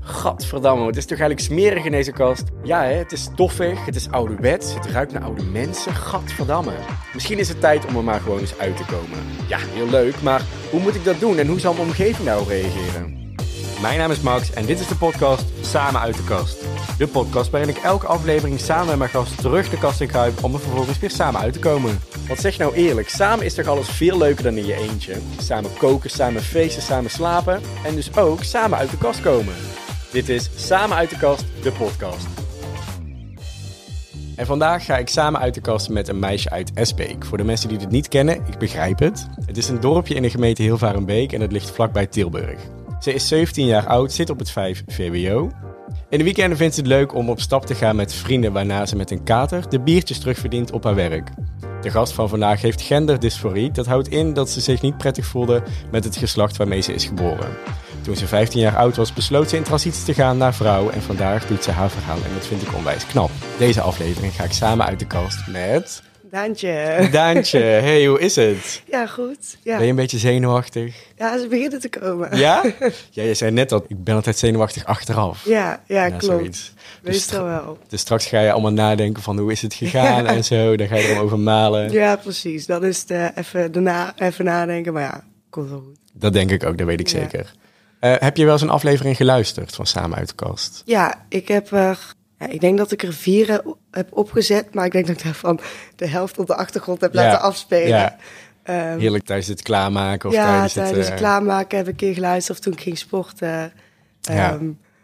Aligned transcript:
Gadverdamme, 0.00 0.86
het 0.86 0.96
is 0.96 1.06
toch 1.06 1.18
eigenlijk 1.18 1.40
smerig 1.40 1.84
in 1.84 1.90
deze 1.90 2.12
kast? 2.12 2.44
Ja, 2.62 2.82
hè, 2.82 2.92
het 2.92 3.12
is 3.12 3.22
stoffig, 3.22 3.84
het 3.84 3.96
is 3.96 4.10
ouderwets, 4.10 4.74
het 4.74 4.86
ruikt 4.86 5.12
naar 5.12 5.22
oude 5.22 5.42
mensen. 5.42 5.94
Gadverdamme. 5.94 6.72
Misschien 7.14 7.38
is 7.38 7.48
het 7.48 7.60
tijd 7.60 7.86
om 7.86 7.96
er 7.96 8.04
maar 8.04 8.20
gewoon 8.20 8.38
eens 8.38 8.58
uit 8.58 8.76
te 8.76 8.84
komen. 8.84 9.18
Ja, 9.48 9.58
heel 9.58 9.88
leuk, 9.90 10.22
maar 10.22 10.42
hoe 10.70 10.80
moet 10.80 10.94
ik 10.94 11.04
dat 11.04 11.20
doen 11.20 11.38
en 11.38 11.46
hoe 11.46 11.60
zal 11.60 11.72
mijn 11.72 11.86
omgeving 11.86 12.26
daarop 12.26 12.48
reageren? 12.48 13.25
Mijn 13.80 13.98
naam 13.98 14.10
is 14.10 14.20
Max 14.20 14.52
en 14.52 14.66
dit 14.66 14.80
is 14.80 14.88
de 14.88 14.96
podcast 14.96 15.44
Samen 15.60 16.00
uit 16.00 16.16
de 16.16 16.24
kast. 16.24 16.64
De 16.98 17.06
podcast 17.06 17.50
waarin 17.50 17.68
ik 17.68 17.76
elke 17.76 18.06
aflevering 18.06 18.60
samen 18.60 18.86
met 18.86 18.98
mijn 18.98 19.10
gast 19.10 19.40
terug 19.40 19.70
de 19.70 19.78
kast 19.78 20.00
in 20.00 20.08
kruip 20.08 20.44
om 20.44 20.54
er 20.54 20.60
vervolgens 20.60 20.98
weer 20.98 21.10
samen 21.10 21.40
uit 21.40 21.52
te 21.52 21.58
komen. 21.58 22.00
Want 22.26 22.40
zeg 22.40 22.58
nou 22.58 22.74
eerlijk, 22.74 23.08
samen 23.08 23.44
is 23.44 23.54
toch 23.54 23.66
alles 23.66 23.88
veel 23.88 24.18
leuker 24.18 24.44
dan 24.44 24.56
in 24.56 24.66
je 24.66 24.74
eentje? 24.74 25.14
Samen 25.38 25.70
koken, 25.78 26.10
samen 26.10 26.42
feesten, 26.42 26.82
samen 26.82 27.10
slapen 27.10 27.60
en 27.84 27.94
dus 27.94 28.16
ook 28.16 28.42
samen 28.42 28.78
uit 28.78 28.90
de 28.90 28.98
kast 28.98 29.20
komen. 29.20 29.54
Dit 30.10 30.28
is 30.28 30.50
Samen 30.56 30.96
uit 30.96 31.10
de 31.10 31.18
kast, 31.18 31.44
de 31.62 31.72
podcast. 31.72 32.26
En 34.36 34.46
vandaag 34.46 34.84
ga 34.84 34.96
ik 34.98 35.08
samen 35.08 35.40
uit 35.40 35.54
de 35.54 35.60
kast 35.60 35.88
met 35.88 36.08
een 36.08 36.18
meisje 36.18 36.50
uit 36.50 36.70
Esbeek. 36.74 37.24
Voor 37.24 37.38
de 37.38 37.44
mensen 37.44 37.68
die 37.68 37.78
dit 37.78 37.90
niet 37.90 38.08
kennen, 38.08 38.36
ik 38.46 38.58
begrijp 38.58 38.98
het. 38.98 39.26
Het 39.46 39.56
is 39.56 39.68
een 39.68 39.80
dorpje 39.80 40.14
in 40.14 40.22
de 40.22 40.30
gemeente 40.30 40.62
Hilvarenbeek 40.62 41.32
en 41.32 41.40
het 41.40 41.52
ligt 41.52 41.70
vlakbij 41.70 42.06
Tilburg. 42.06 42.60
Ze 43.00 43.12
is 43.12 43.28
17 43.28 43.66
jaar 43.66 43.86
oud, 43.86 44.12
zit 44.12 44.30
op 44.30 44.38
het 44.38 44.50
5 44.50 44.82
VWO. 44.86 45.50
In 46.08 46.18
de 46.18 46.24
weekenden 46.24 46.56
vindt 46.56 46.74
ze 46.74 46.80
het 46.80 46.88
leuk 46.88 47.14
om 47.14 47.30
op 47.30 47.40
stap 47.40 47.66
te 47.66 47.74
gaan 47.74 47.96
met 47.96 48.14
vrienden, 48.14 48.52
waarna 48.52 48.86
ze 48.86 48.96
met 48.96 49.10
een 49.10 49.22
kater 49.22 49.68
de 49.68 49.80
biertjes 49.80 50.18
terugverdient 50.18 50.72
op 50.72 50.84
haar 50.84 50.94
werk. 50.94 51.30
De 51.80 51.90
gast 51.90 52.12
van 52.12 52.28
vandaag 52.28 52.60
heeft 52.60 52.80
genderdysforie. 52.80 53.70
Dat 53.70 53.86
houdt 53.86 54.08
in 54.08 54.32
dat 54.32 54.50
ze 54.50 54.60
zich 54.60 54.82
niet 54.82 54.96
prettig 54.96 55.26
voelde 55.26 55.62
met 55.90 56.04
het 56.04 56.16
geslacht 56.16 56.56
waarmee 56.56 56.80
ze 56.80 56.94
is 56.94 57.04
geboren. 57.04 57.56
Toen 58.02 58.16
ze 58.16 58.26
15 58.26 58.60
jaar 58.60 58.76
oud 58.76 58.96
was, 58.96 59.12
besloot 59.12 59.50
ze 59.50 59.56
in 59.56 59.62
transitie 59.62 60.04
te 60.04 60.14
gaan 60.14 60.38
naar 60.38 60.54
vrouw 60.54 60.90
en 60.90 61.02
vandaag 61.02 61.46
doet 61.46 61.64
ze 61.64 61.70
haar 61.70 61.90
verhaal 61.90 62.16
en 62.16 62.34
dat 62.34 62.46
vind 62.46 62.62
ik 62.62 62.74
onwijs 62.74 63.06
knap. 63.06 63.30
Deze 63.58 63.80
aflevering 63.80 64.32
ga 64.32 64.44
ik 64.44 64.52
samen 64.52 64.86
uit 64.86 64.98
de 64.98 65.06
kast 65.06 65.46
met... 65.46 66.02
Daantje. 66.30 67.08
Daantje, 67.12 67.58
hey, 67.58 68.06
hoe 68.06 68.20
is 68.20 68.36
het? 68.36 68.82
Ja, 68.90 69.06
goed. 69.06 69.56
Ja. 69.62 69.74
Ben 69.76 69.84
je 69.84 69.90
een 69.90 69.96
beetje 69.96 70.18
zenuwachtig? 70.18 70.94
ja, 71.16 71.38
ze 71.38 71.48
beginnen 71.48 71.80
te 71.80 71.88
komen. 71.88 72.36
Ja? 72.36 72.64
Ja, 73.10 73.22
je 73.22 73.34
zei 73.34 73.50
net 73.50 73.68
dat 73.68 73.84
ik 73.88 74.04
ben 74.04 74.14
altijd 74.14 74.38
zenuwachtig 74.38 74.84
achteraf. 74.84 75.44
Ja, 75.44 75.82
ja, 75.86 76.04
Ja, 76.04 76.08
klopt. 76.08 76.24
zoiets. 76.24 76.72
Dus 77.02 77.30
wel. 77.30 77.78
Dus 77.88 78.00
straks 78.00 78.26
ga 78.26 78.40
je 78.40 78.52
allemaal 78.52 78.72
nadenken 78.72 79.22
van 79.22 79.38
hoe 79.38 79.52
is 79.52 79.62
het 79.62 79.74
gegaan 79.74 80.26
en 80.36 80.44
zo. 80.44 80.76
Dan 80.76 80.86
ga 80.86 80.96
je 80.96 81.08
erom 81.08 81.18
over 81.24 81.38
malen. 81.38 81.90
Ja, 81.92 82.16
precies. 82.16 82.66
Dan 82.66 82.84
is 82.84 83.00
het 83.00 83.10
eh, 83.10 83.24
even 83.34 83.72
daarna 83.72 84.14
even 84.18 84.44
nadenken. 84.44 84.92
Maar 84.92 85.02
ja, 85.02 85.24
komt 85.50 85.70
wel 85.70 85.80
goed. 85.86 85.96
Dat 86.12 86.32
denk 86.32 86.50
ik 86.50 86.64
ook, 86.64 86.78
dat 86.78 86.86
weet 86.86 87.00
ik 87.00 87.08
Ja. 87.08 87.18
zeker. 87.18 87.52
Eh, 88.00 88.14
heb 88.18 88.36
je 88.36 88.44
wel 88.44 88.52
eens 88.52 88.62
een 88.62 88.68
aflevering 88.70 89.16
geluisterd 89.16 89.74
van 89.74 89.86
Samen 89.86 90.18
uit 90.18 90.28
de 90.28 90.34
kast? 90.34 90.82
Ja, 90.84 91.24
ik 91.28 91.48
heb 91.48 91.72
er... 91.72 92.14
Ja, 92.38 92.46
ik 92.48 92.60
denk 92.60 92.78
dat 92.78 92.92
ik 92.92 93.02
er 93.02 93.12
vier 93.12 93.60
heb 93.90 94.08
opgezet. 94.16 94.74
Maar 94.74 94.84
ik 94.86 94.92
denk 94.92 95.06
dat 95.06 95.16
ik 95.16 95.24
daarvan 95.24 95.60
de 95.96 96.06
helft 96.06 96.38
op 96.38 96.46
de 96.46 96.54
achtergrond 96.56 97.00
heb 97.00 97.12
Ja, 97.14 97.22
laten 97.22 97.40
afspelen. 97.40 97.88
ja. 97.88 98.16
Ehm, 98.62 98.98
Heerlijk 98.98 99.24
tijdens 99.24 99.48
het 99.48 99.62
klaarmaken 99.62 100.28
of 100.28 100.34
ja, 100.34 100.50
tijdens, 100.50 100.72
tijdens 100.72 100.98
het... 100.98 101.08
eh, 101.08 101.16
klaarmaken 101.16 101.76
heb 101.76 101.86
ik 101.86 101.92
een 101.92 101.98
keer 101.98 102.14
geluisterd 102.14 102.58
of 102.58 102.64
toen 102.64 102.72
ik 102.72 102.80
ging 102.80 102.98
sporten. 102.98 103.72
Ja. 104.20 104.58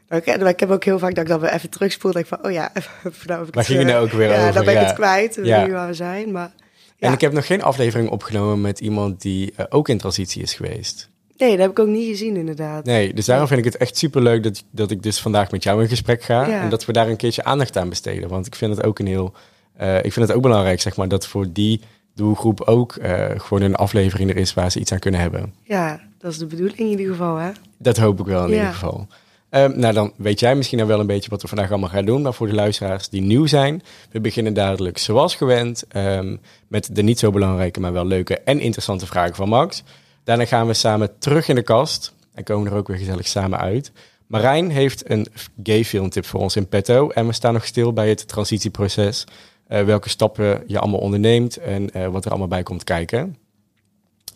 Nou, 0.09 0.49
ik, 0.49 0.61
heb 0.61 0.71
ook 0.71 0.85
heel 0.85 0.99
vaak 0.99 1.15
dat 1.15 1.25
ik 1.25 1.31
dan 1.31 1.41
weer 1.41 1.53
even 1.53 1.71
terugspoel. 1.71 2.13
denk 2.13 2.25
ik 2.25 2.35
van, 2.37 2.45
oh 2.47 2.53
ja, 2.53 2.71
even, 2.75 2.91
nou 3.27 3.39
heb 3.39 3.49
ik 3.49 3.55
het, 3.55 3.67
ging 3.67 3.79
je 3.79 3.85
eh, 3.87 3.93
nou 3.93 4.05
ook 4.07 4.13
weer 4.13 4.29
ja, 4.29 4.41
over? 4.41 4.53
dan 4.53 4.65
ben 4.65 4.75
ik 4.75 4.81
Ja. 4.81 4.87
het 4.87 4.95
kwijt. 4.95 5.39
Ja. 5.43 5.69
waar 5.69 5.87
we 5.87 5.95
zijn. 5.95 6.33
Maar 6.33 6.53
En 6.99 7.09
ja. 7.09 7.13
ik 7.13 7.21
heb 7.21 7.33
nog 7.33 7.47
geen 7.47 7.63
aflevering 7.63 8.09
opgenomen 8.11 8.61
met 8.61 8.81
iemand 8.81 9.21
die 9.21 9.53
eh, 9.57 9.65
ook 9.69 9.89
in 9.89 9.99
transitie 9.99 10.43
is 10.43 10.55
geweest. 10.55 11.09
Nee, 11.43 11.51
dat 11.51 11.61
heb 11.61 11.71
ik 11.71 11.79
ook 11.79 11.87
niet 11.87 12.09
gezien 12.09 12.37
inderdaad. 12.37 12.85
Nee, 12.85 13.15
dus 13.15 13.27
daarom 13.27 13.47
vind 13.47 13.59
ik 13.59 13.65
het 13.65 13.77
echt 13.77 13.97
superleuk 13.97 14.43
dat, 14.43 14.65
dat 14.71 14.91
ik 14.91 15.03
dus 15.03 15.21
vandaag 15.21 15.51
met 15.51 15.63
jou 15.63 15.83
in 15.83 15.89
gesprek 15.89 16.23
ga. 16.23 16.47
Ja. 16.47 16.61
En 16.63 16.69
dat 16.69 16.85
we 16.85 16.93
daar 16.93 17.09
een 17.09 17.17
keertje 17.17 17.45
aandacht 17.45 17.77
aan 17.77 17.89
besteden. 17.89 18.29
Want 18.29 18.47
ik 18.47 18.55
vind 18.55 18.77
het 18.77 18.85
ook 18.87 18.99
een 18.99 19.07
heel... 19.07 19.33
eh, 19.77 19.97
ik 19.97 20.13
vind 20.13 20.27
het 20.29 20.37
ook 20.37 20.43
belangrijk, 20.43 20.81
zeg 20.81 20.97
maar, 20.97 21.09
dat 21.09 21.27
voor 21.27 21.47
die 21.53 21.81
doelgroep 22.15 22.61
ook 22.61 22.97
eh, 22.97 23.25
gewoon 23.37 23.63
een 23.63 23.75
aflevering 23.77 24.31
er 24.31 24.37
is 24.37 24.55
waar 24.55 24.71
ze 24.71 24.81
iets 24.81 24.93
aan 24.93 24.99
kunnen 24.99 25.21
hebben. 25.21 25.55
Ja, 25.63 26.01
dat 26.19 26.33
is 26.33 26.39
de 26.39 26.47
bedoeling 26.47 26.79
in 26.79 26.87
ieder 26.89 27.07
geval, 27.07 27.37
hè? 27.37 27.51
Dat 27.79 27.97
hoop 27.97 28.21
ik 28.21 28.27
wel 28.27 28.45
in 28.45 28.51
Ja. 28.51 28.55
ieder 28.57 28.73
geval. 28.73 29.07
Ehm, 29.51 29.79
nou, 29.79 29.95
dan 29.95 30.13
weet 30.17 30.41
jij 30.41 30.55
misschien 30.55 30.81
al 30.81 30.87
wel 30.87 31.01
een 31.01 31.07
beetje 31.07 31.31
wat 31.31 31.43
we 31.43 31.49
vandaag 31.49 31.71
allemaal 31.71 31.89
gaan 31.89 32.05
doen. 32.05 32.23
Maar 32.23 32.35
voor 32.35 32.47
de 32.47 32.55
luisteraars 32.55 33.09
die 33.09 33.21
nieuw 33.23 33.47
zijn, 33.47 33.83
we 34.11 34.21
beginnen 34.21 34.55
dadelijk 34.55 34.99
zoals 34.99 35.35
gewend 35.37 35.85
ehm, 35.89 36.37
met 36.69 36.89
de 36.93 37.03
niet 37.03 37.19
zo 37.19 37.31
belangrijke, 37.31 37.81
maar 37.81 37.93
wel 37.93 38.07
leuke 38.07 38.39
en 38.39 38.61
interessante 38.61 39.07
vragen 39.07 39.35
van 39.35 39.49
Max. 39.49 39.83
Daarna 40.25 40.45
gaan 40.45 40.67
we 40.67 40.75
samen 40.75 41.19
terug 41.19 41.49
in 41.49 41.55
de 41.55 41.63
kast 41.63 42.15
en 42.35 42.45
komen 42.45 42.71
er 42.73 42.77
ook 42.79 42.87
weer 42.89 42.97
gezellig 42.97 43.27
samen 43.29 43.59
uit. 43.59 43.93
Marijn 44.27 44.71
heeft 44.71 45.11
een 45.11 45.27
gay 45.63 45.85
filmtip 45.85 46.27
voor 46.27 46.41
ons 46.41 46.57
in 46.57 46.69
petto 46.69 47.09
en 47.11 47.27
we 47.27 47.33
staan 47.33 47.53
nog 47.53 47.67
stil 47.67 47.93
bij 47.93 48.09
het 48.09 48.29
transitieproces. 48.29 49.25
eh, 49.67 49.85
welke 49.85 50.09
stappen 50.09 50.63
je 50.67 50.79
allemaal 50.79 51.01
onderneemt 51.01 51.57
en 51.57 51.91
eh, 51.91 52.09
wat 52.09 52.25
er 52.25 52.31
allemaal 52.31 52.49
bij 52.49 52.63
komt 52.63 52.85
kijken. 52.85 53.37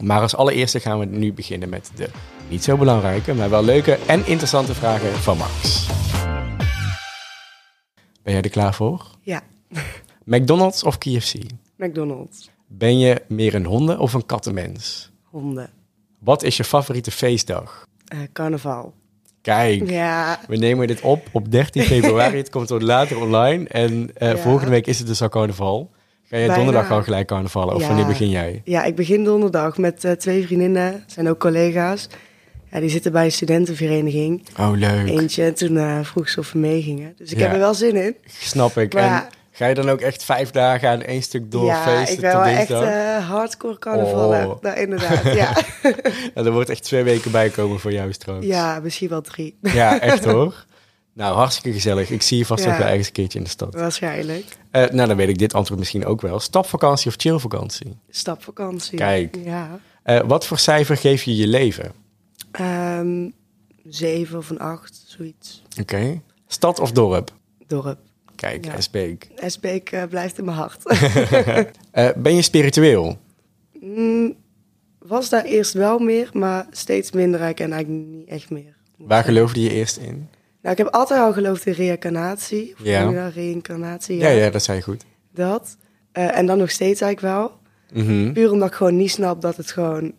Maar 0.03 0.21
als 0.21 0.37
allereerste 0.37 0.81
gaan 0.81 0.99
we 0.99 1.05
nu 1.05 1.33
beginnen 1.33 1.69
met 1.69 1.91
de 1.95 2.09
niet 2.49 2.65
zo 2.65 2.77
belangrijke, 2.77 3.35
maar 3.35 3.51
wel 3.51 3.63
leuke 3.65 3.99
en 4.07 4.27
interessante 4.27 4.75
vragen 4.75 5.13
van 5.13 5.37
Max. 5.37 5.87
Ben 8.23 8.33
jij 8.35 8.43
er 8.43 8.51
klaar 8.51 8.75
voor? 8.75 9.07
Ja, 9.21 9.43
McDonald's 10.25 10.83
of 10.83 10.99
KFC? 10.99 11.35
McDonald's. 11.77 12.51
Ben 12.67 12.99
je 12.99 13.23
meer 13.29 13.55
een 13.55 13.65
honden- 13.67 13.99
of 13.99 14.13
een 14.15 14.27
kattenmens? 14.27 15.11
Honden. 15.31 15.71
Wat 16.19 16.43
is 16.43 16.57
je 16.57 16.65
favoriete 16.65 17.11
feestdag? 17.11 17.87
Eh, 18.07 18.19
carnaval. 18.33 18.95
Kijk, 19.43 19.91
Ja, 19.91 20.41
we 20.49 20.57
nemen 20.57 20.87
dit 20.87 21.01
op 21.01 21.27
op 21.33 21.51
13 21.51 21.83
februari. 21.93 22.37
het 22.37 22.51
komt 22.51 22.71
later 22.71 23.21
online. 23.21 23.69
En 23.69 24.11
eh, 24.15 24.31
Ja. 24.31 24.37
volgende 24.37 24.71
week 24.71 24.87
is 24.87 24.99
het 24.99 25.07
dus 25.07 25.23
al 25.23 25.29
carnaval. 25.29 25.91
Ga 26.29 26.37
jij 26.37 26.47
Bijna. 26.47 26.55
donderdag 26.65 26.91
al 26.91 27.03
gelijk 27.03 27.27
carnavallen? 27.27 27.75
Of 27.75 27.81
Ja. 27.81 27.87
wanneer 27.87 28.07
begin 28.07 28.29
jij? 28.29 28.61
ja, 28.65 28.85
ik 28.85 28.97
begin 28.97 29.25
donderdag 29.25 29.79
met 29.79 30.05
eh, 30.05 30.13
twee 30.13 30.47
vriendinnen. 30.47 31.05
Zijn 31.07 31.29
ook 31.29 31.39
collega's. 31.39 32.09
Ja, 32.71 32.81
die 32.81 32.89
zitten 32.91 33.13
bij 33.13 33.25
een 33.25 33.33
studentenvereniging. 33.33 34.43
Oh, 34.59 34.71
leuk. 34.75 35.09
Eentje. 35.09 35.45
En 35.45 35.55
toen 35.55 35.77
eh, 35.77 35.99
vroeg 36.03 36.29
ze 36.29 36.41
of 36.41 36.53
we 36.53 36.59
meegingen. 36.59 37.13
Dus 37.17 37.33
ik 37.33 37.39
heb 37.39 37.53
er 37.53 37.59
wel 37.59 37.75
zin 37.75 37.97
in. 37.97 38.17
Snap 38.27 38.77
ik. 38.77 38.95
Maar 38.95 39.23
en. 39.23 39.29
Ga 39.57 39.67
je 39.67 39.75
dan 39.75 39.89
ook 39.89 40.01
echt 40.01 40.25
vijf 40.25 40.51
dagen 40.51 40.89
aan 40.89 41.03
één 41.03 41.23
stuk 41.23 41.51
door 41.51 41.67
ja, 41.67 41.83
feesten 41.83 42.15
ik 42.15 42.21
ben 42.21 42.33
wel 42.33 42.43
echt 42.43 42.71
eh, 42.71 43.29
hardcore 43.29 43.79
carnavallen. 43.79 44.49
Oh. 44.51 44.63
Nou, 44.63 44.77
inderdaad, 44.79 45.23
ja. 45.35 45.57
Nou, 45.83 45.95
er 46.47 46.53
wordt 46.53 46.71
echt 46.71 46.83
twee 46.83 47.03
weken 47.03 47.31
bij 47.31 47.49
komen 47.51 47.81
voor 47.81 47.93
jou 47.93 48.13
straks. 48.13 48.47
ja, 48.47 48.81
misschien 48.81 49.09
wel 49.09 49.21
drie. 49.21 49.59
Ja, 49.61 50.01
echt 50.01 50.25
hoor. 50.35 50.65
Nou, 51.13 51.35
hartstikke 51.37 51.73
gezellig. 51.73 52.11
Ik 52.11 52.23
zie 52.23 52.39
je 52.39 52.47
vast 52.47 52.65
Ja. 52.65 52.69
nog 52.69 52.79
wel 52.79 52.87
ergens 52.87 53.07
een 53.07 53.13
keertje 53.13 53.39
in 53.39 53.45
de 53.45 53.51
stad. 53.51 53.75
Waarschijnlijk. 53.75 54.45
Eh, 54.71 54.89
nou, 54.91 55.09
dan 55.09 55.17
weet 55.17 55.29
ik 55.29 55.39
dit 55.39 55.55
antwoord 55.55 55.79
misschien 55.79 56.07
ook 56.07 56.21
wel. 56.21 56.41
Stapvakantie 56.41 57.09
of 57.09 57.15
chillvakantie? 57.17 57.97
Stapvakantie. 58.11 58.99
Kijk. 58.99 59.37
Ja. 59.45 59.79
Eh, 60.03 60.21
wat 60.27 60.47
voor 60.47 60.59
cijfer 60.59 60.97
geef 60.97 61.23
je 61.23 61.37
je 61.37 61.47
leven? 61.47 61.93
Ehm, 62.51 63.29
zeven 63.89 64.39
of 64.39 64.51
een 64.51 64.59
acht, 64.59 65.03
zoiets. 65.07 65.63
Oké. 65.81 66.21
Stad 66.47 66.81
of 66.81 66.93
dorp? 66.93 67.31
Dorp. 67.67 67.99
Kijk, 68.37 68.65
Ja. 68.65 68.75
Esbeek. 68.77 69.29
Esbeek 69.37 69.91
eh, 69.93 70.03
blijft 70.11 70.39
in 70.39 70.45
mijn 70.45 70.57
hart. 70.57 70.83
Eh, 71.91 72.09
ben 72.17 72.35
je 72.35 72.43
spiritueel? 72.43 73.19
Mm, 73.81 74.35
was 74.99 75.29
daar 75.29 75.45
eerst 75.45 75.73
wel 75.73 75.99
meer, 75.99 76.31
maar 76.33 76.67
steeds 76.71 77.13
minder. 77.13 77.41
Ik 77.49 77.61
en 77.61 77.73
eigenlijk 77.73 78.07
niet 78.09 78.29
echt 78.29 78.51
meer. 78.51 78.77
Waar 78.97 79.25
geloofde 79.25 79.61
je 79.61 79.71
eerst 79.71 79.97
in? 79.97 80.29
Nou, 80.63 80.79
ik 80.79 80.85
heb 80.85 80.95
altijd 80.95 81.21
al 81.21 81.33
geloofd 81.33 81.67
in 81.67 81.73
reïncarnatie. 81.73 82.75
Of 82.79 82.85
Ja. 82.87 83.11
dat? 83.13 83.33
reïncarnatie. 83.35 84.17
Ja, 84.17 84.29
ja, 84.29 84.51
dat 84.51 84.63
zei 84.63 84.77
je 84.77 84.83
goed. 84.83 85.05
Dat. 85.33 85.77
Eh, 86.13 86.37
en 86.39 86.47
dan 86.47 86.59
nog 86.59 86.71
steeds 86.71 87.01
eigenlijk 87.01 87.35
wel. 87.35 87.53
Mhm. 88.05 88.33
Puur 88.33 88.51
omdat 88.53 88.69
ik 88.69 88.75
gewoon 88.75 88.97
niet 88.97 89.11
snap 89.11 89.41
dat 89.43 89.57
het 89.57 89.71
gewoon 89.71 90.13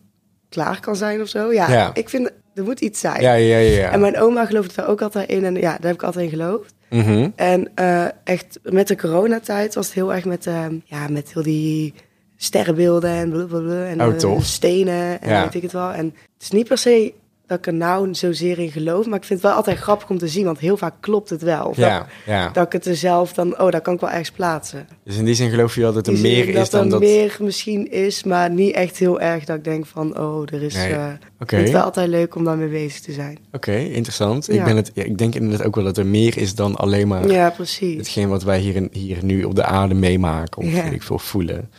klaar 0.49 0.79
kan 0.79 0.95
zijn 0.95 1.21
of 1.21 1.27
zo. 1.27 1.53
Ja, 1.53 1.71
Ja. 1.71 1.93
ik 1.93 2.09
vind, 2.09 2.31
er 2.57 2.63
moet 2.63 2.79
iets 2.81 2.99
zijn. 2.99 3.21
Ja, 3.21 3.33
ja, 3.33 3.57
ja. 3.57 3.91
En 3.91 3.99
mijn 3.99 4.17
oma 4.19 4.45
geloofde 4.45 4.73
daar 4.75 4.87
ook 4.87 5.01
altijd 5.01 5.29
in. 5.29 5.45
En 5.45 5.55
ja, 5.55 5.61
daar 5.61 5.79
heb 5.81 5.93
ik 5.93 6.03
altijd 6.03 6.23
in 6.25 6.31
geloofd. 6.39 6.73
Mhm. 6.89 7.29
En 7.35 7.71
eh, 7.75 8.05
echt 8.23 8.59
met 8.63 8.87
de 8.87 8.95
coronatijd 8.97 9.75
was 9.75 9.85
het 9.85 9.95
heel 9.95 10.13
erg 10.13 10.25
met, 10.25 10.47
eh, 10.47 10.65
ja, 10.85 11.07
met 11.07 11.33
heel 11.33 11.43
die 11.43 11.93
sterrenbeelden 12.37 13.09
en 13.09 13.29
blablabla. 13.29 13.85
En 13.85 14.01
Oh, 14.01 14.35
eh, 14.35 14.41
stenen 14.41 15.21
en 15.21 15.29
Ja. 15.29 15.43
weet 15.43 15.53
ik 15.55 15.61
het 15.61 15.71
wel. 15.71 15.91
En 15.91 16.05
het 16.05 16.41
is 16.43 16.49
niet 16.51 16.67
per 16.67 16.77
se 16.77 17.13
dat 17.47 17.57
ik 17.57 17.67
er 17.67 17.73
nou 17.73 18.15
zozeer 18.15 18.59
in 18.59 18.71
geloof. 18.71 19.05
Maar 19.05 19.17
ik 19.17 19.23
vind 19.23 19.39
het 19.41 19.49
wel 19.49 19.57
altijd 19.57 19.77
grappig 19.77 20.09
om 20.09 20.17
te 20.17 20.27
zien. 20.27 20.45
Want 20.45 20.59
heel 20.59 20.77
vaak 20.77 20.93
klopt 20.99 21.29
het 21.29 21.41
wel. 21.41 21.65
Of 21.65 21.77
Ja, 21.77 21.97
dat, 21.97 22.07
ja. 22.25 22.49
dat 22.49 22.65
ik 22.65 22.71
het 22.71 22.85
er 22.85 22.95
zelf 22.95 23.33
dan... 23.33 23.59
Oh, 23.59 23.71
daar 23.71 23.81
kan 23.81 23.93
ik 23.93 23.99
wel 23.99 24.09
ergens 24.09 24.31
plaatsen. 24.31 24.87
Dus 25.03 25.17
in 25.17 25.25
die 25.25 25.33
zin 25.35 25.49
geloof 25.49 25.75
je 25.75 25.81
wel 25.81 25.93
dat 25.93 26.07
er 26.07 26.19
meer 26.19 26.49
is 26.49 26.69
dan 26.69 26.83
er 26.83 26.89
dat... 26.89 26.99
meer 26.99 27.37
misschien 27.39 27.91
is, 27.91 28.23
maar 28.23 28.49
niet 28.49 28.73
echt 28.75 28.97
heel 28.97 29.19
erg 29.19 29.45
dat 29.45 29.57
ik 29.57 29.63
denk 29.63 29.85
van... 29.85 30.19
Oh, 30.19 30.41
er 30.53 30.63
is... 30.63 30.73
Nee. 30.73 30.93
eh, 30.93 31.05
het 31.37 31.71
wel 31.71 31.81
altijd 31.81 32.09
leuk 32.09 32.35
om 32.35 32.43
daarmee 32.43 32.69
bezig 32.69 33.01
te 33.01 33.11
zijn. 33.11 33.37
Oké, 33.51 33.75
interessant. 33.75 34.49
Ik, 34.49 34.63
ben 34.63 34.75
het, 34.75 34.91
ik 34.93 35.17
denk 35.17 35.35
inderdaad 35.35 35.67
ook 35.67 35.75
wel 35.75 35.83
dat 35.83 35.97
er 35.97 36.05
meer 36.05 36.37
is 36.37 36.55
dan 36.55 36.75
alleen 36.75 37.07
maar 37.07 37.27
Ja, 37.31 37.49
precies. 37.49 37.97
hetgeen 37.97 38.29
wat 38.29 38.43
wij 38.43 38.59
hier, 38.59 38.75
in, 38.75 38.89
hier 38.91 39.17
nu 39.23 39.43
op 39.43 39.55
de 39.55 39.63
aarde 39.63 39.93
meemaken 39.93 40.63
of 40.63 40.71
weet 40.71 40.91
ik 40.91 41.03
veel 41.03 41.19
voelen. 41.19 41.69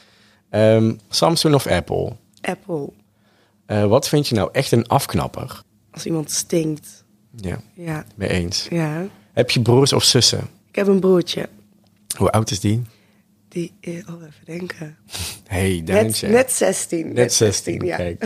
Ehm, 0.51 0.93
Samsung 1.09 1.55
of 1.55 1.67
Apple? 1.67 2.13
Apple. 2.41 2.89
Eh, 3.69 3.85
wat 3.85 4.09
vind 4.09 4.29
je 4.29 4.35
nou 4.35 4.49
echt 4.53 4.73
een 4.73 4.87
afknapper? 4.87 5.63
Als 5.91 6.07
iemand 6.07 6.31
stinkt. 6.31 7.05
Ja, 7.37 7.61
Ja, 7.75 8.05
mee 8.17 8.29
eens. 8.29 8.67
ja. 8.71 9.07
Heb 9.33 9.51
je 9.51 9.63
broers 9.63 9.93
of 9.93 10.05
zussen? 10.05 10.49
Ik 10.69 10.75
heb 10.75 10.87
een 10.87 11.01
broertje. 11.01 11.49
Hoe 12.17 12.31
oud 12.31 12.51
is 12.51 12.61
die? 12.61 12.83
Die, 13.49 13.73
oh, 13.83 14.23
even 14.23 14.45
denken. 14.45 14.97
Hey, 15.47 15.83
Net, 15.85 16.23
net 16.23 16.53
16. 16.53 17.13
Net 17.13 17.33
16, 17.33 17.85
ja. 17.85 17.97
kijk. 17.97 18.25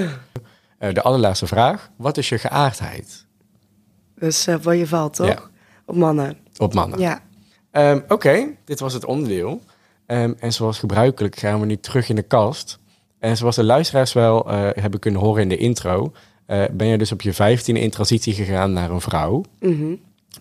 Eh, 0.79 0.95
de 0.95 1.03
allerlaatste 1.03 1.47
vraag. 1.47 1.91
Wat 1.97 2.17
is 2.17 2.29
je 2.29 2.39
geaardheid? 2.39 3.27
Dus 4.15 4.47
eh 4.47 4.57
waar 4.63 4.77
je 4.77 4.87
valt, 4.87 5.15
toch? 5.15 5.27
Ja. 5.27 5.43
Op 5.87 5.97
mannen. 5.97 6.37
Op 6.59 6.75
mannen. 6.75 6.99
Ja. 6.99 7.23
Ehm, 7.71 8.01
Oké, 8.09 8.57
dit 8.65 8.81
was 8.81 8.93
het 8.93 9.05
onderdeel. 9.05 9.63
Ehm, 10.07 10.33
en 10.39 10.53
zoals 10.53 10.79
gebruikelijk 10.79 11.37
gaan 11.39 11.61
we 11.61 11.67
nu 11.67 11.77
terug 11.77 12.09
in 12.09 12.17
de 12.17 12.23
kast. 12.23 12.79
En 13.23 13.37
zoals 13.37 13.57
de 13.57 13.65
luisteraars 13.65 14.13
wel 14.13 14.51
eh, 14.51 14.69
hebben 14.83 15.01
kunnen 15.01 15.21
horen 15.21 15.43
in 15.43 15.49
de 15.49 15.57
intro... 15.57 16.13
eh, 16.47 16.65
ben 16.73 16.87
je 16.87 16.99
dus 16.99 17.13
op 17.13 17.23
je 17.23 17.35
15e 17.35 17.63
in 17.65 17.91
transitie 17.91 18.35
gegaan 18.35 18.73
naar 18.73 18.91
een 18.91 19.01
vrouw. 19.01 19.45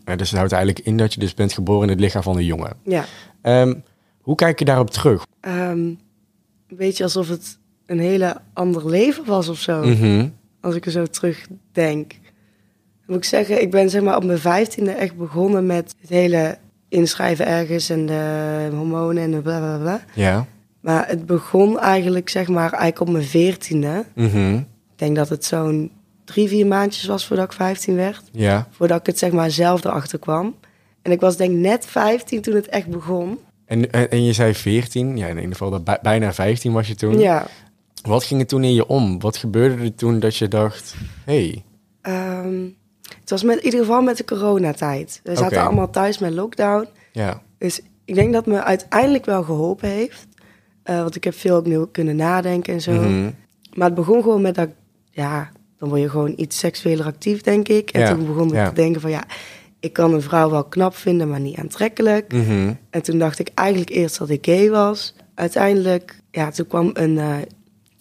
Eh, 0.04 0.18
dus 0.18 0.30
het 0.30 0.38
houdt 0.38 0.54
eigenlijk 0.54 0.86
in 0.86 0.98
dat 0.98 1.14
je 1.14 1.20
dus 1.20 1.34
bent 1.34 1.54
geboren 1.54 1.84
in 1.84 1.90
het 1.90 2.00
lichaam 2.00 2.24
van 2.24 2.38
een 2.38 2.46
jongen. 2.46 2.74
Ja. 2.84 3.06
Ehm, 3.42 3.74
hoe 4.22 4.36
kijk 4.36 4.60
je 4.60 4.66
daarop 4.66 4.90
terug? 4.90 5.26
Ehm, 5.40 5.78
een 5.78 5.98
beetje 6.68 7.04
alsof 7.04 7.28
het 7.28 7.58
een 7.86 8.00
hele 8.00 8.38
ander 8.54 8.90
leven 8.90 9.26
was 9.26 9.48
of 9.48 9.60
zo. 9.60 9.86
Mhm. 9.86 10.28
Als 10.62 10.76
ik 10.76 10.86
er 10.86 10.92
zo 10.92 11.06
terugdenk. 11.06 12.10
Dan 12.12 13.06
moet 13.06 13.18
ik 13.18 13.24
zeggen, 13.24 13.62
ik 13.62 13.72
ben 13.72 13.90
zeg 13.90 14.02
maar 14.02 14.16
op 14.16 14.24
mijn 14.24 14.40
vijftiende 14.40 14.92
echt 14.92 15.16
begonnen 15.16 15.66
met 15.66 15.96
het 16.02 16.10
hele 16.10 16.58
inschrijven 16.90 17.46
ergens 17.46 17.90
en 17.90 18.06
de 18.06 18.70
hormonen 18.72 19.24
en 19.24 19.32
de 19.32 19.42
bla 19.42 19.60
bla 19.60 19.78
bla. 19.78 20.04
Ja. 20.14 20.48
Maar 20.82 21.08
het 21.08 21.26
begon 21.26 21.80
eigenlijk 21.80 22.30
zeg 22.30 22.48
maar 22.48 22.70
eigenlijk 22.72 23.00
op 23.00 23.10
mijn 23.10 23.24
veertiende. 23.24 24.06
Mhm. 24.16 24.54
Ik 24.56 24.64
denk 24.96 25.16
dat 25.16 25.30
het 25.30 25.46
zo'n 25.46 25.92
drie, 26.26 26.48
vier 26.48 26.68
maandjes 26.68 27.06
was 27.06 27.26
voordat 27.28 27.46
ik 27.46 27.52
15 27.52 27.96
werd. 27.96 28.22
Ja. 28.32 28.68
Voordat 28.72 29.00
ik 29.00 29.06
het 29.06 29.18
zeg 29.20 29.32
maar 29.32 29.52
zelf 29.52 29.84
erachter 29.84 30.20
kwam. 30.20 30.56
En 31.02 31.12
ik 31.12 31.20
was 31.20 31.38
denk 31.38 31.56
net 31.56 31.86
15 31.86 32.42
toen 32.42 32.56
het 32.56 32.68
echt 32.68 32.88
begon. 32.88 33.40
En, 33.66 33.92
en, 33.92 34.10
en 34.12 34.24
je 34.24 34.34
zei 34.34 34.54
14, 34.54 35.18
ja, 35.18 35.28
in 35.28 35.36
ieder 35.36 35.52
geval 35.52 35.70
dat 35.70 35.84
bij- 35.84 36.00
bijna 36.02 36.34
15 36.34 36.72
was 36.74 36.88
je 36.88 36.96
toen. 36.96 37.20
Ja. 37.20 37.48
Wat 38.02 38.24
ging 38.24 38.40
er 38.42 38.48
toen 38.48 38.64
in 38.64 38.74
je 38.74 38.88
om? 38.88 39.20
Wat 39.20 39.38
gebeurde 39.38 39.84
er 39.84 39.96
toen 39.96 40.20
dat 40.20 40.36
je 40.38 40.48
dacht, 40.48 40.96
hey, 41.26 41.64
Ehm, 42.02 42.64
het 43.20 43.30
was 43.30 43.44
met, 43.44 43.58
in 43.58 43.66
ieder 43.66 43.80
geval 43.80 44.02
met 44.02 44.18
de 44.18 44.24
coronatijd. 44.26 45.20
We 45.24 45.36
zaten 45.36 45.58
Oké. 45.58 45.66
allemaal 45.66 45.90
thuis 45.90 46.18
met 46.18 46.34
lockdown. 46.34 46.88
ja, 47.12 47.42
Dus 47.58 47.82
ik 48.06 48.16
denk 48.16 48.34
dat 48.34 48.46
me 48.46 48.64
uiteindelijk 48.64 49.26
wel 49.26 49.44
geholpen 49.44 49.90
heeft. 49.90 50.28
Eh, 50.92 51.02
want 51.02 51.16
ik 51.16 51.24
heb 51.24 51.34
veel 51.36 51.58
opnieuw 51.58 51.88
kunnen 51.88 52.16
nadenken 52.16 52.74
en 52.74 52.82
zo. 52.82 52.92
Mhm. 52.92 53.30
Maar 53.74 53.86
het 53.86 53.96
begon 53.96 54.22
gewoon 54.22 54.42
met 54.42 54.56
dat, 54.56 54.70
ja, 55.12 55.52
dan 55.78 55.90
word 55.90 56.02
je 56.02 56.10
gewoon 56.10 56.34
iets 56.36 56.58
seksueler 56.60 57.06
actief, 57.06 57.42
denk 57.42 57.68
ik. 57.68 57.90
En 57.90 58.00
Ja, 58.00 58.14
toen 58.14 58.26
begon 58.26 58.48
ik 58.48 58.54
ja. 58.54 58.68
te 58.70 58.76
denken 58.76 59.02
van, 59.02 59.10
ja, 59.10 59.24
ik 59.80 59.94
kan 59.94 60.14
een 60.14 60.22
vrouw 60.22 60.50
wel 60.50 60.64
knap 60.64 60.96
vinden, 60.96 61.30
maar 61.30 61.40
niet 61.40 61.58
aantrekkelijk. 61.58 62.34
Mhm. 62.34 62.74
En 62.90 63.02
toen 63.02 63.20
dacht 63.20 63.40
ik 63.40 63.50
eigenlijk 63.54 63.90
eerst 63.90 64.18
dat 64.18 64.30
ik 64.30 64.46
gay 64.46 64.70
was. 64.70 65.14
Uiteindelijk, 65.36 66.20
ja, 66.32 66.52
toen 66.52 66.68
kwam 66.68 66.90
een 66.94 67.18
eh, 67.18 67.36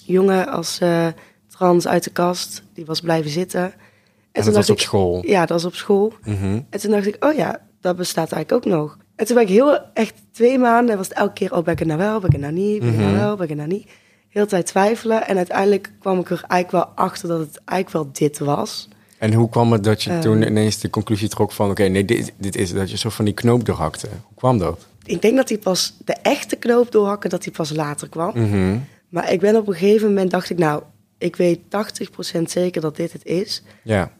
jongen 0.04 0.48
als 0.48 0.78
eh, 0.78 1.06
trans 1.48 1.88
uit 1.88 2.04
de 2.04 2.10
kast. 2.10 2.62
Die 2.74 2.84
was 2.86 3.00
blijven 3.00 3.30
zitten. 3.30 3.60
En, 3.62 3.72
en 3.72 4.42
toen 4.42 4.44
dat 4.44 4.44
was 4.44 4.54
dacht 4.54 4.70
op 4.70 4.76
ik, 4.76 4.82
school. 4.82 5.22
ja, 5.26 5.40
dat 5.40 5.48
was 5.48 5.64
op 5.64 5.74
school. 5.74 6.12
Mhm. 6.24 6.60
En 6.70 6.80
toen 6.80 6.90
dacht 6.90 7.06
ik, 7.06 7.24
oh 7.24 7.34
ja, 7.34 7.60
dat 7.80 7.96
bestaat 7.96 8.32
eigenlijk 8.32 8.66
ook 8.66 8.72
nog. 8.72 8.98
En 9.20 9.26
toen 9.26 9.34
ben 9.34 9.44
ik 9.44 9.50
heel, 9.50 9.78
echt 9.94 10.14
twee 10.32 10.58
maanden, 10.58 10.96
was 10.96 11.08
het 11.08 11.16
elke 11.16 11.32
keer, 11.32 11.54
oh, 11.56 11.64
ben 11.64 11.72
ik 11.72 11.78
het 11.78 11.88
nou 11.88 12.00
wel, 12.00 12.18
ben 12.20 12.26
ik 12.30 12.32
het 12.32 12.40
nou 12.40 12.52
niet, 12.54 12.78
ben 12.80 12.88
ik 12.88 12.94
het 12.94 13.02
nou 13.04 13.14
Mhm. 13.16 13.24
wel, 13.24 13.34
ben 13.34 13.42
ik 13.44 13.48
het 13.48 13.58
nou 13.58 13.70
niet. 13.70 13.88
Heel 14.28 14.46
tijd 14.46 14.66
twijfelen. 14.66 15.26
En 15.26 15.36
uiteindelijk 15.36 15.92
kwam 15.98 16.18
ik 16.18 16.30
er 16.30 16.44
eigenlijk 16.46 16.70
wel 16.84 16.94
achter 17.06 17.28
dat 17.28 17.38
het 17.38 17.60
eigenlijk 17.64 18.04
wel 18.04 18.12
dit 18.12 18.38
was. 18.38 18.88
En 19.18 19.32
hoe 19.32 19.48
kwam 19.48 19.72
het 19.72 19.84
dat 19.84 20.02
je 20.02 20.10
Ehm. 20.10 20.20
toen 20.20 20.42
ineens 20.42 20.78
de 20.78 20.90
conclusie 20.90 21.28
trok 21.28 21.52
van, 21.52 21.70
oké, 21.70 21.82
nee, 21.82 22.04
dit, 22.04 22.32
dit 22.36 22.56
is 22.56 22.72
dat 22.72 22.90
je 22.90 22.96
zo 22.96 23.08
van 23.08 23.24
die 23.24 23.34
knoop 23.34 23.64
doorhakte? 23.64 24.06
Hoe 24.26 24.34
kwam 24.36 24.58
dat? 24.58 24.86
Ik 25.04 25.22
denk 25.22 25.36
dat 25.36 25.48
die 25.48 25.58
pas, 25.58 25.96
de 26.04 26.12
echte 26.22 26.56
knoop 26.56 26.92
doorhakken, 26.92 27.30
dat 27.30 27.42
die 27.42 27.52
pas 27.52 27.70
later 27.72 28.08
kwam. 28.08 28.32
Mhm. 28.40 28.78
Maar 29.08 29.32
ik 29.32 29.40
ben 29.40 29.56
op 29.56 29.68
een 29.68 29.74
gegeven 29.74 30.08
moment, 30.08 30.30
dacht 30.30 30.50
ik, 30.50 30.58
nou, 30.58 30.82
ik 31.18 31.36
weet 31.36 31.58
80% 31.68 32.50
zeker 32.50 32.80
dat 32.80 32.96
dit 32.96 33.12
het 33.12 33.24
is. 33.24 33.62
Ja, 33.82 34.10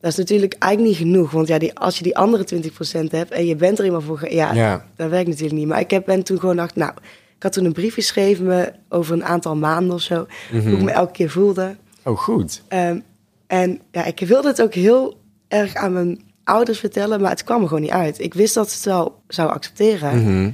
Dat 0.00 0.10
is 0.10 0.16
natuurlijk 0.16 0.54
eigenlijk 0.58 0.92
niet 0.98 1.08
genoeg. 1.10 1.30
Want 1.30 1.48
ja, 1.48 1.58
die, 1.58 1.78
als 1.78 1.96
je 1.96 2.02
die 2.02 2.16
andere 2.16 2.44
20% 2.54 3.10
hebt 3.10 3.30
en 3.30 3.46
je 3.46 3.56
bent 3.56 3.78
er 3.78 3.84
eenmaal 3.84 4.00
voor... 4.00 4.32
Ja, 4.32 4.52
Ja. 4.52 4.84
dat 4.96 5.10
werkt 5.10 5.28
natuurlijk 5.28 5.58
niet. 5.58 5.66
Maar 5.68 5.80
ik 5.80 5.90
heb, 5.90 6.04
ben 6.04 6.22
toen 6.22 6.40
gewoon 6.40 6.56
dacht, 6.56 6.76
nou... 6.76 6.92
Ik 7.36 7.44
had 7.44 7.52
toen 7.52 7.64
een 7.64 7.72
brief 7.72 7.94
geschreven 7.94 8.46
me 8.46 8.72
over 8.88 9.14
een 9.14 9.24
aantal 9.24 9.56
maanden 9.56 9.94
of 9.94 10.00
zo. 10.00 10.26
Mhm. 10.52 10.68
Hoe 10.68 10.76
ik 10.78 10.82
me 10.84 10.90
elke 10.90 11.12
keer 11.12 11.30
voelde. 11.30 11.76
oh 12.04 12.18
goed. 12.18 12.62
Ehm, 12.68 13.00
en 13.46 13.80
ja, 13.92 14.04
ik 14.04 14.20
wilde 14.20 14.48
het 14.48 14.62
ook 14.62 14.74
heel 14.74 15.20
erg 15.48 15.74
aan 15.74 15.92
mijn 15.92 16.20
ouders 16.44 16.78
vertellen, 16.78 17.20
maar 17.20 17.30
het 17.30 17.44
kwam 17.44 17.62
er 17.62 17.68
gewoon 17.68 17.82
niet 17.82 17.90
uit. 17.90 18.18
Ik 18.20 18.34
wist 18.34 18.54
dat 18.54 18.70
ze 18.70 18.74
het 18.76 18.84
wel 18.84 19.20
zou 19.28 19.50
accepteren, 19.50 20.22
Mhm. 20.22 20.50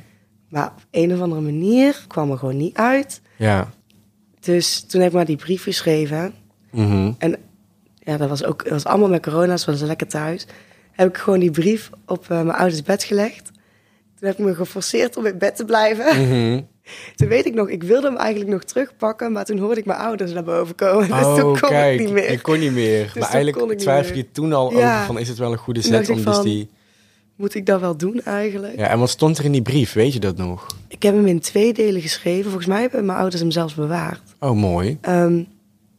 maar 0.49 0.67
op 0.67 0.85
een 0.91 1.13
of 1.15 1.21
andere 1.21 1.41
manier 1.41 2.05
kwam 2.09 2.31
er 2.31 2.39
gewoon 2.39 2.57
niet 2.57 2.77
uit. 2.77 3.21
Ja. 3.37 3.71
Dus 4.41 4.81
toen 4.81 5.01
heb 5.01 5.11
ik 5.11 5.17
maar 5.17 5.25
die 5.27 5.37
brief 5.37 5.63
geschreven. 5.63 6.35
Mhm. 6.71 7.13
En 7.19 7.37
ja, 8.05 8.17
dat 8.17 8.29
was 8.29 8.45
ook 8.45 8.63
dat 8.63 8.73
was 8.73 8.85
allemaal 8.85 9.09
met 9.09 9.23
corona, 9.23 9.53
dus 9.53 9.65
was 9.65 9.81
lekker 9.81 10.07
thuis. 10.07 10.47
Heb 10.93 11.09
ik 11.09 11.17
gewoon 11.17 11.39
die 11.41 11.51
brief 11.51 11.91
op 12.07 12.23
eh, 12.23 12.29
mijn 12.43 12.59
ouders 12.59 12.83
bed 12.83 13.05
gelegd. 13.05 13.45
Toen 14.19 14.29
heb 14.29 14.39
ik 14.39 14.45
me 14.45 14.55
geforceerd 14.55 15.17
om 15.17 15.27
in 15.27 15.39
bed 15.39 15.57
te 15.57 15.65
blijven. 15.65 16.05
Mhm. 16.29 16.61
Toen 17.17 17.29
weet 17.29 17.47
ik 17.47 17.55
nog, 17.55 17.69
ik 17.69 17.83
wilde 17.83 18.07
hem 18.07 18.17
eigenlijk 18.17 18.51
nog 18.51 18.65
terugpakken, 18.65 19.33
maar 19.33 19.45
toen 19.45 19.59
hoorde 19.59 19.81
ik 19.81 19.87
mijn 19.87 19.99
ouders 19.99 20.33
naar 20.33 20.45
boven 20.45 20.75
komen. 20.75 21.09
Dus 21.19 21.25
Oh, 21.25 21.35
toen 21.35 21.59
kon 21.61 21.69
kijk, 21.69 21.93
ik 22.01 22.07
niet 22.07 22.15
meer. 22.15 22.31
je 22.31 22.41
kon 22.41 22.59
niet 22.59 22.73
meer. 22.73 22.99
toen 23.11 23.21
maar 23.21 23.29
kon 23.29 23.39
eigenlijk 23.39 23.73
ik 23.73 23.79
twijfel 23.79 24.17
je 24.17 24.31
toen 24.31 24.53
al 24.53 24.73
Ja. 24.73 24.95
over 24.95 25.07
van, 25.07 25.19
is 25.19 25.29
het 25.29 25.39
wel 25.39 25.53
een 25.53 25.59
goede 25.59 25.81
zet 25.81 26.09
om 26.11 26.19
ik 26.19 26.25
dus 26.25 26.41
die... 26.41 26.69
Moet 27.37 27.55
ik 27.55 27.67
dat 27.67 27.81
wel 27.81 27.97
doen 27.97 28.21
eigenlijk? 28.25 28.77
Ja, 28.77 28.89
en 28.89 28.99
wat 28.99 29.11
stond 29.11 29.39
er 29.39 29.45
in 29.45 29.53
die 29.53 29.63
brief? 29.63 29.93
Weet 29.93 30.13
je 30.13 30.21
dat 30.21 30.37
nog? 30.37 30.67
Ik 30.89 31.03
heb 31.03 31.15
hem 31.15 31.27
in 31.27 31.41
twee 31.41 31.73
delen 31.73 32.01
geschreven. 32.01 32.45
Volgens 32.45 32.67
mij 32.67 32.81
hebben 32.81 33.05
mijn 33.07 33.19
ouders 33.19 33.41
hem 33.43 33.51
zelfs 33.51 33.75
bewaard. 33.75 34.21
Oh, 34.41 34.57
mooi. 34.57 34.99
Ehm, 35.01 35.43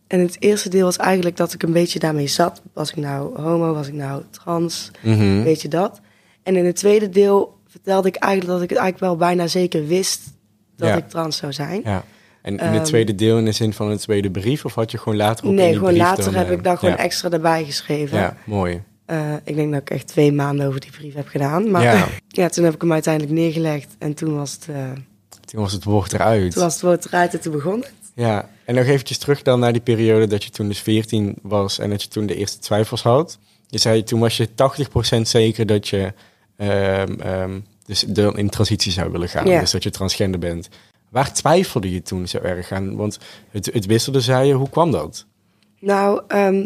en 0.08 0.20
het 0.20 0.36
eerste 0.40 0.70
deel 0.70 0.84
was 0.86 0.98
eigenlijk 0.98 1.38
dat 1.38 1.54
ik 1.54 1.64
een 1.64 1.72
beetje 1.72 2.00
daarmee 2.00 2.28
zat. 2.28 2.62
Was 2.74 2.90
ik 2.90 2.96
nou 2.96 3.42
homo, 3.42 3.74
was 3.74 3.88
ik 3.88 3.94
nou 3.94 4.24
trans, 4.32 4.92
Mhm. 5.02 5.44
weet 5.44 5.62
je 5.62 5.68
dat? 5.68 6.00
En 6.44 6.56
in 6.56 6.66
het 6.66 6.76
tweede 6.76 7.10
deel 7.10 7.58
vertelde 7.68 8.08
ik 8.08 8.16
eigenlijk 8.16 8.54
dat 8.54 8.64
ik 8.64 8.70
het 8.70 8.80
eigenlijk 8.80 9.12
wel 9.12 9.28
bijna 9.28 9.48
zeker 9.48 9.88
wist 9.88 10.22
dat 10.78 10.88
Ja. 10.90 10.96
ik 10.96 11.10
trans 11.10 11.38
zou 11.38 11.54
zijn. 11.54 11.82
Ja. 11.84 12.04
En 12.42 12.54
in 12.54 12.60
Ehm, 12.60 12.74
het 12.74 12.86
tweede 12.86 13.16
deel 13.16 13.38
in 13.38 13.46
de 13.46 13.52
zin 13.52 13.74
van 13.74 13.90
een 13.92 13.98
tweede 13.98 14.32
brief? 14.32 14.66
Of 14.66 14.74
had 14.76 14.92
je 14.92 14.98
gewoon 14.98 15.18
later 15.18 15.46
in 15.46 15.54
nee, 15.54 15.68
die 15.70 15.78
gewoon 15.78 15.96
later 15.96 16.24
dan, 16.24 16.34
heb 16.34 16.48
eh, 16.48 16.54
ik 16.54 16.64
daar 16.64 16.78
gewoon 16.78 16.96
ja. 16.96 17.04
extra 17.04 17.30
erbij 17.30 17.66
geschreven. 17.66 18.18
Ja, 18.18 18.38
mooi. 18.46 18.82
Eh, 19.06 19.34
ik 19.44 19.56
denk 19.56 19.72
dat 19.72 19.82
ik 19.82 19.90
echt 19.90 20.08
twee 20.08 20.32
maanden 20.32 20.68
over 20.68 20.80
die 20.80 20.92
brief 20.92 21.14
heb 21.14 21.28
gedaan. 21.28 21.72
Maar 21.72 21.84
Ja. 21.84 22.08
ja. 22.28 22.50
toen 22.50 22.64
heb 22.64 22.74
ik 22.74 22.82
hem 22.82 22.92
uiteindelijk 22.94 23.34
neergelegd. 23.34 23.96
En 24.00 24.14
toen 24.14 24.36
was 24.36 24.52
het, 24.52 24.68
eh, 24.76 24.76
Toen 25.46 25.62
was 25.62 25.72
het 25.72 25.84
woord 25.84 26.14
eruit. 26.14 26.52
toen 26.52 26.64
was 26.64 26.74
het 26.74 26.82
woord 26.82 27.06
eruit 27.06 27.34
en 27.34 27.42
toen 27.42 27.52
begon 27.52 27.80
het. 27.80 27.92
Ja, 28.16 28.50
en 28.66 28.76
nog 28.76 28.86
eventjes 28.86 29.18
terug 29.18 29.42
dan 29.42 29.60
naar 29.60 29.74
die 29.74 29.82
periode 29.82 30.28
dat 30.28 30.44
je 30.44 30.50
toen 30.50 30.68
dus 30.68 30.80
14 30.80 31.36
was 31.42 31.80
en 31.80 31.90
dat 31.90 32.02
je 32.02 32.08
toen 32.08 32.26
de 32.26 32.36
eerste 32.36 32.60
twijfels 32.60 33.02
had. 33.04 33.40
Je 33.68 33.78
zei 33.78 34.04
toen 34.04 34.20
was 34.20 34.38
je 34.38 34.48
80% 35.18 35.22
zeker 35.22 35.66
dat 35.66 35.88
je 35.88 36.14
ehm, 36.58 37.20
ehm, 37.20 37.60
dus 37.86 38.04
de, 38.08 38.34
in 38.36 38.50
transitie 38.50 38.92
zou 38.92 39.12
willen 39.12 39.30
gaan. 39.30 39.48
Ja. 39.48 39.60
Dus 39.60 39.72
dat 39.72 39.84
je 39.84 39.90
transgender 39.90 40.40
bent. 40.40 40.70
Waar 41.10 41.34
twijfelde 41.34 41.92
je 41.92 42.02
toen 42.02 42.28
zo 42.28 42.38
erg 42.38 42.72
aan? 42.72 42.96
Want 42.96 43.20
het, 43.50 43.66
het 43.74 43.86
wisselde, 43.86 44.22
zei 44.22 44.48
je. 44.48 44.54
Hoe 44.54 44.70
kwam 44.70 44.92
dat? 44.92 45.26
Nou, 45.80 46.22
ehm, 46.28 46.66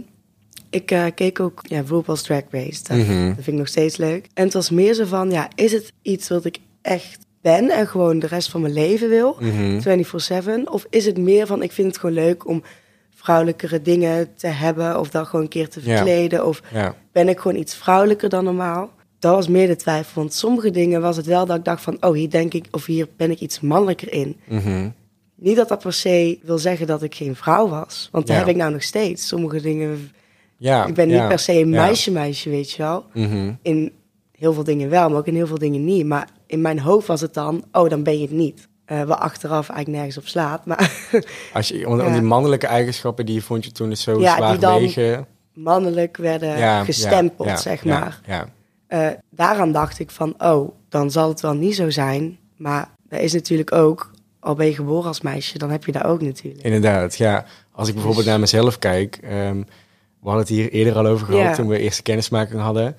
ik 0.70 0.92
eh, 0.92 1.06
keek 1.16 1.40
ook 1.40 1.62
ja, 1.68 1.84
RuPaul's 1.88 2.22
Drag 2.22 2.44
Race. 2.50 2.84
Dat, 2.84 2.98
Mhm. 2.98 3.26
dat 3.26 3.36
vind 3.36 3.48
ik 3.48 3.54
nog 3.54 3.68
steeds 3.68 3.98
leuk. 3.98 4.28
En 4.34 4.44
het 4.44 4.54
was 4.54 4.70
meer 4.70 4.94
zo 4.94 5.06
van, 5.06 5.32
ja, 5.32 5.50
is 5.56 5.72
het 5.72 5.94
iets 6.02 6.30
wat 6.30 6.46
ik 6.46 6.58
echt 6.82 7.26
ben 7.42 7.70
en 7.70 7.88
gewoon 7.88 8.20
de 8.20 8.28
rest 8.28 8.50
van 8.50 8.62
mijn 8.62 8.74
leven 8.74 9.10
wil? 9.10 9.38
Mhm. 9.40 9.80
24-7? 9.80 10.64
Of 10.72 10.86
is 10.90 11.06
het 11.06 11.18
meer 11.18 11.48
van, 11.48 11.64
ik 11.64 11.72
vind 11.72 11.88
het 11.88 11.98
gewoon 11.98 12.16
leuk 12.16 12.48
om 12.48 12.64
vrouwelijkere 13.16 13.82
dingen 13.82 14.34
te 14.36 14.48
hebben 14.48 15.00
of 15.00 15.10
dat 15.10 15.26
gewoon 15.28 15.42
een 15.42 15.50
keer 15.52 15.70
te 15.70 15.80
Ja. 15.84 15.96
verkleden? 15.96 16.46
Of 16.46 16.62
Ja, 16.74 16.96
ben 17.12 17.30
ik 17.30 17.40
gewoon 17.40 17.58
iets 17.58 17.76
vrouwelijker 17.76 18.30
dan 18.30 18.44
normaal? 18.44 18.90
Dat 19.20 19.36
was 19.36 19.48
meer 19.48 19.68
de 19.68 19.76
twijfel. 19.76 20.22
Want 20.22 20.34
sommige 20.34 20.72
dingen 20.72 21.02
was 21.02 21.18
het 21.18 21.26
wel 21.26 21.46
dat 21.46 21.58
ik 21.58 21.64
dacht 21.66 21.82
van... 21.84 21.98
oh, 22.00 22.14
hier 22.14 22.30
denk 22.30 22.54
ik 22.54 22.66
of 22.72 22.86
hier 22.86 23.08
ben 23.18 23.32
ik 23.32 23.40
iets 23.40 23.60
mannelijker 23.60 24.14
in. 24.14 24.38
Mhm. 24.48 24.90
Niet 25.36 25.56
dat 25.56 25.68
dat 25.68 25.80
per 25.82 25.94
se 25.94 26.40
wil 26.44 26.58
zeggen 26.58 26.88
dat 26.88 27.04
ik 27.04 27.16
geen 27.16 27.36
vrouw 27.36 27.68
was. 27.68 28.10
Want 28.12 28.28
dat 28.28 28.36
Ja. 28.36 28.42
heb 28.42 28.52
ik 28.52 28.56
nou 28.56 28.72
nog 28.72 28.84
steeds. 28.84 29.28
Sommige 29.28 29.62
dingen... 29.62 30.12
ja 30.58 30.86
ik 30.86 30.94
ben 30.94 31.08
niet 31.08 31.16
ja, 31.18 31.28
per 31.28 31.40
se 31.40 31.52
een 31.54 31.70
ja. 31.72 31.86
meisje-meisje, 31.86 32.50
weet 32.50 32.72
je 32.72 32.84
wel. 32.84 33.06
Mhm. 33.14 33.54
In 33.62 33.92
heel 34.38 34.54
veel 34.54 34.64
dingen 34.64 34.90
wel, 34.90 35.10
maar 35.10 35.18
ook 35.18 35.28
in 35.28 35.36
heel 35.36 35.48
veel 35.48 35.58
dingen 35.58 35.86
niet. 35.86 36.06
Maar 36.06 36.28
in 36.50 36.62
mijn 36.62 36.80
hoofd 36.80 37.08
was 37.08 37.22
het 37.22 37.34
dan... 37.34 37.64
oh, 37.72 37.90
dan 37.90 38.04
ben 38.04 38.16
je 38.16 38.22
het 38.22 38.32
niet. 38.32 38.68
Wat 38.86 39.20
achteraf 39.20 39.70
eigenlijk 39.70 39.88
nergens 39.88 40.18
op 40.18 40.28
slaat. 40.28 40.66
Maar 40.66 40.92
Als 41.54 41.68
je, 41.68 41.78
Ja. 41.78 42.12
die 42.12 42.22
mannelijke 42.22 42.68
eigenschappen 42.68 43.26
die 43.26 43.44
vond 43.44 43.66
je 43.66 43.72
toen 43.72 43.90
dus 43.90 44.02
zo 44.02 44.20
Ja, 44.20 44.36
zwaar 44.36 44.52
die 44.52 44.60
dan 44.60 44.80
wegen. 44.80 45.28
mannelijk 45.54 46.18
werden 46.18 46.58
Ja, 46.58 46.84
gestempeld, 46.84 47.60
zeg 47.60 47.86
maar. 47.86 48.22
Ja, 48.28 48.48
Eh, 48.88 49.08
daaraan 49.30 49.72
dacht 49.72 50.00
ik 50.00 50.12
van, 50.12 50.34
oh, 50.38 50.72
dan 50.90 51.12
zal 51.12 51.30
het 51.30 51.42
wel 51.42 51.54
niet 51.54 51.76
zo 51.76 51.90
zijn. 51.90 52.38
Maar 52.58 52.90
dat 53.10 53.20
is 53.20 53.34
natuurlijk 53.34 53.72
ook, 53.72 54.12
al 54.40 54.56
ben 54.56 54.66
je 54.66 54.74
geboren 54.74 55.08
als 55.08 55.22
meisje, 55.22 55.58
dan 55.58 55.70
heb 55.70 55.86
je 55.86 55.92
dat 55.92 56.04
ook 56.04 56.22
natuurlijk. 56.22 56.64
Inderdaad, 56.64 57.16
ja. 57.18 57.46
Als 57.72 57.88
ik 57.88 57.94
bijvoorbeeld 57.94 58.24
Dus- 58.24 58.32
naar 58.34 58.40
mezelf 58.42 58.80
kijk, 58.80 59.18
ehm, 59.22 59.62
We 60.22 60.26
hadden 60.30 60.40
het 60.48 60.50
hier 60.56 60.70
eerder 60.72 60.96
al 60.96 61.06
over 61.06 61.26
gehad 61.28 61.56
toen 61.56 61.68
we 61.68 61.80
eerste 61.80 62.02
kennismaking 62.02 62.62
hadden. 62.62 62.96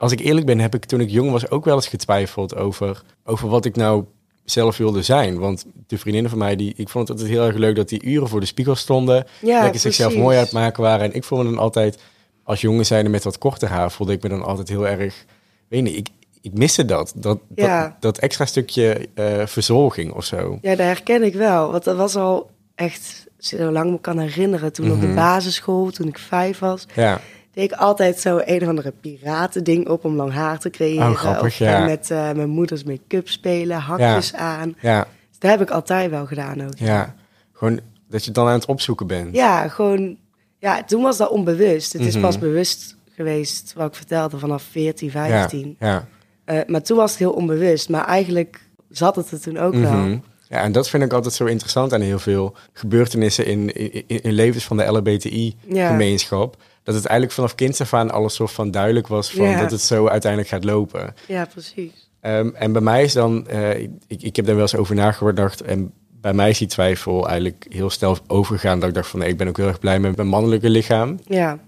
Als 0.00 0.12
ik 0.12 0.20
eerlijk 0.20 0.46
ben, 0.46 0.58
heb 0.58 0.74
ik 0.74 0.84
toen 0.84 1.00
ik 1.00 1.10
jong 1.10 1.30
was 1.30 1.50
ook 1.50 1.64
wel 1.64 1.74
eens 1.74 1.88
getwijfeld 1.88 2.56
over, 2.56 3.02
over 3.24 3.48
wat 3.48 3.64
ik 3.64 3.76
nou 3.76 4.04
zelf 4.44 4.76
wilde 4.76 5.02
zijn. 5.02 5.38
Want 5.38 5.64
de 5.86 5.98
vriendinnen 5.98 6.30
van 6.30 6.38
mij, 6.40 6.56
die, 6.56 6.72
ik 6.76 6.88
vond 6.88 7.08
het 7.08 7.16
altijd 7.18 7.36
heel 7.36 7.46
erg 7.46 7.56
leuk 7.56 7.76
dat 7.76 7.88
die 7.88 8.02
uren 8.04 8.28
voor 8.28 8.40
de 8.40 8.46
spiegel 8.46 8.74
stonden. 8.74 9.26
Ja, 9.40 9.62
lekker 9.62 9.80
zichzelf 9.80 10.16
mooi 10.16 10.36
aan 10.36 10.42
het 10.42 10.52
maken 10.52 10.82
waren. 10.82 11.04
En 11.04 11.14
ik 11.14 11.24
voelde 11.24 11.44
me 11.44 11.50
dan 11.50 11.58
altijd, 11.58 11.98
als 12.42 12.60
jongen 12.60 12.86
zijnde 12.86 13.10
met 13.10 13.24
wat 13.24 13.38
korter 13.38 13.68
haar, 13.68 13.90
voelde 13.90 14.12
ik 14.12 14.22
me 14.22 14.28
dan 14.28 14.42
altijd 14.44 14.68
heel 14.68 14.86
erg, 14.88 15.24
weet 15.68 15.82
niet, 15.82 15.96
ik, 15.96 16.08
ik 16.40 16.52
miste 16.52 16.84
dat. 16.84 17.12
Dat, 17.16 17.38
Ja. 17.54 17.82
dat, 17.82 18.00
dat 18.00 18.18
extra 18.18 18.44
stukje 18.44 19.08
eh, 19.14 19.46
verzorging 19.46 20.12
of 20.12 20.24
zo. 20.24 20.58
Ja, 20.62 20.70
dat 20.70 20.86
herken 20.86 21.22
ik 21.22 21.34
wel. 21.34 21.70
Want 21.70 21.84
dat 21.84 21.96
was 21.96 22.16
al 22.16 22.50
echt, 22.74 23.26
zolang 23.38 23.86
ik 23.86 23.92
me 23.92 24.00
kan 24.00 24.18
herinneren, 24.18 24.72
toen 24.72 24.92
op 24.92 25.00
de 25.00 25.06
Mhm. 25.06 25.14
basisschool, 25.14 25.90
toen 25.90 26.08
ik 26.08 26.18
vijf 26.18 26.58
was, 26.58 26.86
Ja, 26.94 27.20
deed 27.52 27.72
ik 27.72 27.78
altijd 27.78 28.20
zo 28.20 28.40
een 28.44 28.62
of 28.62 28.68
andere 28.68 28.92
piratending 29.00 29.88
op 29.88 30.04
om 30.04 30.14
lang 30.16 30.32
haar 30.32 30.58
te 30.58 30.70
creëren. 30.70 31.10
Oh, 31.10 31.16
grappig, 31.16 31.42
of 31.46 31.54
ja. 31.58 31.84
met 31.84 32.10
eh, 32.10 32.32
mijn 32.32 32.48
moeders 32.48 32.84
make-up 32.84 33.28
spelen, 33.28 33.76
hakjes 33.78 34.34
aan. 34.34 34.74
ja, 34.80 35.00
Dus 35.28 35.38
dat 35.38 35.50
heb 35.50 35.60
ik 35.60 35.70
altijd 35.70 36.10
wel 36.10 36.26
gedaan 36.26 36.62
ook. 36.64 36.72
ja. 36.76 37.14
Gewoon 37.52 37.80
dat 38.08 38.24
je 38.24 38.30
dan 38.30 38.46
aan 38.46 38.52
het 38.52 38.66
opzoeken 38.66 39.06
bent. 39.06 39.34
Ja, 39.36 39.68
gewoon... 39.68 40.16
Ja, 40.58 40.82
toen 40.84 41.02
was 41.02 41.16
dat 41.16 41.30
onbewust. 41.30 41.92
Het 41.92 42.02
is 42.02 42.14
Mhm. 42.14 42.22
pas 42.22 42.38
bewust 42.38 42.96
geweest, 43.14 43.72
wat 43.76 43.86
ik 43.88 43.94
vertelde, 43.94 44.38
vanaf 44.38 44.62
14, 44.62 45.10
15. 45.10 45.76
Ja. 45.80 46.06
Eh, 46.44 46.58
maar 46.66 46.82
toen 46.82 46.96
was 46.96 47.10
het 47.10 47.18
heel 47.18 47.32
onbewust. 47.32 47.88
Maar 47.88 48.04
eigenlijk 48.06 48.60
zat 48.88 49.16
het 49.16 49.30
er 49.30 49.40
toen 49.40 49.58
ook 49.58 49.74
wel. 49.74 49.92
Mhm. 49.92 50.18
Ja, 50.48 50.62
en 50.62 50.72
dat 50.72 50.88
vind 50.88 51.02
ik 51.02 51.12
altijd 51.12 51.34
zo 51.34 51.44
interessant 51.44 51.92
aan 51.94 52.00
heel 52.00 52.18
veel 52.18 52.54
gebeurtenissen 52.72 53.46
in, 53.46 53.74
in, 53.76 54.04
in 54.22 54.32
levens 54.32 54.64
van 54.64 54.76
de 54.76 54.84
LHBTI-gemeenschap. 54.84 56.56
Dat 56.82 56.94
het 56.94 57.04
eigenlijk 57.04 57.32
vanaf 57.38 57.54
kinds 57.54 57.80
af 57.80 57.94
aan 57.94 58.10
alles 58.10 58.34
soort 58.34 58.50
van 58.52 58.70
duidelijk 58.70 59.06
was 59.06 59.30
van 59.30 59.44
Ja. 59.48 59.60
dat 59.60 59.70
het 59.70 59.80
zo 59.80 60.08
uiteindelijk 60.08 60.50
gaat 60.50 60.64
lopen. 60.64 61.14
Ja, 61.28 61.44
precies. 61.44 62.10
Ehm, 62.20 62.48
en 62.54 62.72
bij 62.72 62.82
mij 62.82 63.02
is 63.02 63.12
dan, 63.12 63.48
eh, 63.48 63.78
ik, 63.80 63.92
ik 64.22 64.36
heb 64.36 64.44
daar 64.44 64.54
wel 64.54 64.62
eens 64.64 64.76
over 64.76 64.94
nagedacht 64.94 65.62
en 65.62 65.92
bij 66.20 66.32
mij 66.32 66.50
is 66.50 66.58
die 66.58 66.68
twijfel 66.68 67.28
eigenlijk 67.28 67.66
heel 67.68 67.90
snel 67.90 68.16
overgegaan 68.26 68.80
dat 68.80 68.88
ik 68.88 68.94
dacht 68.94 69.08
van 69.08 69.18
nee, 69.20 69.28
ik 69.28 69.36
ben 69.36 69.48
ook 69.48 69.56
heel 69.56 69.66
erg 69.66 69.78
blij 69.78 70.00
met 70.00 70.16
mijn 70.16 70.28
mannelijke 70.28 70.70
lichaam. 70.70 71.18
Ja, 71.24 71.58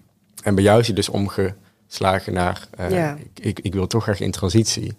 En 0.42 0.54
bij 0.54 0.64
jou 0.64 0.80
is 0.80 0.86
hij 0.86 0.94
dus 0.96 1.08
omgeslagen 1.08 2.32
naar, 2.32 2.66
eh, 2.70 2.90
Ja. 2.90 3.16
ik, 3.34 3.44
ik, 3.44 3.58
ik 3.60 3.74
wil 3.74 3.86
toch 3.86 4.02
graag 4.02 4.20
in 4.20 4.30
transitie. 4.30 4.92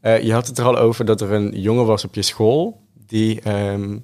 Eh, 0.00 0.22
je 0.22 0.32
had 0.32 0.46
het 0.46 0.58
er 0.58 0.64
al 0.64 0.78
over 0.78 1.04
dat 1.04 1.20
er 1.20 1.32
een 1.32 1.60
jongen 1.60 1.86
was 1.86 2.04
op 2.04 2.14
je 2.14 2.22
school 2.22 2.80
die 3.06 3.40
ehm 3.40 3.98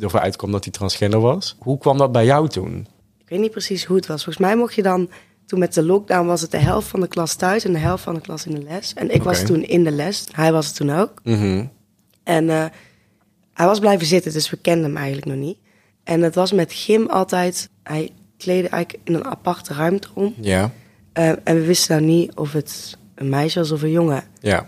ervoor 0.00 0.20
uitkwam 0.20 0.52
dat 0.52 0.64
hij 0.64 0.72
transgender 0.72 1.20
was. 1.20 1.56
Hoe 1.58 1.78
kwam 1.78 1.98
dat 1.98 2.12
bij 2.12 2.24
jou 2.24 2.48
toen? 2.48 2.86
Ik 3.24 3.30
weet 3.30 3.38
niet 3.40 3.50
precies 3.50 3.84
hoe 3.84 3.96
het 3.96 4.06
was. 4.06 4.24
Volgens 4.24 4.46
mij 4.46 4.56
mocht 4.56 4.74
je 4.74 4.82
dan... 4.82 5.10
Toen 5.46 5.58
met 5.58 5.74
de 5.74 5.82
lockdown 5.82 6.26
was 6.26 6.40
het 6.40 6.50
de 6.50 6.58
helft 6.58 6.88
van 6.88 7.00
de 7.00 7.08
klas 7.08 7.34
thuis 7.34 7.64
en 7.64 7.72
de 7.72 7.78
helft 7.78 8.02
van 8.04 8.14
de 8.14 8.20
klas 8.20 8.46
in 8.46 8.54
de 8.54 8.62
les. 8.62 8.94
En 8.94 9.14
ik 9.14 9.22
was 9.22 9.42
toen 9.44 9.62
in 9.62 9.84
de 9.84 9.90
les. 9.90 10.26
Hij 10.32 10.52
was 10.52 10.66
het 10.66 10.76
toen 10.76 10.90
ook. 10.90 11.20
Mhm. 11.24 11.66
En 12.22 12.50
eh, 12.50 12.64
hij 13.52 13.66
was 13.66 13.78
blijven 13.78 14.06
zitten, 14.06 14.32
dus 14.32 14.50
we 14.50 14.56
kenden 14.56 14.84
hem 14.84 14.96
eigenlijk 14.96 15.26
nog 15.26 15.36
niet. 15.36 15.58
En 16.04 16.20
het 16.22 16.34
was 16.34 16.52
met 16.52 16.72
gym 16.72 17.06
altijd... 17.06 17.68
Hij 17.82 18.10
kleedde 18.38 18.68
eigenlijk 18.68 19.08
in 19.08 19.14
een 19.14 19.24
aparte 19.24 19.74
ruimte 19.74 20.08
om. 20.14 20.34
Ja, 20.40 20.70
Eh, 21.12 21.28
en 21.28 21.54
we 21.54 21.64
wisten 21.64 21.96
nou 21.96 22.08
niet 22.12 22.34
of 22.34 22.52
het 22.52 22.96
een 23.14 23.28
meisje 23.28 23.58
was 23.58 23.70
of 23.72 23.82
een 23.82 23.90
jongen. 23.90 24.24
ja, 24.40 24.58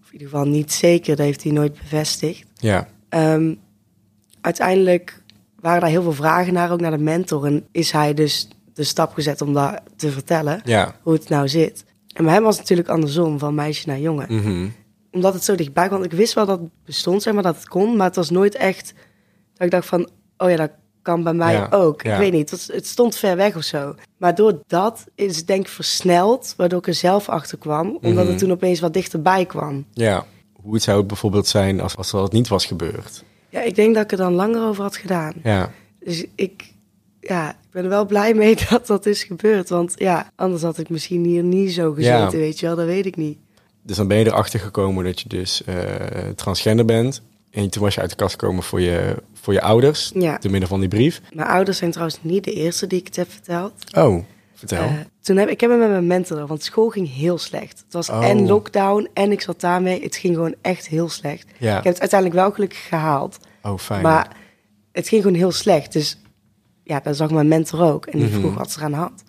Of 0.00 0.06
in 0.06 0.12
ieder 0.12 0.28
geval 0.28 0.46
niet 0.46 0.72
zeker, 0.72 1.16
dat 1.16 1.26
heeft 1.26 1.42
hij 1.42 1.52
nooit 1.52 1.72
bevestigd. 1.78 2.44
ja, 2.54 2.88
Ehm, 3.08 3.54
uiteindelijk 4.40 5.22
waren 5.66 5.80
daar 5.80 5.90
heel 5.90 6.02
veel 6.02 6.12
vragen 6.12 6.52
naar, 6.52 6.72
ook 6.72 6.80
naar 6.80 6.90
de 6.96 7.02
mentor. 7.02 7.44
En 7.46 7.66
is 7.72 7.90
hij 7.90 8.14
dus 8.14 8.48
de 8.74 8.84
stap 8.84 9.12
gezet 9.12 9.40
om 9.40 9.52
dat 9.52 9.80
te 9.96 10.10
vertellen, 10.10 10.60
ja. 10.64 10.94
hoe 11.02 11.12
het 11.12 11.28
nou 11.28 11.48
zit. 11.48 11.84
En 12.12 12.24
bij 12.24 12.32
hem 12.32 12.42
was 12.42 12.52
het 12.52 12.62
natuurlijk 12.62 12.88
andersom, 12.88 13.38
van 13.38 13.54
meisje 13.54 13.88
naar 13.88 13.98
jongen. 13.98 14.26
Mhm. 14.34 14.68
Omdat 15.12 15.34
het 15.34 15.44
zo 15.44 15.54
dichtbij 15.54 15.88
kwam. 15.88 16.02
Ik 16.02 16.12
wist 16.12 16.34
wel 16.34 16.46
dat 16.46 16.58
het 16.60 16.68
bestond, 16.84 17.22
zeg 17.22 17.34
maar, 17.34 17.42
dat 17.42 17.54
het 17.56 17.68
kon. 17.68 17.96
Maar 17.96 18.06
het 18.06 18.16
was 18.16 18.30
nooit 18.30 18.54
echt 18.54 18.92
dat 19.54 19.66
ik 19.66 19.70
dacht 19.70 19.86
van, 19.86 20.08
oh 20.38 20.50
ja, 20.50 20.56
dat 20.56 20.70
kan 21.02 21.22
bij 21.22 21.34
mij 21.34 21.52
Ja, 21.52 21.68
ook. 21.70 22.02
ja. 22.02 22.12
Ik 22.12 22.18
weet 22.18 22.32
niet, 22.32 22.50
het, 22.50 22.86
stond 22.86 23.16
ver 23.16 23.36
weg 23.36 23.56
of 23.56 23.62
zo. 23.62 23.94
Maar 24.16 24.34
door 24.34 24.62
dat 24.66 25.04
is 25.14 25.36
het 25.36 25.46
denk 25.46 25.60
ik 25.60 25.68
versneld, 25.68 26.54
waardoor 26.56 26.78
ik 26.78 26.86
er 26.86 26.94
zelf 26.94 27.28
achter 27.28 27.58
kwam. 27.58 27.88
Omdat 28.02 28.12
Mhm. 28.24 28.26
het 28.26 28.38
toen 28.38 28.50
opeens 28.52 28.80
wat 28.80 28.92
dichterbij 28.92 29.46
kwam. 29.46 29.84
ja. 29.92 30.24
Hoe 30.62 30.74
het 30.74 30.82
zou 30.84 30.98
het 30.98 31.06
bijvoorbeeld 31.06 31.46
zijn 31.46 31.80
als, 31.80 31.96
als 31.96 32.10
dat 32.10 32.32
niet 32.32 32.48
was 32.48 32.66
gebeurd? 32.66 33.24
Ja, 33.56 33.62
ik 33.62 33.74
denk 33.74 33.94
dat 33.94 34.04
ik 34.04 34.10
er 34.10 34.16
dan 34.16 34.32
langer 34.32 34.62
over 34.62 34.82
had 34.82 34.96
gedaan. 34.96 35.32
Ja, 35.42 35.70
Dus 36.04 36.24
ik, 36.34 36.64
ja, 37.20 37.50
ik 37.50 37.70
ben 37.70 37.82
er 37.84 37.88
wel 37.88 38.06
blij 38.06 38.34
mee 38.34 38.56
dat 38.70 38.86
dat 38.86 39.06
is 39.06 39.22
gebeurd. 39.24 39.68
Want 39.68 39.92
ja, 39.96 40.30
anders 40.34 40.62
had 40.62 40.78
ik 40.78 40.88
misschien 40.88 41.24
hier 41.24 41.42
niet 41.42 41.72
zo 41.72 41.92
gezeten, 41.92 42.18
Ja. 42.18 42.30
weet 42.30 42.60
je 42.60 42.66
wel. 42.66 42.76
Dat 42.76 42.86
weet 42.86 43.06
ik 43.06 43.16
niet. 43.16 43.38
dus 43.82 43.96
dan 43.96 44.08
ben 44.08 44.18
je 44.18 44.26
erachter 44.26 44.60
gekomen 44.60 45.04
dat 45.04 45.20
je 45.20 45.28
dus 45.28 45.64
eh, 45.64 45.74
transgender 46.34 46.84
bent. 46.84 47.22
En 47.50 47.70
toen 47.70 47.82
was 47.82 47.94
je 47.94 48.00
uit 48.00 48.10
de 48.10 48.16
kast 48.16 48.32
gekomen 48.40 48.62
voor 48.62 48.80
je, 48.80 49.16
voor 49.34 49.52
je 49.52 49.60
ouders, 49.60 50.10
Ja. 50.14 50.38
te 50.38 50.48
midden 50.48 50.68
van 50.68 50.80
die 50.80 50.88
brief. 50.88 51.20
Mijn 51.32 51.48
ouders 51.48 51.78
zijn 51.78 51.90
trouwens 51.90 52.18
niet 52.22 52.44
de 52.44 52.52
eerste 52.52 52.86
die 52.86 52.98
ik 53.00 53.06
het 53.06 53.16
heb 53.16 53.30
verteld. 53.30 53.72
Oh, 53.98 54.24
vertel. 54.54 54.78
Eh, 54.82 54.92
toen 55.20 55.36
heb 55.36 55.48
ik 55.48 55.60
heb 55.60 55.70
hem 55.70 55.78
met 55.78 55.88
mijn 55.88 56.06
mentor, 56.06 56.46
want 56.46 56.62
school 56.62 56.88
ging 56.88 57.14
heel 57.14 57.38
slecht. 57.38 57.78
Het 57.84 57.92
was 57.92 58.08
Oh. 58.10 58.24
en 58.28 58.46
lockdown 58.46 59.08
en 59.12 59.32
ik 59.32 59.40
zat 59.40 59.60
daarmee. 59.60 60.02
Het 60.02 60.16
ging 60.16 60.34
gewoon 60.34 60.54
echt 60.62 60.88
heel 60.88 61.08
slecht. 61.08 61.46
ja. 61.58 61.78
Ik 61.78 61.84
heb 61.84 61.92
het 61.92 62.00
uiteindelijk 62.00 62.40
wel 62.40 62.50
gelukkig 62.52 62.88
gehaald. 62.88 63.38
Oh, 63.66 63.78
fijn. 63.78 64.02
Maar 64.02 64.36
het 64.92 65.08
ging 65.08 65.22
gewoon 65.22 65.36
heel 65.36 65.52
slecht. 65.52 65.92
Dus 65.92 66.18
ja, 66.82 67.00
dat 67.00 67.16
zag 67.16 67.30
mijn 67.30 67.48
mentor 67.48 67.80
ook. 67.82 68.06
En 68.06 68.18
die 68.18 68.28
Mhm. 68.28 68.38
vroeg 68.38 68.54
wat 68.54 68.70
ze 68.72 68.78
eraan 68.78 68.92
had. 68.92 69.24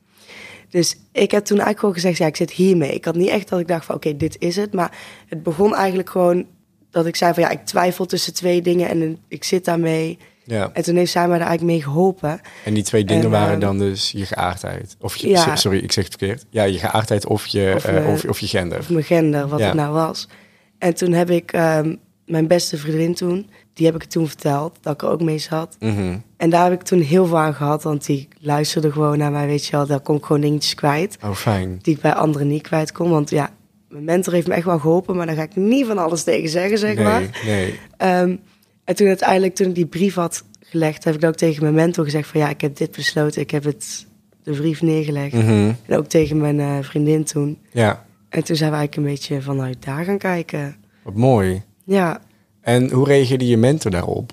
Dus 0.70 0.96
ik 1.12 1.32
heb 1.32 1.44
toen 1.46 1.58
eigenlijk 1.58 1.79
gewoon 1.79 1.94
gezegd, 1.96 2.17
ja, 2.17 2.25
ik 2.25 2.36
zit 2.36 2.51
hiermee. 2.51 2.94
Ik 2.94 3.06
had 3.06 3.15
niet 3.15 3.29
echt 3.29 3.50
dat 3.50 3.60
ik 3.60 3.67
dacht 3.67 3.86
van, 3.86 3.96
oké, 3.96 4.17
dit 4.17 4.36
is 4.39 4.56
het. 4.56 4.74
Maar 4.74 4.98
het 5.27 5.44
begon 5.44 5.75
eigenlijk 5.75 6.10
gewoon 6.10 6.46
dat 6.91 7.06
ik 7.06 7.15
zei 7.15 7.34
van, 7.34 7.44
ja, 7.44 7.50
ik 7.50 7.65
twijfel 7.65 8.06
tussen 8.06 8.34
twee 8.34 8.62
dingen 8.62 8.89
en 8.89 9.17
ik 9.27 9.44
zit 9.44 9.65
daarmee. 9.65 10.17
ja. 10.44 10.70
En 10.74 10.84
toen 10.84 10.96
heeft 10.96 11.12
zij 11.12 11.27
mij 11.27 11.38
daar 11.38 11.48
eigenlijk 11.48 11.77
mee 11.77 11.84
geholpen. 11.88 12.39
En 12.65 12.74
die 12.74 12.84
twee 12.84 13.03
dingen 13.06 13.24
En, 13.24 13.29
waren 13.29 13.51
ehm, 13.51 13.60
dan 13.60 13.77
dus 13.77 14.12
je 14.12 14.25
geaardheid. 14.25 14.96
Of 15.00 15.15
je, 15.15 15.27
Ja. 15.27 15.56
sorry, 15.56 15.77
ik 15.79 15.91
zeg 15.91 16.03
het 16.03 16.15
verkeerd. 16.17 16.46
Ja, 16.50 16.63
je 16.63 16.77
geaardheid 16.79 17.25
of 17.25 17.46
je, 17.48 17.74
Of, 17.75 17.86
eh, 17.86 18.08
of, 18.08 18.24
of 18.25 18.39
je 18.39 18.48
gender. 18.48 18.79
Of 18.79 18.89
mijn 18.89 19.03
gender, 19.03 19.48
wat 19.48 19.60
Ja. 19.60 19.65
het 19.65 19.75
nou 19.75 19.94
was. 19.94 20.27
En 20.77 20.94
toen 20.96 21.12
heb 21.12 21.29
ik 21.29 21.51
ehm, 21.51 21.96
mijn 22.27 22.48
beste 22.48 22.77
vriendin 22.77 23.13
toen, 23.13 23.50
die 23.74 23.86
heb 23.86 23.96
ik 23.96 24.01
het 24.01 24.12
toen 24.12 24.27
verteld, 24.27 24.77
dat 24.81 24.93
ik 24.93 25.01
er 25.01 25.10
ook 25.10 25.22
mee 25.22 25.38
zat. 25.38 25.75
Mhm. 25.79 26.17
En 26.38 26.50
daar 26.50 26.63
heb 26.69 26.79
ik 26.81 26.86
toen 26.86 27.01
heel 27.01 27.25
veel 27.25 27.38
aan 27.38 27.53
gehad, 27.53 27.84
want 27.84 28.05
die 28.05 28.27
luisterde 28.39 28.91
gewoon 28.91 29.17
naar 29.17 29.31
mij, 29.31 29.48
weet 29.48 29.65
je 29.65 29.72
wel. 29.72 29.88
Daar 29.88 30.00
kon 30.00 30.15
ik 30.15 30.24
gewoon 30.25 30.41
dingetjes 30.41 30.75
kwijt, 30.75 31.17
Oh, 31.24 31.34
fijn. 31.34 31.79
die 31.81 31.96
ik 31.96 32.01
bij 32.01 32.13
anderen 32.13 32.48
niet 32.48 32.62
kwijt 32.62 32.91
kon. 32.91 33.10
Want 33.10 33.29
ja, 33.29 33.50
mijn 33.89 34.03
mentor 34.03 34.34
heeft 34.34 34.48
me 34.48 34.53
echt 34.53 34.65
wel 34.65 34.79
geholpen, 34.79 35.15
maar 35.15 35.25
daar 35.25 35.36
ga 35.36 35.41
ik 35.43 35.55
niet 35.55 35.86
van 35.86 35.98
alles 35.98 36.24
tegen 36.24 36.50
zeggen, 36.50 36.77
zeg 36.77 36.98
maar. 36.98 37.19
Nee, 37.22 37.29
nee. 37.46 37.79
Ehm, 37.98 38.36
en 38.84 38.96
toen 38.96 39.07
uiteindelijk, 39.07 39.55
toen 39.55 39.67
ik 39.67 39.75
die 39.75 39.86
brief 39.86 40.15
had 40.15 40.43
gelegd, 40.60 41.03
heb 41.03 41.15
ik 41.15 41.25
ook 41.25 41.36
tegen 41.36 41.62
mijn 41.63 41.75
mentor 41.75 42.03
gezegd 42.03 42.27
van 42.29 42.39
ja, 42.39 42.50
ik 42.50 42.62
heb 42.62 42.75
dit 42.75 42.91
besloten, 42.91 43.41
ik 43.41 43.51
heb 43.51 43.63
het, 43.63 44.05
de 44.43 44.51
brief 44.51 44.81
neergelegd. 44.81 45.34
Mhm. 45.34 45.72
En 45.86 45.98
ook 45.98 46.07
tegen 46.07 46.38
mijn 46.41 46.60
eh, 46.60 46.77
vriendin 46.81 47.24
toen. 47.24 47.57
Ja, 47.72 48.05
En 48.29 48.43
toen 48.43 48.55
zijn 48.55 48.72
we 48.72 48.77
eigenlijk 48.77 49.07
een 49.07 49.13
beetje 49.13 49.41
vanuit 49.41 49.77
daar 49.86 50.03
gaan 50.03 50.17
kijken. 50.17 50.75
wat 51.03 51.13
mooi. 51.15 51.62
Ja, 51.88 52.22
En 52.62 52.91
hoe 52.91 53.06
reageerde 53.06 53.48
je 53.48 53.58
mentor 53.58 53.91
daarop? 53.91 54.32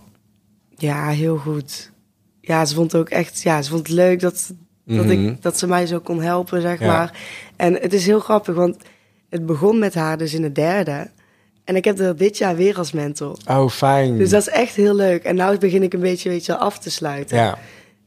ja, 0.76 1.08
heel 1.08 1.36
goed. 1.36 1.90
Ja, 2.40 2.64
ze 2.64 2.74
vond 2.74 2.92
het 2.92 3.00
ook 3.00 3.08
echt, 3.08 3.42
ja, 3.42 3.62
ze 3.62 3.70
vond 3.70 3.86
het 3.86 3.96
leuk 3.96 4.20
dat, 4.20 4.52
dat, 4.84 5.04
Mhm. 5.06 5.10
ik, 5.10 5.42
dat 5.42 5.58
ze 5.58 5.66
mij 5.66 5.86
zo 5.86 6.00
kon 6.00 6.22
helpen, 6.22 6.60
zeg 6.60 6.80
Ja. 6.80 6.86
maar. 6.86 7.18
En 7.56 7.74
het 7.74 7.92
is 7.92 8.06
heel 8.06 8.20
grappig, 8.20 8.54
want 8.54 8.76
het 9.28 9.46
begon 9.46 9.78
met 9.78 9.94
haar 9.94 10.18
dus 10.18 10.34
in 10.34 10.42
de 10.42 10.52
derde. 10.52 11.10
En 11.64 11.76
ik 11.76 11.84
heb 11.84 11.98
er 11.98 12.16
dit 12.16 12.38
jaar 12.38 12.56
weer 12.56 12.78
als 12.78 12.92
mentor. 12.92 13.36
Oh, 13.48 13.68
fijn. 13.68 14.18
Dus 14.18 14.30
dat 14.30 14.40
is 14.40 14.48
echt 14.48 14.74
heel 14.74 14.94
leuk. 14.94 15.24
En 15.24 15.34
nu 15.50 15.58
begin 15.58 15.82
ik 15.82 15.92
een 15.94 16.00
beetje, 16.00 16.28
weet 16.28 16.46
je, 16.46 16.56
af 16.56 16.78
te 16.78 16.90
sluiten. 16.90 17.36
Ja, 17.36 17.58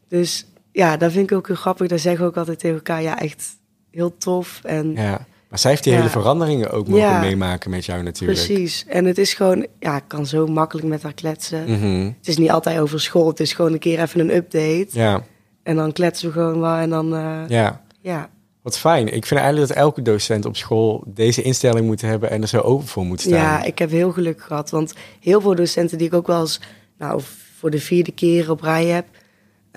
Dus 0.08 0.46
ja, 0.72 0.98
dat 0.98 1.12
vind 1.12 1.32
ik 1.32 1.38
ook 1.38 1.48
heel 1.48 1.56
grappig. 1.56 1.88
Daar 1.88 2.00
zeggen 2.00 2.22
we 2.24 2.28
ook 2.30 2.38
altijd 2.38 2.60
tegen 2.60 2.76
elkaar, 2.76 3.02
ja, 3.02 3.20
echt 3.20 3.46
heel 3.92 4.18
tof. 4.18 4.60
En 4.64 4.92
ja. 4.94 5.26
Maar 5.50 5.60
zij 5.60 5.72
heeft 5.72 5.84
die 5.84 5.94
Ja. 5.94 5.98
hele 6.00 6.12
veranderingen 6.12 6.72
ook 6.72 6.88
mogen 6.88 7.06
Ja. 7.06 7.20
meemaken 7.20 7.70
met 7.70 7.86
jou 7.86 8.04
natuurlijk. 8.04 8.46
precies. 8.46 8.86
En 8.88 9.06
het 9.06 9.18
is 9.18 9.34
gewoon, 9.34 9.68
ja, 9.80 9.96
ik 9.98 10.04
kan 10.08 10.26
zo 10.26 10.48
makkelijk 10.48 10.88
met 10.88 11.04
haar 11.04 11.14
kletsen. 11.14 11.64
Mhm. 11.64 12.06
Het 12.18 12.28
is 12.28 12.38
niet 12.38 12.50
altijd 12.52 12.80
over 12.80 13.00
school. 13.02 13.28
Het 13.28 13.40
is 13.40 13.54
gewoon 13.54 13.74
een 13.74 13.80
keer 13.80 14.02
even 14.02 14.20
een 14.20 14.36
update. 14.36 14.88
Ja, 14.92 15.24
En 15.64 15.76
dan 15.76 15.92
kletsen 15.92 16.28
we 16.28 16.34
gewoon 16.34 16.60
wel. 16.60 16.76
En 16.76 16.90
dan, 16.90 17.16
eh, 17.16 17.42
ja. 17.48 17.82
ja. 18.02 18.30
Wat 18.62 18.78
fijn. 18.78 19.06
Ik 19.14 19.26
vind 19.26 19.40
eigenlijk 19.40 19.68
dat 19.70 19.78
elke 19.78 20.02
docent 20.02 20.46
op 20.46 20.56
school 20.56 21.04
deze 21.06 21.42
instelling 21.42 21.86
moet 21.86 22.02
hebben 22.02 22.30
en 22.30 22.42
er 22.42 22.48
zo 22.48 22.60
open 22.62 22.88
voor 22.88 23.06
moet 23.06 23.22
staan. 23.22 23.32
Ja, 23.40 23.64
ik 23.64 23.80
heb 23.80 23.90
heel 23.90 24.12
geluk 24.12 24.42
gehad. 24.42 24.70
Want 24.70 24.94
heel 25.20 25.42
veel 25.42 25.56
docenten 25.56 25.98
die 25.98 26.08
ik 26.08 26.14
ook 26.14 26.28
wel 26.28 26.40
eens, 26.40 26.60
nou, 26.98 27.22
voor 27.60 27.70
de 27.72 27.80
vierde 27.80 28.12
keer 28.12 28.52
op 28.52 28.62
rij 28.62 28.86
heb. 28.86 29.06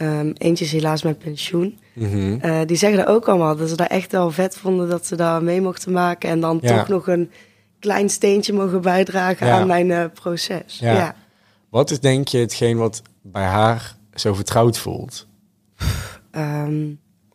Ehm, 0.00 0.30
eentje 0.38 0.64
is 0.64 0.73
helaas 0.73 1.02
met 1.02 1.19
pensioen. 1.19 1.78
Mhm. 1.95 2.38
eh, 2.40 2.61
die 2.66 2.76
zeggen 2.76 2.99
dat 2.99 3.09
ook 3.09 3.28
allemaal. 3.28 3.57
Dat 3.57 3.69
ze 3.69 3.76
dat 3.76 3.88
echt 3.88 4.12
wel 4.12 4.30
vet 4.30 4.57
vonden 4.57 4.88
dat 4.88 5.07
ze 5.07 5.16
daar 5.16 5.42
mee 5.42 5.61
mochten 5.61 5.92
maken. 5.92 6.28
En 6.30 6.40
dan 6.40 6.59
Ja. 6.62 6.78
toch 6.78 6.88
nog 6.88 7.09
een 7.09 7.30
klein 7.78 8.09
steentje 8.11 8.52
mogen 8.52 8.80
bijdragen 8.80 9.47
Ja. 9.47 9.59
aan 9.61 9.66
mijn 9.66 9.90
eh, 9.90 10.04
proces. 10.14 10.78
Ja. 10.78 10.92
Ja. 10.92 11.14
Wat 11.71 11.90
is 11.90 12.00
denk 12.00 12.28
je 12.28 12.38
hetgeen 12.38 12.76
wat 12.76 13.02
bij 13.23 13.45
haar 13.45 13.97
zo 14.14 14.35
vertrouwd 14.35 14.78
voelt? 14.78 15.26
Ehm, 16.30 16.87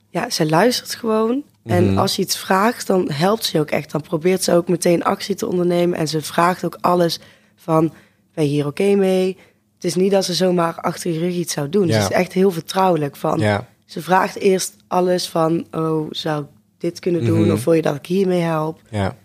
ja, 0.09 0.29
ze 0.29 0.45
luistert 0.49 0.95
gewoon. 0.95 1.43
En 1.63 1.85
Mhm. 1.89 1.97
als 1.97 2.15
je 2.15 2.21
iets 2.21 2.37
vraagt, 2.37 2.87
dan 2.87 3.11
helpt 3.11 3.45
ze 3.45 3.59
ook 3.59 3.69
echt. 3.71 3.91
Dan 3.91 4.01
probeert 4.01 4.43
ze 4.43 4.53
ook 4.53 4.67
meteen 4.67 5.03
actie 5.03 5.35
te 5.35 5.47
ondernemen. 5.47 5.97
En 5.97 6.07
ze 6.07 6.21
vraagt 6.21 6.65
ook 6.65 6.77
alles 6.81 7.19
van, 7.55 7.93
ben 8.33 8.43
je 8.43 8.49
hier 8.49 8.65
oké 8.67 8.95
mee? 8.95 9.37
Het 9.85 9.95
is 9.95 10.01
niet 10.01 10.11
dat 10.11 10.25
ze 10.25 10.33
zomaar 10.33 10.75
achter 10.81 11.11
je 11.11 11.19
rug 11.19 11.33
iets 11.33 11.53
zou 11.53 11.69
doen. 11.69 11.87
Ja. 11.87 11.93
Ze 11.93 11.99
is 11.99 12.15
echt 12.15 12.33
heel 12.33 12.51
vertrouwelijk. 12.51 13.15
Van, 13.15 13.39
Ja, 13.39 13.67
Ze 13.85 14.01
vraagt 14.01 14.35
eerst 14.35 14.75
alles 14.87 15.27
van, 15.27 15.65
oh, 15.71 16.07
zou 16.11 16.41
ik 16.43 16.47
dit 16.77 16.99
kunnen 16.99 17.25
doen? 17.25 17.41
Mhm. 17.41 17.51
Of 17.51 17.63
wil 17.63 17.73
je 17.73 17.81
dat 17.81 17.95
ik 17.95 18.05
hiermee 18.05 18.41
help? 18.41 18.81
ja, 18.89 19.15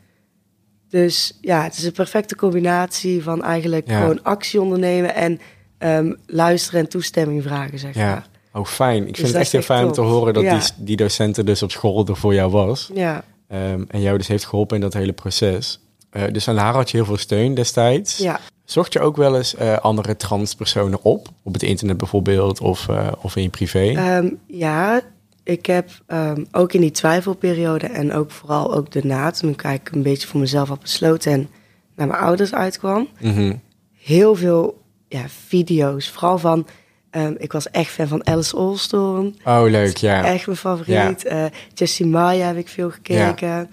Dus 0.89 1.39
ja, 1.41 1.63
het 1.63 1.77
is 1.77 1.85
een 1.85 1.93
perfecte 1.93 2.37
combinatie 2.37 3.23
van 3.23 3.43
eigenlijk 3.45 3.89
Ja. 3.89 4.01
gewoon 4.01 4.23
actie 4.23 4.61
ondernemen 4.61 5.15
en 5.15 5.41
ehm, 5.79 6.13
luisteren 6.27 6.81
en 6.81 6.89
toestemming 6.89 7.43
vragen, 7.43 7.79
zeg 7.79 7.95
ja. 7.95 8.07
maar. 8.07 8.27
Oh, 8.53 8.67
fijn. 8.67 8.97
Ik 8.97 9.03
vind 9.05 9.17
Dus 9.17 9.25
het 9.25 9.33
dat 9.33 9.43
echt 9.43 9.53
heel 9.53 9.63
fijn 9.63 9.87
om 9.87 9.93
te 9.93 10.01
horen 10.01 10.35
dat 10.35 10.43
die, 10.43 10.85
die 10.85 10.97
docenten 10.97 11.47
dus 11.47 11.63
op 11.63 11.71
school 11.71 12.07
er 12.07 12.17
voor 12.17 12.35
jou 12.35 12.51
was. 12.51 12.91
Ja, 12.95 13.25
Ehm, 13.49 13.83
en 13.89 14.01
jou 14.01 14.19
dus 14.19 14.29
heeft 14.29 14.45
geholpen 14.45 14.77
in 14.77 14.83
dat 14.83 14.93
hele 14.93 15.13
proces. 15.13 15.81
Eh, 16.11 16.23
dus 16.33 16.49
aan 16.49 16.57
haar 16.57 16.75
had 16.75 16.91
je 16.91 16.97
heel 16.97 17.07
veel 17.07 17.17
steun 17.17 17.55
destijds. 17.55 18.19
ja. 18.19 18.41
Zocht 18.71 18.93
je 18.93 19.01
ook 19.01 19.17
wel 19.17 19.37
eens 19.37 19.55
eh, 19.55 19.79
andere 19.79 20.17
transpersonen 20.17 21.03
op? 21.03 21.29
Op 21.43 21.53
het 21.53 21.63
internet 21.63 21.97
bijvoorbeeld 21.97 22.61
of, 22.61 22.89
eh, 22.89 23.09
of 23.21 23.37
in 23.37 23.43
je 23.43 23.49
privé? 23.49 23.93
Ehm, 23.97 24.31
ja, 24.47 25.01
ik 25.43 25.67
heb 25.67 25.91
ehm, 26.07 26.45
ook 26.53 26.73
in 26.73 26.81
die 26.81 26.91
twijfelperiode 26.91 27.87
en 27.87 28.13
ook 28.13 28.31
vooral 28.31 28.75
ook 28.75 28.93
daarna, 28.93 29.31
toen 29.31 29.51
ik 29.51 29.91
een 29.93 30.03
beetje 30.03 30.29
voor 30.29 30.41
mezelf 30.41 30.69
had 30.69 30.81
besloten 30.81 31.33
en 31.33 31.49
naar 31.97 32.07
mijn 32.07 32.21
ouders 32.21 32.55
uitkwam, 32.55 33.09
Mhm. 33.21 33.55
heel 33.99 34.35
veel 34.35 34.83
ja, 35.09 35.25
video's. 35.49 36.09
Vooral 36.11 36.39
van, 36.39 36.67
ehm, 37.11 37.35
ik 37.39 37.53
was 37.53 37.71
echt 37.71 37.91
fan 37.91 38.09
van 38.09 38.27
Alice 38.27 38.57
Allstorm. 38.57 39.35
Oh, 39.45 39.63
leuk, 39.67 39.97
ja. 39.97 40.25
Echt 40.25 40.47
mijn 40.47 40.59
favoriet. 40.59 41.25
Eh 41.25 41.45
Jessie 41.75 42.07
Maya 42.07 42.47
heb 42.47 42.57
ik 42.57 42.69
veel 42.69 42.91
gekeken. 42.91 43.71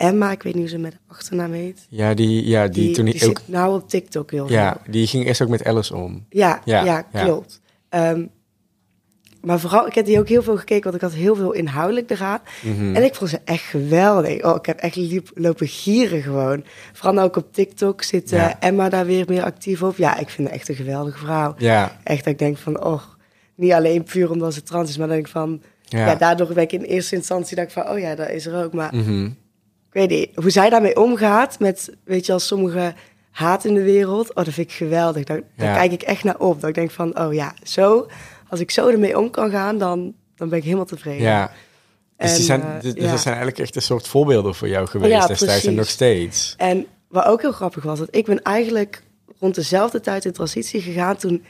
Emma, 0.00 0.30
ik 0.32 0.42
weet 0.42 0.52
niet 0.54 0.62
hoe 0.62 0.70
ze 0.70 0.78
met 0.78 0.92
de 0.92 0.98
achternaam 1.06 1.52
heet. 1.52 1.86
Ja, 1.88 2.14
die, 2.14 2.46
ja, 2.46 2.68
die, 2.68 2.84
Die, 2.84 2.94
toen 2.94 3.04
die 3.04 3.14
die 3.18 3.28
ook... 3.28 3.38
zit 3.38 3.48
nou 3.48 3.74
op 3.74 3.88
TikTok 3.88 4.30
heel 4.30 4.50
Ja, 4.50 4.72
veel. 4.82 4.92
die 4.92 5.06
ging 5.06 5.26
eerst 5.26 5.42
ook 5.42 5.48
met 5.48 5.64
Alice 5.64 5.96
om. 5.96 6.26
Ja, 6.28 6.60
Ja, 6.64 6.84
ja, 6.84 7.06
ja. 7.12 7.24
klopt. 7.24 7.60
Ehm, 7.88 8.24
maar 9.40 9.60
vooral, 9.60 9.86
ik 9.86 9.94
heb 9.94 10.04
die 10.04 10.18
ook 10.18 10.28
heel 10.28 10.42
veel 10.42 10.56
gekeken, 10.56 10.82
want 10.82 10.94
ik 10.94 11.00
had 11.00 11.12
heel 11.12 11.34
veel 11.36 11.52
inhoudelijk 11.52 12.10
eraan. 12.10 12.38
Mhm. 12.62 12.94
En 12.96 13.04
ik 13.04 13.14
vond 13.14 13.30
ze 13.30 13.38
echt 13.44 13.62
geweldig. 13.62 14.44
Oh, 14.44 14.56
ik 14.56 14.66
heb 14.66 14.78
echt 14.78 14.96
liep, 14.96 15.30
lopen 15.34 15.66
gieren 15.66 16.22
gewoon. 16.22 16.64
Vooral 16.92 17.14
nou 17.14 17.26
ook 17.26 17.36
op 17.36 17.52
TikTok 17.52 18.02
zit 18.02 18.32
eh. 18.32 18.50
Emma 18.60 18.88
daar 18.88 19.06
weer 19.06 19.24
meer 19.28 19.42
actief 19.44 19.82
op. 19.82 19.96
Ja, 19.96 20.18
ik 20.18 20.28
vind 20.28 20.48
haar 20.48 20.56
echt 20.56 20.68
een 20.68 20.74
geweldige 20.74 21.18
vrouw. 21.18 21.54
Ja, 21.58 21.98
Echt 22.04 22.24
dat 22.24 22.32
ik 22.32 22.38
denk 22.38 22.58
van, 22.58 22.84
oh, 22.84 23.02
niet 23.54 23.72
alleen 23.72 24.02
puur 24.02 24.30
omdat 24.30 24.54
ze 24.54 24.62
trans 24.62 24.88
is, 24.88 24.96
maar 24.98 25.08
dat 25.08 25.16
ik 25.16 25.28
van... 25.28 25.62
ja. 25.84 26.14
Daardoor 26.14 26.52
ben 26.52 26.62
ik 26.62 26.72
in 26.72 26.82
eerste 26.82 27.14
instantie 27.16 27.56
dacht 27.56 27.72
van, 27.72 27.88
oh 27.88 27.98
ja, 27.98 28.14
dat 28.14 28.28
is 28.30 28.46
er 28.46 28.64
ook. 28.64 28.72
Maar 28.72 28.94
Mhm. 28.96 29.28
Ik 29.92 29.96
weet 30.08 30.08
niet, 30.10 30.28
hoe 30.34 30.50
zij 30.50 30.70
daarmee 30.70 30.96
omgaat 30.96 31.58
met, 31.58 31.96
weet 32.04 32.26
je, 32.26 32.32
als 32.32 32.46
sommige 32.46 32.94
haat 33.30 33.64
in 33.64 33.74
de 33.74 33.82
wereld. 33.82 34.28
Oh, 34.34 34.44
dat 34.44 34.54
vind 34.54 34.68
ik 34.70 34.76
geweldig. 34.76 35.24
Daar, 35.24 35.40
daar 35.56 35.68
Ja. 35.68 35.74
kijk 35.76 35.92
ik 35.92 36.02
echt 36.02 36.24
naar 36.24 36.38
op. 36.38 36.60
Dat 36.60 36.68
ik 36.68 36.74
denk 36.74 36.90
van, 36.90 37.18
oh 37.20 37.32
ja, 37.34 37.54
zo, 37.62 38.06
als 38.48 38.60
ik 38.60 38.70
zo 38.70 38.88
ermee 38.88 39.18
om 39.18 39.30
kan 39.30 39.50
gaan, 39.50 39.78
dan, 39.78 40.14
dan 40.36 40.48
ben 40.48 40.58
ik 40.58 40.64
helemaal 40.64 40.84
tevreden. 40.84 41.22
ja. 41.22 41.52
Dus, 42.16 42.30
die 42.30 42.38
En, 42.38 42.44
zijn, 42.44 42.60
eh, 42.62 42.80
dus 42.80 42.92
ja. 42.94 43.10
dat 43.10 43.20
zijn 43.20 43.34
eigenlijk 43.34 43.58
echt 43.58 43.76
een 43.76 43.82
soort 43.82 44.06
voorbeelden 44.08 44.54
voor 44.54 44.68
jou 44.68 44.86
geweest 44.86 45.12
Ja, 45.12 45.26
destijds 45.26 45.42
en 45.52 45.58
precies. 45.60 45.76
nog 45.76 45.88
steeds. 45.88 46.54
En 46.56 46.86
wat 47.08 47.24
ook 47.24 47.40
heel 47.40 47.52
grappig 47.52 47.82
was, 47.82 47.98
dat 47.98 48.08
ik 48.10 48.24
ben 48.24 48.42
eigenlijk 48.42 49.02
rond 49.38 49.54
dezelfde 49.54 50.00
tijd 50.00 50.24
in 50.24 50.32
transitie 50.32 50.80
gegaan 50.80 51.16
toen 51.16 51.44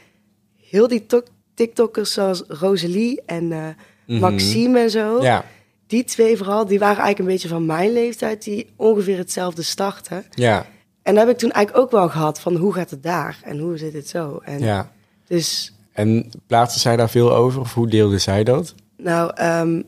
heel 0.69 0.87
die 0.87 1.05
tok- 1.05 1.27
TikTokkers 1.53 2.13
zoals 2.13 2.43
Rosalie 2.47 3.21
en 3.25 3.51
eh, 3.51 3.59
Mhm. 4.05 4.19
Maxime 4.19 4.79
en 4.79 4.89
zo, 4.89 5.21
Ja, 5.21 5.45
die 5.91 6.03
twee 6.03 6.37
vooral, 6.37 6.65
die 6.65 6.79
waren 6.79 6.97
eigenlijk 7.03 7.19
een 7.19 7.33
beetje 7.35 7.47
van 7.47 7.65
mijn 7.65 7.91
leeftijd, 7.93 8.43
die 8.43 8.67
ongeveer 8.75 9.17
hetzelfde 9.17 9.61
starten. 9.61 10.25
ja, 10.29 10.65
En 11.03 11.15
dat 11.15 11.23
heb 11.25 11.33
ik 11.33 11.39
toen 11.39 11.51
eigenlijk 11.51 11.85
ook 11.85 11.91
wel 11.91 12.09
gehad 12.09 12.39
van 12.39 12.55
hoe 12.55 12.73
gaat 12.73 12.89
het 12.89 13.03
daar 13.03 13.39
en 13.43 13.59
hoe 13.59 13.77
zit 13.77 13.93
het 13.93 14.07
zo. 14.09 14.39
En 14.43 14.59
ja. 14.59 14.91
Dus, 15.27 15.73
En 15.93 16.29
plaatste 16.47 16.79
zij 16.79 16.95
daar 16.95 17.09
veel 17.09 17.35
over 17.35 17.59
of 17.61 17.73
hoe 17.73 17.87
deelde 17.87 18.17
zij 18.17 18.43
dat? 18.43 18.75
nou, 18.97 19.31
ehm, 19.35 19.81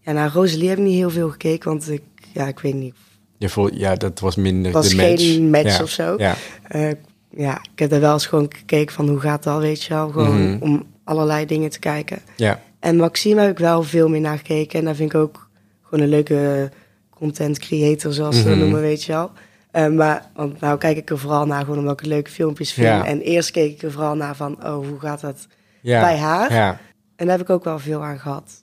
ja, 0.00 0.12
naar 0.12 0.32
Rosalie 0.32 0.68
heb 0.68 0.78
ik 0.78 0.84
niet 0.84 0.94
heel 0.96 1.10
veel 1.10 1.30
gekeken, 1.30 1.70
want 1.70 1.90
ik, 1.90 2.02
ja, 2.32 2.46
ik 2.46 2.58
weet 2.58 2.74
niet, 2.74 2.94
Je 3.38 3.48
voelt, 3.48 3.70
ja, 3.76 3.94
dat 3.94 4.20
was 4.20 4.36
minder 4.36 4.72
was 4.72 4.88
de 4.88 4.96
match. 4.96 5.22
geen 5.22 5.50
match 5.50 5.76
ja. 5.76 5.82
of 5.82 5.90
zo. 5.90 6.14
Ja, 6.18 6.34
Eh, 6.68 6.90
ja, 7.30 7.60
ik 7.72 7.78
heb 7.78 7.92
er 7.92 8.00
wel 8.00 8.12
eens 8.12 8.26
gewoon 8.26 8.46
gekeken 8.56 8.94
van 8.94 9.08
hoe 9.08 9.20
gaat 9.20 9.42
dat, 9.42 9.60
weet 9.60 9.82
je 9.82 9.94
wel. 9.94 10.08
Gewoon 10.10 10.50
Mhm. 10.52 10.62
om 10.62 10.86
allerlei 11.04 11.46
dingen 11.46 11.70
te 11.70 11.78
kijken. 11.78 12.18
ja, 12.36 12.62
En 12.80 12.96
Maxime 12.96 13.40
heb 13.40 13.50
ik 13.50 13.58
wel 13.58 13.82
veel 13.82 14.08
meer 14.08 14.20
naar 14.20 14.36
gekeken. 14.36 14.78
En 14.78 14.84
dat 14.84 14.96
vind 14.96 15.12
ik 15.14 15.18
ook 15.20 15.47
gewoon 15.88 16.04
een 16.04 16.10
leuke 16.10 16.70
content 17.10 17.58
creator, 17.58 18.12
zoals 18.12 18.34
ze 18.36 18.40
Mhm. 18.40 18.50
dat 18.50 18.58
noemen, 18.58 18.80
weet 18.80 19.04
je 19.04 19.12
wel. 19.12 19.30
Eh, 19.70 19.86
maar, 19.86 20.30
want 20.34 20.60
nou 20.60 20.78
kijk 20.78 20.96
ik 20.96 21.10
er 21.10 21.18
vooral 21.18 21.46
naar 21.46 21.64
gewoon 21.64 21.78
omdat 21.78 22.00
ik 22.00 22.06
leuke 22.06 22.30
filmpjes 22.30 22.72
vind. 22.72 22.86
Ja. 22.86 23.04
En 23.06 23.20
eerst 23.20 23.50
keek 23.50 23.72
ik 23.72 23.82
er 23.82 23.92
vooral 23.92 24.14
naar 24.14 24.36
van, 24.36 24.64
oh, 24.66 24.86
hoe 24.88 24.98
gaat 25.00 25.20
dat 25.20 25.46
ja. 25.80 26.00
bij 26.00 26.16
haar? 26.18 26.52
Ja, 26.52 26.78
En 27.16 27.26
daar 27.26 27.36
heb 27.38 27.46
ik 27.48 27.52
ook 27.54 27.64
wel 27.64 27.78
veel 27.78 28.04
aan 28.04 28.18
gehad. 28.18 28.62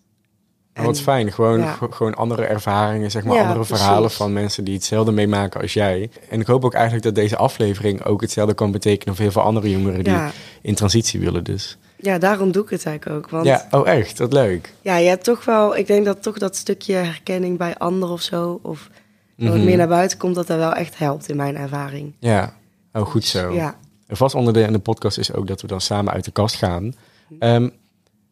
Maar 0.73 0.85
wat 0.85 0.97
En- 0.97 1.03
fijn. 1.03 1.31
Gewoon, 1.31 1.59
ja. 1.59 1.77
gewoon 1.89 2.13
andere 2.15 2.45
ervaringen, 2.45 3.11
zeg 3.11 3.23
maar, 3.23 3.35
Ja, 3.35 3.41
andere 3.41 3.59
precies. 3.59 3.77
verhalen 3.77 4.11
van 4.11 4.33
mensen 4.33 4.63
die 4.63 4.73
hetzelfde 4.73 5.11
meemaken 5.11 5.61
als 5.61 5.73
jij. 5.73 6.09
En 6.29 6.39
ik 6.39 6.47
hoop 6.47 6.65
ook 6.65 6.73
eigenlijk 6.73 7.03
dat 7.03 7.15
deze 7.15 7.37
aflevering 7.37 8.03
ook 8.03 8.21
hetzelfde 8.21 8.53
kan 8.53 8.71
betekenen 8.71 9.15
voor 9.15 9.23
heel 9.23 9.33
veel 9.33 9.41
andere 9.41 9.69
jongeren 9.69 10.03
die 10.03 10.17
in 10.61 10.75
transitie 10.75 11.19
willen 11.19 11.43
dus. 11.43 11.77
Ja, 11.97 12.17
daarom 12.17 12.51
doe 12.51 12.63
ik 12.63 12.69
het 12.69 12.85
eigenlijk 12.85 13.17
ook. 13.25 13.29
Want 13.31 13.45
Ja, 13.45 13.67
oh 13.71 13.87
echt, 13.87 14.17
wat 14.19 14.33
leuk. 14.33 14.73
ja, 14.81 14.97
je 14.97 15.07
hebt 15.09 15.23
toch 15.23 15.45
wel, 15.45 15.75
ik 15.77 15.87
denk 15.87 16.05
dat 16.05 16.23
toch 16.23 16.37
dat 16.37 16.55
stukje 16.55 16.93
herkenning 16.93 17.57
bij 17.57 17.77
anderen 17.77 18.13
of 18.13 18.21
zo, 18.21 18.59
of 18.61 18.89
het 19.37 19.47
Mhm. 19.53 19.63
meer 19.63 19.77
naar 19.77 19.87
buiten 19.87 20.17
komt, 20.17 20.35
dat 20.35 20.47
dat 20.47 20.57
wel 20.57 20.73
echt 20.73 20.97
helpt 20.97 21.29
in 21.29 21.35
mijn 21.35 21.57
ervaring. 21.57 22.13
Ja, 22.19 22.53
oh 22.93 23.05
goed 23.05 23.25
zo. 23.25 23.53
Ja, 23.53 23.77
Een 24.07 24.15
vast 24.17 24.35
onderdeel 24.35 24.65
in 24.65 24.73
de 24.73 24.79
podcast 24.79 25.17
is 25.17 25.33
ook 25.33 25.47
dat 25.47 25.61
we 25.61 25.67
dan 25.67 25.81
samen 25.81 26.13
uit 26.13 26.25
de 26.25 26.31
kast 26.31 26.55
gaan. 26.55 26.93
Ehm, 27.39 27.69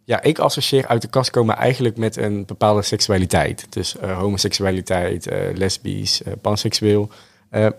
ja, 0.03 0.21
ik 0.21 0.39
associeer 0.39 0.87
uit 0.87 1.01
de 1.01 1.07
kast 1.07 1.29
komen 1.29 1.55
eigenlijk 1.55 1.97
met 1.97 2.17
een 2.17 2.45
bepaalde 2.45 2.81
seksualiteit. 2.81 3.65
Dus 3.69 3.97
eh, 3.97 4.17
homoseksualiteit, 4.17 5.27
eh, 5.27 5.39
lesbisch, 5.55 6.23
eh, 6.23 6.33
panseksueel. 6.41 7.09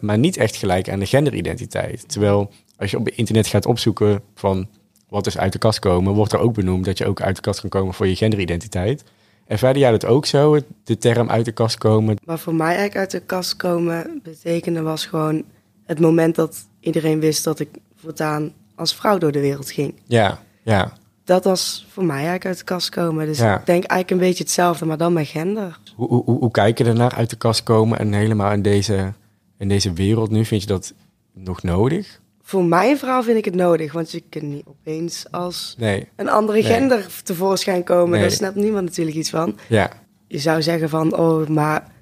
maar 0.01 0.19
niet 0.19 0.37
echt 0.37 0.57
gelijk 0.57 0.89
aan 0.91 0.99
de 0.99 1.07
genderidentiteit. 1.07 2.09
Terwijl 2.09 2.51
als 2.77 2.91
je 2.91 2.99
op 2.99 3.05
het 3.05 3.15
internet 3.15 3.47
gaat 3.47 3.67
opzoeken 3.67 4.23
van 4.35 4.69
wat 5.15 5.27
is 5.27 5.39
uit 5.39 5.53
de 5.53 5.59
kast 5.59 5.79
komen, 5.79 6.13
wordt 6.13 6.33
er 6.33 6.39
ook 6.39 6.55
benoemd 6.55 6.85
dat 6.85 6.99
je 6.99 7.07
ook 7.07 7.21
uit 7.21 7.37
de 7.37 7.43
kast 7.43 7.61
kan 7.61 7.71
komen 7.71 7.95
voor 7.95 8.07
je 8.07 8.17
genderidentiteit. 8.17 9.05
Ervaarde 9.47 9.79
jij 9.79 9.91
dat 9.91 10.05
ook 10.05 10.27
zo, 10.27 10.59
de 10.85 10.99
term 10.99 11.31
uit 11.31 11.45
de 11.45 11.53
kast 11.53 11.79
komen? 11.79 12.17
Wat 12.25 12.41
voor 12.41 12.55
mij 12.55 12.67
eigenlijk 12.67 12.97
uit 12.97 13.11
de 13.11 13.21
kast 13.21 13.57
komen 13.57 14.21
betekende 14.23 14.83
was 14.83 15.07
gewoon 15.07 15.45
het 15.85 16.01
moment 16.01 16.35
dat 16.35 16.69
iedereen 16.81 17.21
wist 17.21 17.45
dat 17.45 17.61
ik 17.61 17.69
voortaan 17.97 18.53
als 18.75 18.95
vrouw 18.95 19.19
door 19.19 19.33
de 19.33 19.41
wereld 19.41 19.71
ging. 19.71 19.95
Ja, 20.07 20.39
ja, 20.63 20.93
Dat 21.25 21.45
was 21.45 21.87
voor 21.91 22.05
mij 22.05 22.15
eigenlijk 22.15 22.47
uit 22.47 22.59
de 22.59 22.65
kast 22.65 22.89
komen. 22.89 23.27
Dus 23.27 23.39
Ja. 23.39 23.59
ik 23.59 23.67
denk 23.67 23.85
eigenlijk 23.85 24.11
een 24.11 24.29
beetje 24.29 24.45
hetzelfde, 24.45 24.85
maar 24.85 24.97
dan 24.97 25.13
met 25.13 25.27
gender. 25.27 25.79
Hoe, 25.97 26.09
hoe, 26.09 26.25
hoe, 26.25 26.39
hoe 26.39 26.51
kijk 26.51 26.79
je 26.79 26.85
ernaar 26.85 27.15
uit 27.15 27.31
de 27.31 27.37
kast 27.37 27.63
komen 27.63 27.99
en 27.99 28.13
helemaal 28.13 28.53
in 28.53 28.63
deze, 28.63 29.13
in 29.59 29.69
deze 29.69 29.93
wereld 29.93 30.31
nu? 30.31 30.45
Vind 30.45 30.61
je 30.61 30.69
dat 30.69 30.93
nog 31.35 31.63
nodig? 31.63 32.21
Voor 32.47 32.65
mijn 32.65 32.99
vrouw 32.99 33.23
vind 33.23 33.37
ik 33.39 33.45
het 33.45 33.55
nodig, 33.55 33.93
want 33.93 34.11
je 34.11 34.23
kunt 34.29 34.45
niet 34.45 34.65
opeens 34.67 35.25
als 35.31 35.75
Nee. 35.79 36.09
een 36.17 36.29
andere 36.29 36.63
Nee. 36.63 36.73
gender 36.73 37.07
tevoorschijn 37.23 37.85
komen. 37.85 38.11
Nee. 38.11 38.21
Daar 38.21 38.31
snapt 38.31 38.55
niemand 38.55 38.85
natuurlijk 38.85 39.17
iets 39.17 39.31
van. 39.31 39.59
Ja, 39.69 39.91
Je 40.29 40.39
zou 40.39 40.63
zeggen 40.63 40.89
van, 40.89 41.17
oh, 41.17 41.47
maar 41.49 41.93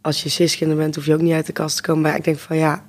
als 0.00 0.22
je 0.22 0.28
cisgender 0.28 0.76
bent, 0.76 0.94
hoef 0.94 1.06
je 1.06 1.14
ook 1.14 1.20
niet 1.20 1.32
uit 1.32 1.46
de 1.46 1.52
kast 1.52 1.76
te 1.76 1.82
komen. 1.82 2.02
Maar 2.02 2.16
ik 2.16 2.24
denk 2.24 2.38
van, 2.38 2.56
ja, 2.56 2.84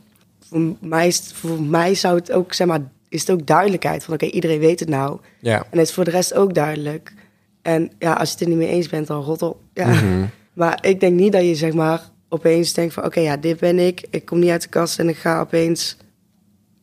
voor 0.50 0.62
mij, 0.80 1.08
is 1.08 1.32
voor 1.34 1.62
mij 1.62 1.96
zou 1.96 2.16
het 2.16 2.32
ook, 2.32 2.54
zeg 2.54 2.68
maar, 2.68 2.80
is 3.10 3.20
het 3.22 3.32
ook 3.32 3.46
duidelijkheid. 3.48 4.04
Van, 4.04 4.14
oké, 4.14 4.26
iedereen 4.26 4.60
weet 4.60 4.80
het 4.80 4.90
nou. 4.90 5.20
ja. 5.40 5.58
En 5.58 5.78
het 5.78 5.88
is 5.88 5.94
voor 5.94 6.04
de 6.04 6.12
rest 6.12 6.34
ook 6.34 6.54
duidelijk. 6.54 7.14
En 7.62 7.92
ja, 8.00 8.14
als 8.14 8.28
je 8.28 8.34
het 8.34 8.44
er 8.44 8.50
niet 8.50 8.58
mee 8.58 8.68
eens 8.68 8.90
bent, 8.90 9.08
dan 9.08 9.24
rot 9.24 9.42
op. 9.42 9.58
Ja. 9.74 9.88
Mhm. 9.88 10.26
Maar 10.54 10.78
ik 10.86 11.00
denk 11.00 11.20
niet 11.20 11.32
dat 11.32 11.44
je, 11.44 11.56
zeg 11.56 11.74
maar, 11.74 12.02
opeens 12.30 12.74
denkt 12.74 12.94
van, 12.94 13.06
oké, 13.06 13.20
ja, 13.20 13.38
dit 13.38 13.60
ben 13.60 13.80
ik. 13.80 14.04
Ik 14.10 14.26
kom 14.26 14.40
niet 14.40 14.50
uit 14.50 14.62
de 14.62 14.70
kast 14.70 15.00
en 15.00 15.10
ik 15.10 15.18
ga 15.18 15.40
opeens 15.40 15.98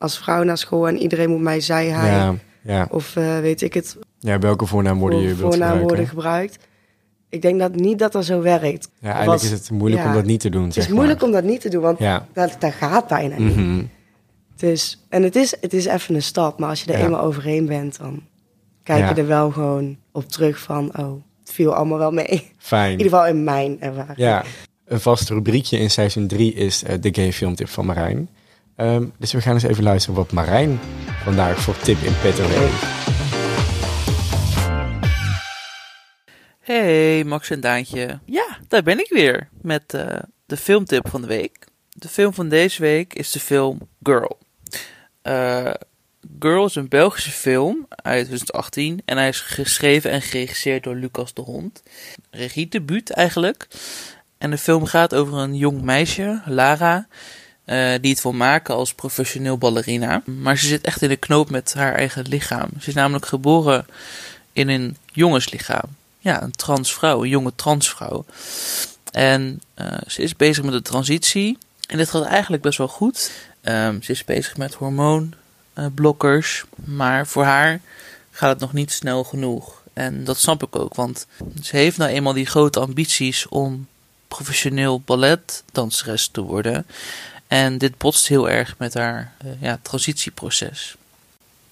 als 0.05 0.19
vrouw 0.19 0.43
naar 0.43 0.59
school 0.59 0.88
en 0.88 0.99
iedereen 0.99 1.31
moet 1.31 1.40
mij 1.40 1.61
zij, 1.61 1.87
hij. 1.87 2.11
Ja, 2.11 2.35
ja. 2.62 2.87
Of 2.90 3.17
eh, 3.17 3.38
weet 3.38 3.62
ik 3.62 3.75
het, 3.75 3.97
ja, 4.19 4.38
welke 4.38 4.67
voornaamwoorden 4.67 5.19
je 5.21 5.29
voor 5.29 5.37
wilt 5.37 5.51
voornaamwoorden 5.55 6.07
gebruiken. 6.07 6.49
gebruikt. 6.53 6.73
Ik 7.29 7.43
denk 7.43 7.59
dat 7.61 7.75
niet 7.75 7.99
dat 7.99 8.12
dat 8.12 8.25
zo 8.25 8.40
werkt. 8.40 8.90
Ja, 9.01 9.12
eigenlijk 9.12 9.40
was- 9.43 9.51
is 9.53 9.59
het 9.59 9.71
moeilijk 9.71 10.03
ja. 10.03 10.09
om 10.09 10.14
dat 10.14 10.25
niet 10.25 10.40
te 10.40 10.49
doen, 10.51 10.64
Het 10.64 10.75
zeg 10.75 10.87
is 10.87 10.93
moeilijk 10.93 11.23
om 11.23 11.33
dat 11.33 11.45
niet 11.45 11.61
te 11.61 11.69
doen, 11.69 11.83
want 11.83 11.99
Ja. 11.99 12.27
dat, 12.33 12.57
dat 12.59 12.73
gaat 12.73 13.07
bijna 13.09 13.37
niet. 13.38 13.57
Mhm. 13.57 13.83
Dus, 14.57 15.05
en 15.09 15.23
het 15.23 15.37
is, 15.37 15.57
het 15.61 15.73
is 15.73 15.85
even 15.85 16.14
een 16.14 16.23
stap, 16.23 16.59
maar 16.59 16.69
als 16.69 16.83
je 16.83 16.93
er 16.93 17.05
eenmaal 17.05 17.21
overheen 17.21 17.67
bent, 17.67 17.99
dan 17.99 18.23
kijk 18.83 19.09
je 19.14 19.21
er 19.21 19.27
wel 19.29 19.51
gewoon 19.51 19.97
op 20.12 20.29
terug 20.29 20.59
van, 20.59 20.99
oh, 20.99 21.12
het 21.40 21.53
viel 21.53 21.75
allemaal 21.75 21.99
wel 21.99 22.11
mee. 22.12 22.27
In 22.31 22.43
Fijn. 22.59 22.90
ieder 22.90 23.07
geval 23.07 23.27
in 23.27 23.45
mijn 23.45 23.81
ervaring. 23.81 24.17
Ja, 24.19 24.45
een 24.85 25.01
vast 25.01 25.29
rubriekje 25.29 25.79
in 25.79 25.90
seizoen 25.90 26.27
3 26.27 26.55
is 26.55 26.83
eh, 26.83 26.95
de 27.01 27.14
gay 27.14 27.33
filmtip 27.33 27.69
van 27.69 27.87
Marijn. 27.87 28.29
Ehm, 28.76 29.04
dus 29.18 29.32
we 29.32 29.40
gaan 29.40 29.54
eens 29.54 29.62
even 29.62 29.84
luisteren 29.84 30.16
wat 30.16 30.32
Marijn 30.32 30.80
vandaag 31.22 31.58
voor 31.58 31.76
tip 31.76 31.98
in 31.98 32.14
petto 32.22 32.42
heeft. 32.46 32.82
Hey, 36.60 37.24
Max 37.24 37.50
en 37.50 37.60
Daantje. 37.60 38.18
Ja, 38.24 38.58
daar 38.68 38.82
ben 38.82 38.98
ik 38.98 39.08
weer 39.08 39.48
met 39.60 39.94
uh, 39.94 40.06
de 40.46 40.56
filmtip 40.56 41.08
van 41.08 41.20
de 41.20 41.26
week. 41.26 41.66
De 41.88 42.08
film 42.08 42.34
van 42.34 42.48
deze 42.48 42.82
week 42.82 43.14
is 43.14 43.30
de 43.30 43.40
film 43.40 43.78
Girl. 44.02 44.38
Uh, 45.22 45.74
Girl 46.38 46.64
is 46.64 46.74
een 46.74 46.88
Belgische 46.88 47.30
film 47.30 47.87
uit 47.88 48.24
2018 48.24 49.02
en 49.04 49.16
hij 49.16 49.28
is 49.28 49.40
geschreven 49.40 50.10
en 50.10 50.22
geregisseerd 50.22 50.84
door 50.84 50.94
Lucas 50.94 51.34
de 51.34 51.42
Hond. 51.42 51.82
Regiedebuut 52.30 53.10
eigenlijk. 53.10 53.66
En 54.38 54.50
de 54.50 54.58
film 54.58 54.84
gaat 54.84 55.14
over 55.14 55.38
een 55.38 55.56
jong 55.56 55.82
meisje, 55.82 56.42
Lara, 56.46 57.06
uh, 57.66 57.94
die 58.00 58.11
het 58.11 58.22
wil 58.22 58.33
maken 58.33 58.74
als 58.74 58.94
professioneel 58.94 59.59
ballerina. 59.59 60.22
Maar 60.24 60.59
ze 60.59 60.66
zit 60.66 60.85
echt 60.85 61.03
in 61.03 61.09
de 61.09 61.16
knoop 61.16 61.50
met 61.50 61.74
haar 61.74 61.94
eigen 61.94 62.29
lichaam. 62.29 62.68
Ze 62.81 62.88
is 62.88 62.94
namelijk 62.94 63.27
geboren 63.27 63.87
in 64.53 64.68
een 64.68 64.96
jongenslichaam. 65.12 65.96
Ja, 66.18 66.42
een 66.42 66.50
transvrouw, 66.50 67.22
een 67.22 67.29
jonge 67.29 67.53
transvrouw. 67.55 68.24
En 69.11 69.62
uh, 69.79 69.87
ze 70.07 70.22
is 70.22 70.37
bezig 70.37 70.64
met 70.64 70.72
de 70.72 70.83
transitie. 70.83 71.59
En 71.88 71.96
dit 71.96 72.11
gaat 72.11 72.24
eigenlijk 72.24 72.62
best 72.62 72.79
wel 72.79 72.88
goed. 72.88 73.31
Um, 73.62 74.03
ze 74.03 74.12
is 74.12 74.24
bezig 74.24 74.57
met 74.57 74.74
hormoonblokkers. 74.74 76.64
maar 76.85 77.27
voor 77.27 77.44
haar 77.44 77.81
gaat 78.31 78.50
het 78.50 78.61
nog 78.61 78.72
niet 78.72 78.92
snel 78.92 79.24
genoeg. 79.24 79.83
En 79.92 80.24
dat 80.24 80.38
snap 80.38 80.62
ik 80.62 80.77
ook, 80.77 80.94
want 80.94 81.27
ze 81.62 81.77
heeft 81.77 81.96
nou 81.96 82.11
eenmaal 82.11 82.33
die 82.33 82.46
grote 82.46 82.81
ambities 82.81 83.48
om 83.48 83.87
professioneel 84.29 85.00
balletdanseres 85.00 86.29
te 86.29 86.40
worden. 86.40 86.87
En 87.55 87.79
dit 87.79 87.99
botst 87.99 88.29
heel 88.29 88.51
erg 88.51 88.75
met 88.79 88.95
haar 88.95 89.33
uh, 89.45 89.51
ja, 89.61 89.79
transitieproces. 89.83 90.97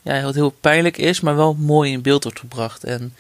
Ja, 0.03 0.23
wat 0.23 0.35
heel 0.35 0.51
pijnlijk 0.51 0.97
is, 0.97 1.21
maar 1.21 1.37
wel 1.37 1.55
mooi 1.55 1.93
in 1.93 2.03
beeld 2.03 2.23
wordt 2.23 2.39
gebracht. 2.39 2.85
En 2.85 3.15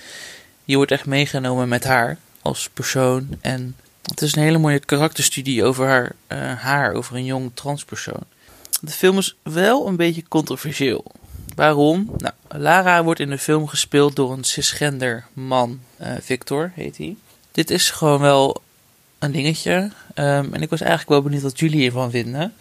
je 0.64 0.77
wordt 0.77 0.90
echt 0.90 1.07
meegenomen 1.07 1.68
met 1.68 1.85
haar 1.85 2.18
als 2.42 2.68
persoon. 2.75 3.29
En 3.40 3.77
het 4.03 4.22
is 4.22 4.35
een 4.35 4.42
hele 4.42 4.59
mooie 4.59 4.79
karakterstudie 4.79 5.64
over 5.64 5.87
haar, 5.87 6.12
uh, 6.29 6.53
haar 6.59 6.92
over 6.92 7.16
een 7.16 7.25
jong 7.25 7.51
transpersoon. 7.55 8.25
De 8.81 8.90
film 8.90 9.18
is 9.18 9.37
wel 9.42 9.87
een 9.87 9.96
beetje 9.96 10.29
controversieel. 10.29 11.05
Waarom? 11.55 12.11
Nou, 12.16 12.35
Lara 12.48 13.05
wordt 13.05 13.20
in 13.20 13.31
de 13.31 13.38
film 13.38 13.68
gespeeld 13.68 14.16
door 14.16 14.33
een 14.33 14.44
cisgender 14.44 15.27
man. 15.33 15.81
Uh, 16.01 16.12
Victor 16.20 16.72
heet 16.75 16.96
hij. 16.96 17.16
Dit 17.53 17.70
is 17.70 17.90
gewoon 17.90 18.20
wel 18.20 18.62
een 19.18 19.33
dingetje. 19.33 19.90
Um, 20.14 20.55
en 20.55 20.62
ik 20.62 20.70
was 20.70 20.81
eigenlijk 20.81 21.11
wel 21.11 21.22
benieuwd 21.22 21.42
wat 21.42 21.59
jullie 21.59 21.81
hiervan 21.81 22.11
vinden. 22.11 22.55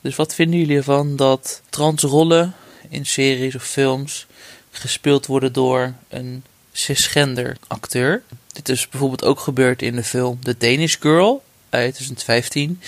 Dus 0.00 0.16
wat 0.16 0.34
vinden 0.34 0.58
jullie 0.58 0.76
ervan 0.76 1.16
dat 1.16 1.62
transrollen 1.70 2.54
in 2.88 3.06
series 3.06 3.54
of 3.54 3.62
films 3.62 4.26
gespeeld 4.70 5.26
worden 5.26 5.52
door 5.52 5.92
een 6.08 6.44
cisgender 6.72 7.56
acteur? 7.66 8.22
Dit 8.52 8.68
is 8.68 8.88
bijvoorbeeld 8.88 9.24
ook 9.24 9.40
gebeurd 9.40 9.82
in 9.82 9.96
de 9.96 10.04
film 10.04 10.38
The 10.42 10.56
Danish 10.58 10.96
Girl 11.00 11.42
uit 11.68 11.94
2015, 11.94 12.80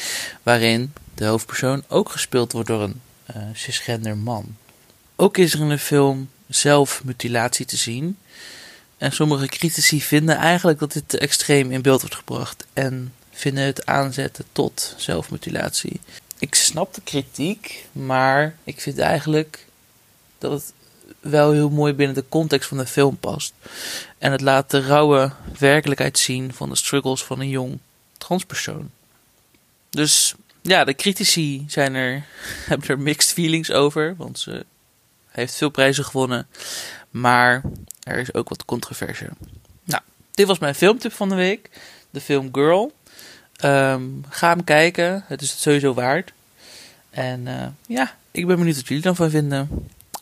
waarin 0.43 0.93
de 1.15 1.25
hoofdpersoon 1.25 1.85
ook 1.89 2.11
gespeeld 2.11 2.53
wordt 2.53 2.69
door 2.69 2.83
een 2.83 3.01
uh, 3.37 3.43
cisgender 3.53 4.17
man. 4.17 4.57
Ook 5.17 5.37
is 5.37 5.55
er 5.55 5.61
in 5.61 5.69
de 5.69 5.79
film 5.79 6.31
zelfmutilatie 6.49 7.67
te 7.67 7.77
zien. 7.77 8.19
En 8.99 9.13
sommige 9.13 9.47
critici 9.47 10.03
vinden 10.03 10.37
eigenlijk 10.37 10.79
dat 10.79 10.93
dit 10.93 11.09
te 11.09 11.19
extreem 11.19 11.71
in 11.73 11.83
beeld 11.83 12.01
wordt 12.01 12.17
gebracht 12.17 12.67
en 12.73 13.13
vinden 13.39 13.65
het 13.65 13.87
aanzetten 13.87 14.45
tot 14.53 14.95
zelfmutilatie. 14.97 16.01
Ik 16.39 16.55
snap 16.55 16.95
de 16.95 17.01
kritiek, 17.01 17.87
maar 17.93 18.57
ik 18.65 18.81
vind 18.81 18.99
eigenlijk 18.99 19.67
dat 20.39 20.53
het 20.53 20.73
wel 21.21 21.53
heel 21.53 21.71
mooi 21.71 21.93
binnen 21.93 22.15
de 22.15 22.25
context 22.29 22.69
van 22.69 22.79
de 22.79 22.87
film 22.87 23.17
past. 23.17 23.53
En 24.19 24.33
het 24.33 24.41
laat 24.41 24.71
de 24.71 24.81
rauwe 24.81 25.33
werkelijkheid 25.59 26.19
zien 26.19 26.53
van 26.53 26.69
de 26.69 26.77
struggles 26.77 27.25
van 27.25 27.41
een 27.41 27.49
jong 27.49 27.79
transpersoon. 28.19 28.91
Dus 29.91 30.35
ja, 30.63 30.85
de 30.85 30.95
critici 30.95 31.65
zijn 31.69 31.95
er, 31.95 32.25
hebben 32.69 32.89
er 32.89 32.99
mixed 32.99 33.33
feelings 33.33 33.71
over, 33.71 34.15
want 34.17 34.39
ze 34.39 34.65
heeft 35.29 35.55
veel 35.55 35.71
prijzen 35.71 36.05
gewonnen. 36.05 36.47
Maar 37.11 37.63
er 38.03 38.19
is 38.19 38.35
ook 38.35 38.49
wat 38.49 38.65
controverse. 38.65 39.29
Nou, 39.85 40.03
dit 40.31 40.47
was 40.47 40.59
mijn 40.59 40.75
filmtip 40.75 41.13
van 41.13 41.29
de 41.29 41.35
week. 41.35 41.71
De 42.11 42.21
film 42.21 42.49
Girl. 42.53 42.93
Um, 43.65 44.25
ga 44.29 44.49
hem 44.49 44.65
kijken. 44.65 45.25
Het 45.27 45.43
is 45.43 45.51
het 45.51 45.59
sowieso 45.59 45.95
waard. 45.95 46.33
En 47.11 47.41
uh, 47.47 47.67
ja, 47.87 48.15
ik 48.31 48.47
ben 48.47 48.57
benieuwd 48.57 48.77
wat 48.77 48.89
jullie 48.89 49.03
dan 49.03 49.17
van 49.17 49.31
vinden. 49.31 49.69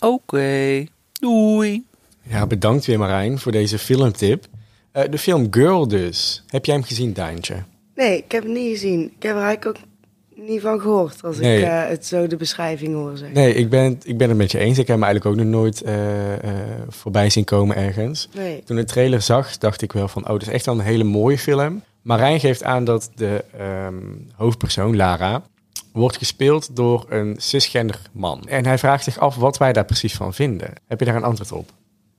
Oké, 0.01 0.07
okay. 0.07 0.89
doei. 1.13 1.85
Ja, 2.23 2.47
bedankt 2.47 2.87
weer 2.87 2.99
Marijn 2.99 3.39
voor 3.39 3.53
deze 3.53 3.79
filmtip. 3.79 4.47
Uh, 4.93 5.03
de 5.11 5.19
film 5.19 5.47
Girl 5.51 5.89
dus. 5.89 6.43
Heb 6.47 6.65
jij 6.65 6.75
hem 6.75 6.85
gezien, 6.85 7.13
Daantje? 7.13 7.55
Nee, 7.95 8.17
ik 8.17 8.33
heb 8.33 8.43
hem 8.43 8.53
niet 8.53 8.71
gezien. 8.71 9.13
Ik 9.17 9.23
heb 9.23 9.37
er 9.37 9.43
eigenlijk 9.43 9.79
ook 9.79 9.85
niet 10.47 10.61
van 10.61 10.81
gehoord 10.81 11.23
als 11.23 11.39
nee. 11.39 11.59
ik 11.59 11.65
uh, 11.65 11.89
het 11.89 12.07
zo 12.07 12.27
de 12.27 12.37
beschrijving 12.37 12.95
hoor 12.95 13.17
zeggen. 13.17 13.37
Nee, 13.37 13.55
ik 13.55 13.71
ben, 13.71 13.85
het, 13.85 14.07
ik 14.07 14.19
ben 14.19 14.29
het 14.29 14.39
met 14.39 14.51
je 14.51 14.59
eens. 14.59 14.79
Ik 14.79 14.87
heb 14.87 14.97
hem 14.97 15.05
eigenlijk 15.05 15.37
ook 15.37 15.45
nog 15.45 15.53
nooit 15.53 15.83
uh, 15.87 16.33
uh, 16.33 16.39
voorbij 16.89 17.31
zien 17.31 17.45
komen 17.45 17.77
ergens. 17.77 18.29
Nee. 18.35 18.63
Toen 18.65 18.77
de 18.77 18.85
trailer 18.85 19.23
zag, 19.23 19.59
dacht 19.59 19.83
ik 19.83 19.93
wel 19.93 20.09
van, 20.09 20.23
oh, 20.23 20.29
dat 20.29 20.43
is 20.43 20.49
echt 20.49 20.67
wel 20.67 20.75
een 20.75 20.81
hele 20.81 21.05
mooie 21.05 21.39
film. 21.39 21.83
Marijn 22.07 22.41
geeft 22.41 22.63
aan 22.63 22.85
dat 22.85 23.11
de 23.15 23.45
um, 23.61 24.27
hoofdpersoon, 24.35 24.97
Lara, 24.97 25.43
wordt 25.93 26.17
gespeeld 26.17 26.77
door 26.77 27.07
een 27.09 27.35
cisgender 27.39 28.01
man. 28.13 28.43
En 28.49 28.67
hij 28.67 28.79
vraagt 28.79 29.05
zich 29.05 29.19
af 29.19 29.37
wat 29.37 29.59
wij 29.59 29.73
daar 29.73 29.85
precies 29.85 30.15
van 30.15 30.35
vinden. 30.35 30.73
Heb 30.87 30.99
je 30.99 31.05
daar 31.05 31.17
een 31.17 31.23
antwoord 31.23 31.53
op? 31.53 31.71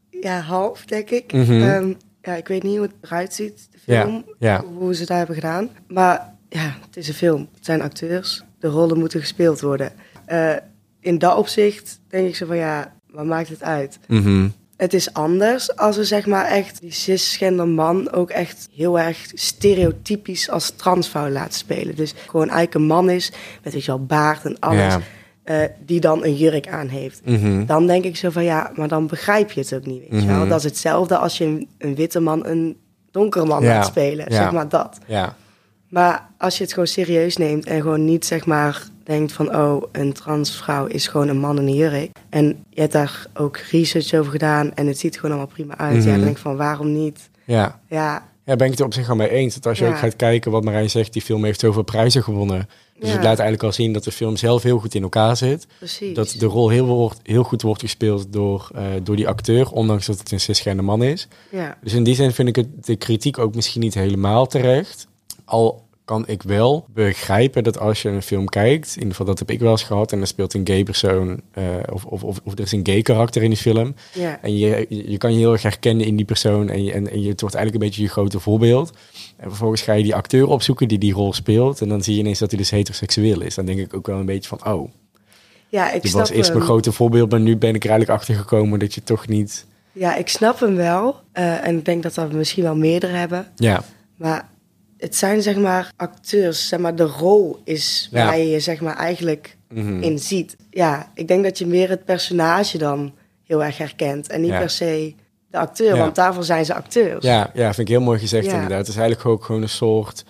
Ja, 0.09 0.39
half, 0.39 0.85
denk 0.85 1.09
ik. 1.09 1.33
Mhm. 1.33 1.51
Um, 1.51 1.97
ja, 2.21 2.35
ik 2.35 2.47
weet 2.47 2.63
niet 2.63 2.77
hoe 2.77 2.85
het 2.85 2.95
eruit 3.01 3.33
ziet, 3.33 3.67
de 3.71 3.79
film, 3.79 4.23
ja, 4.39 4.53
ja. 4.53 4.63
hoe 4.63 4.95
ze 4.95 5.05
dat 5.05 5.17
hebben 5.17 5.35
gedaan. 5.35 5.69
Maar 5.87 6.33
ja, 6.49 6.77
het 6.85 6.97
is 6.97 7.07
een 7.07 7.13
film. 7.13 7.49
Het 7.55 7.65
zijn 7.65 7.81
acteurs. 7.81 8.43
De 8.59 8.67
rollen 8.67 8.99
moeten 8.99 9.19
gespeeld 9.19 9.61
worden. 9.61 9.91
Uh, 10.27 10.55
in 10.99 11.17
dat 11.17 11.37
opzicht 11.37 11.99
denk 12.07 12.27
ik 12.27 12.35
zo 12.35 12.45
van 12.45 12.57
ja, 12.57 12.93
wat 13.11 13.25
maakt 13.25 13.49
het 13.49 13.63
uit? 13.63 13.99
Mm 14.07 14.23
-hmm. 14.23 14.53
Het 14.77 14.93
is 14.93 15.13
anders 15.13 15.75
als 15.75 15.95
we 15.97 16.03
zeg 16.03 16.25
maar 16.25 16.45
echt 16.45 16.81
die 16.81 16.91
cisgender 16.91 17.67
man 17.67 18.11
ook 18.11 18.29
echt 18.29 18.69
heel 18.75 18.99
erg 18.99 19.17
stereotypisch 19.33 20.49
als 20.49 20.69
transvrouw 20.75 21.29
laten 21.29 21.53
spelen. 21.53 21.95
Dus 21.95 22.13
gewoon 22.27 22.49
eigenlijk 22.49 22.73
een 22.73 22.85
man 22.85 23.09
is 23.09 23.31
met 23.63 23.73
weet 23.73 23.85
je 23.85 23.91
wel 23.91 24.05
baard 24.05 24.45
en 24.45 24.59
alles. 24.59 24.79
Ja. 24.79 24.99
Uh, 25.45 25.57
die 25.85 25.99
dan 25.99 26.23
een 26.23 26.35
jurk 26.35 26.67
aan 26.67 26.87
heeft. 26.87 27.21
Mm 27.25 27.35
-hmm. 27.35 27.65
Dan 27.65 27.87
denk 27.87 28.03
ik 28.03 28.15
zo 28.17 28.29
van 28.29 28.43
ja, 28.43 28.71
maar 28.75 28.87
dan 28.87 29.07
begrijp 29.07 29.51
je 29.51 29.59
het 29.61 29.73
ook 29.73 29.85
niet. 29.85 29.99
Weet 30.01 30.11
Mhm. 30.11 30.21
je 30.31 30.37
wel? 30.37 30.47
Dat 30.47 30.57
is 30.57 30.63
hetzelfde 30.63 31.17
als 31.17 31.37
je 31.37 31.45
een, 31.45 31.67
een 31.77 31.95
witte 31.95 32.19
man 32.19 32.45
een 32.45 32.77
donkere 33.11 33.45
man 33.45 33.63
Ja. 33.63 33.73
laat 33.73 33.85
spelen. 33.85 34.25
Ja. 34.29 34.35
Zeg 34.41 34.51
maar 34.51 34.69
dat. 34.69 34.97
Ja. 35.05 35.35
Maar 35.89 36.29
als 36.37 36.57
je 36.57 36.63
het 36.63 36.71
gewoon 36.73 36.87
serieus 36.87 37.37
neemt 37.37 37.65
en 37.65 37.81
gewoon 37.81 38.05
niet 38.05 38.25
zeg 38.25 38.45
maar 38.45 38.83
denkt 39.07 39.31
van 39.31 39.55
oh, 39.55 39.83
een 39.91 40.13
transvrouw 40.13 40.85
is 40.85 41.07
gewoon 41.07 41.27
een 41.27 41.39
man 41.39 41.59
in 41.59 41.67
een 41.67 41.73
jurk. 41.73 42.09
En 42.29 42.45
je 42.69 42.81
hebt 42.81 42.93
daar 42.93 43.27
ook 43.33 43.57
research 43.57 44.13
over 44.13 44.31
gedaan 44.31 44.73
en 44.75 44.87
het 44.87 44.99
ziet 44.99 45.13
er 45.13 45.19
gewoon 45.19 45.35
allemaal 45.35 45.53
prima 45.55 45.77
uit. 45.77 45.97
Mhm. 45.97 46.05
Ja, 46.05 46.11
dan 46.11 46.19
denk 46.23 46.35
ik 46.35 46.41
van 46.41 46.55
waarom 46.57 46.91
niet? 46.93 47.29
Ja. 47.43 47.79
Ja, 47.89 48.29
Ja, 48.45 48.55
ben 48.55 48.65
ik 48.65 48.71
het 48.71 48.79
er 48.79 48.85
op 48.85 48.93
zich 48.93 49.09
al 49.09 49.15
mee 49.15 49.29
eens. 49.29 49.53
Dat 49.53 49.65
als 49.65 49.77
je 49.77 49.83
Ja. 49.85 49.89
ook 49.91 49.97
gaat 49.97 50.15
kijken 50.15 50.51
wat 50.51 50.63
Marijn 50.63 50.89
zegt, 50.89 51.13
die 51.13 51.21
film 51.21 51.43
heeft 51.43 51.59
zoveel 51.59 51.83
prijzen 51.83 52.23
gewonnen. 52.23 52.69
Dus 52.99 53.07
Ja. 53.09 53.15
het 53.15 53.23
laat 53.23 53.39
eigenlijk 53.39 53.63
al 53.63 53.71
zien 53.71 53.93
dat 53.93 54.03
de 54.03 54.11
film 54.11 54.35
zelf 54.37 54.63
heel 54.63 54.79
goed 54.79 54.95
in 54.95 55.03
elkaar 55.03 55.37
zit. 55.37 55.67
precies. 55.77 56.15
Dat 56.15 56.35
de 56.39 56.45
rol 56.45 56.69
heel, 56.69 56.85
wordt, 56.85 57.19
heel 57.23 57.43
goed 57.43 57.61
wordt 57.61 57.81
gespeeld 57.81 58.33
door, 58.33 58.69
eh, 58.75 58.83
door 59.03 59.15
die 59.15 59.27
acteur, 59.27 59.71
ondanks 59.71 60.05
dat 60.05 60.19
het 60.19 60.31
een 60.31 60.39
cisgender 60.39 60.85
man 60.85 61.03
is. 61.03 61.27
Ja, 61.51 61.77
Dus 61.81 61.93
in 61.93 62.03
die 62.03 62.15
zin 62.15 62.31
vind 62.31 62.47
ik 62.47 62.55
het, 62.55 62.85
de 62.85 62.95
kritiek 62.95 63.37
ook 63.37 63.55
misschien 63.55 63.81
niet 63.81 63.93
helemaal 63.93 64.47
terecht. 64.47 65.07
Al 65.45 65.85
kan 66.07 66.27
ik 66.27 66.43
wel 66.43 66.85
begrijpen 66.93 67.63
dat 67.63 67.79
als 67.79 68.01
je 68.01 68.09
een 68.09 68.21
film 68.21 68.49
kijkt, 68.49 68.87
in 68.87 68.93
ieder 68.93 69.09
geval 69.09 69.25
dat 69.25 69.39
heb 69.39 69.49
ik 69.49 69.59
wel 69.59 69.71
eens 69.71 69.83
gehad, 69.83 70.11
en 70.11 70.21
er 70.21 70.27
speelt 70.27 70.53
een 70.53 70.67
gay 70.67 70.83
persoon, 70.83 71.41
eh, 71.51 71.63
of, 71.91 72.05
of, 72.05 72.23
of, 72.23 72.39
of 72.43 72.53
er 72.53 72.59
is 72.59 72.71
een 72.71 72.85
gay 72.85 73.01
karakter 73.01 73.43
in 73.43 73.49
die 73.49 73.59
film. 73.59 73.95
En 74.41 74.57
je, 74.57 74.85
je 74.89 75.17
kan 75.17 75.33
je 75.33 75.37
heel 75.37 75.51
erg 75.51 75.61
herkennen 75.61 76.05
in 76.05 76.15
die 76.15 76.25
persoon 76.25 76.69
en, 76.69 76.83
je, 76.83 76.91
en, 76.91 77.11
en 77.11 77.21
je, 77.21 77.29
het 77.29 77.41
wordt 77.41 77.55
eigenlijk 77.55 77.73
een 77.73 77.89
beetje 77.89 78.03
je 78.03 78.09
grote 78.09 78.39
voorbeeld. 78.39 78.91
En 79.37 79.49
vervolgens 79.49 79.81
ga 79.81 79.93
je 79.93 80.03
die 80.03 80.15
acteur 80.15 80.47
opzoeken 80.47 80.87
die 80.87 80.97
die 80.97 81.13
rol 81.13 81.33
speelt 81.33 81.81
en 81.81 81.89
dan 81.89 82.03
zie 82.03 82.13
je 82.13 82.19
ineens 82.19 82.39
dat 82.39 82.49
hij 82.49 82.59
dus 82.59 82.69
heteroseksueel 82.69 83.41
is. 83.41 83.55
Dan 83.55 83.65
denk 83.65 83.79
ik 83.79 83.93
ook 83.93 84.07
wel 84.07 84.19
een 84.19 84.25
beetje 84.25 84.49
van, 84.49 84.73
oh, 84.73 84.89
ja 85.69 85.91
ik 85.91 86.01
die 86.01 86.11
was 86.11 86.29
eerst 86.29 86.53
mijn 86.53 86.65
grote 86.65 86.91
voorbeeld, 86.91 87.31
maar 87.31 87.39
nu 87.39 87.57
ben 87.57 87.75
ik 87.75 87.83
er 87.83 87.89
eigenlijk 87.89 88.19
achter 88.19 88.35
gekomen 88.35 88.79
dat 88.79 88.93
je 88.93 89.03
toch 89.03 89.27
niet... 89.27 89.65
Ja, 89.91 90.15
ik 90.15 90.27
snap 90.27 90.59
hem 90.59 90.75
wel. 90.75 91.15
Eh, 91.31 91.67
en 91.67 91.77
ik 91.77 91.85
denk 91.85 92.03
dat 92.03 92.13
dat 92.13 92.29
we 92.29 92.37
misschien 92.37 92.63
wel 92.63 92.75
meerdere 92.75 93.13
hebben. 93.13 93.47
Ja, 93.55 93.83
Maar 94.15 94.49
het 94.97 95.15
zijn 95.15 95.41
zeg 95.41 95.55
maar 95.55 95.91
acteurs, 95.95 96.67
zeg 96.67 96.79
maar 96.79 96.95
de 96.95 97.03
rol 97.03 97.61
is 97.63 98.07
Ja. 98.11 98.25
waar 98.25 98.37
je 98.37 98.49
je 98.49 98.59
zeg 98.59 98.81
maar 98.81 98.95
eigenlijk 98.95 99.57
mhm. 99.69 100.01
in 100.03 100.19
ziet. 100.19 100.55
Ja, 100.69 101.11
ik 101.13 101.27
denk 101.27 101.43
dat 101.43 101.57
je 101.57 101.65
meer 101.67 101.89
het 101.89 102.05
personage 102.05 102.77
dan 102.77 103.13
heel 103.43 103.63
erg 103.63 103.77
herkent 103.77 104.27
en 104.29 104.41
niet 104.41 104.49
Ja. 104.49 104.59
per 104.59 104.69
se 104.69 105.15
de 105.49 105.57
acteur, 105.57 105.95
Ja. 105.95 106.01
want 106.01 106.15
daarvoor 106.15 106.43
zijn 106.43 106.65
ze 106.65 106.73
acteurs. 106.73 107.23
ja, 107.23 107.51
ja, 107.53 107.65
vind 107.73 107.89
ik 107.89 107.95
heel 107.95 108.03
mooi 108.05 108.19
gezegd 108.19 108.45
inderdaad. 108.45 108.77
Het 108.77 108.87
is 108.87 108.95
eigenlijk 108.95 109.27
ook 109.29 109.43
gewoon 109.43 109.61
een 109.61 109.69
soort... 109.69 110.25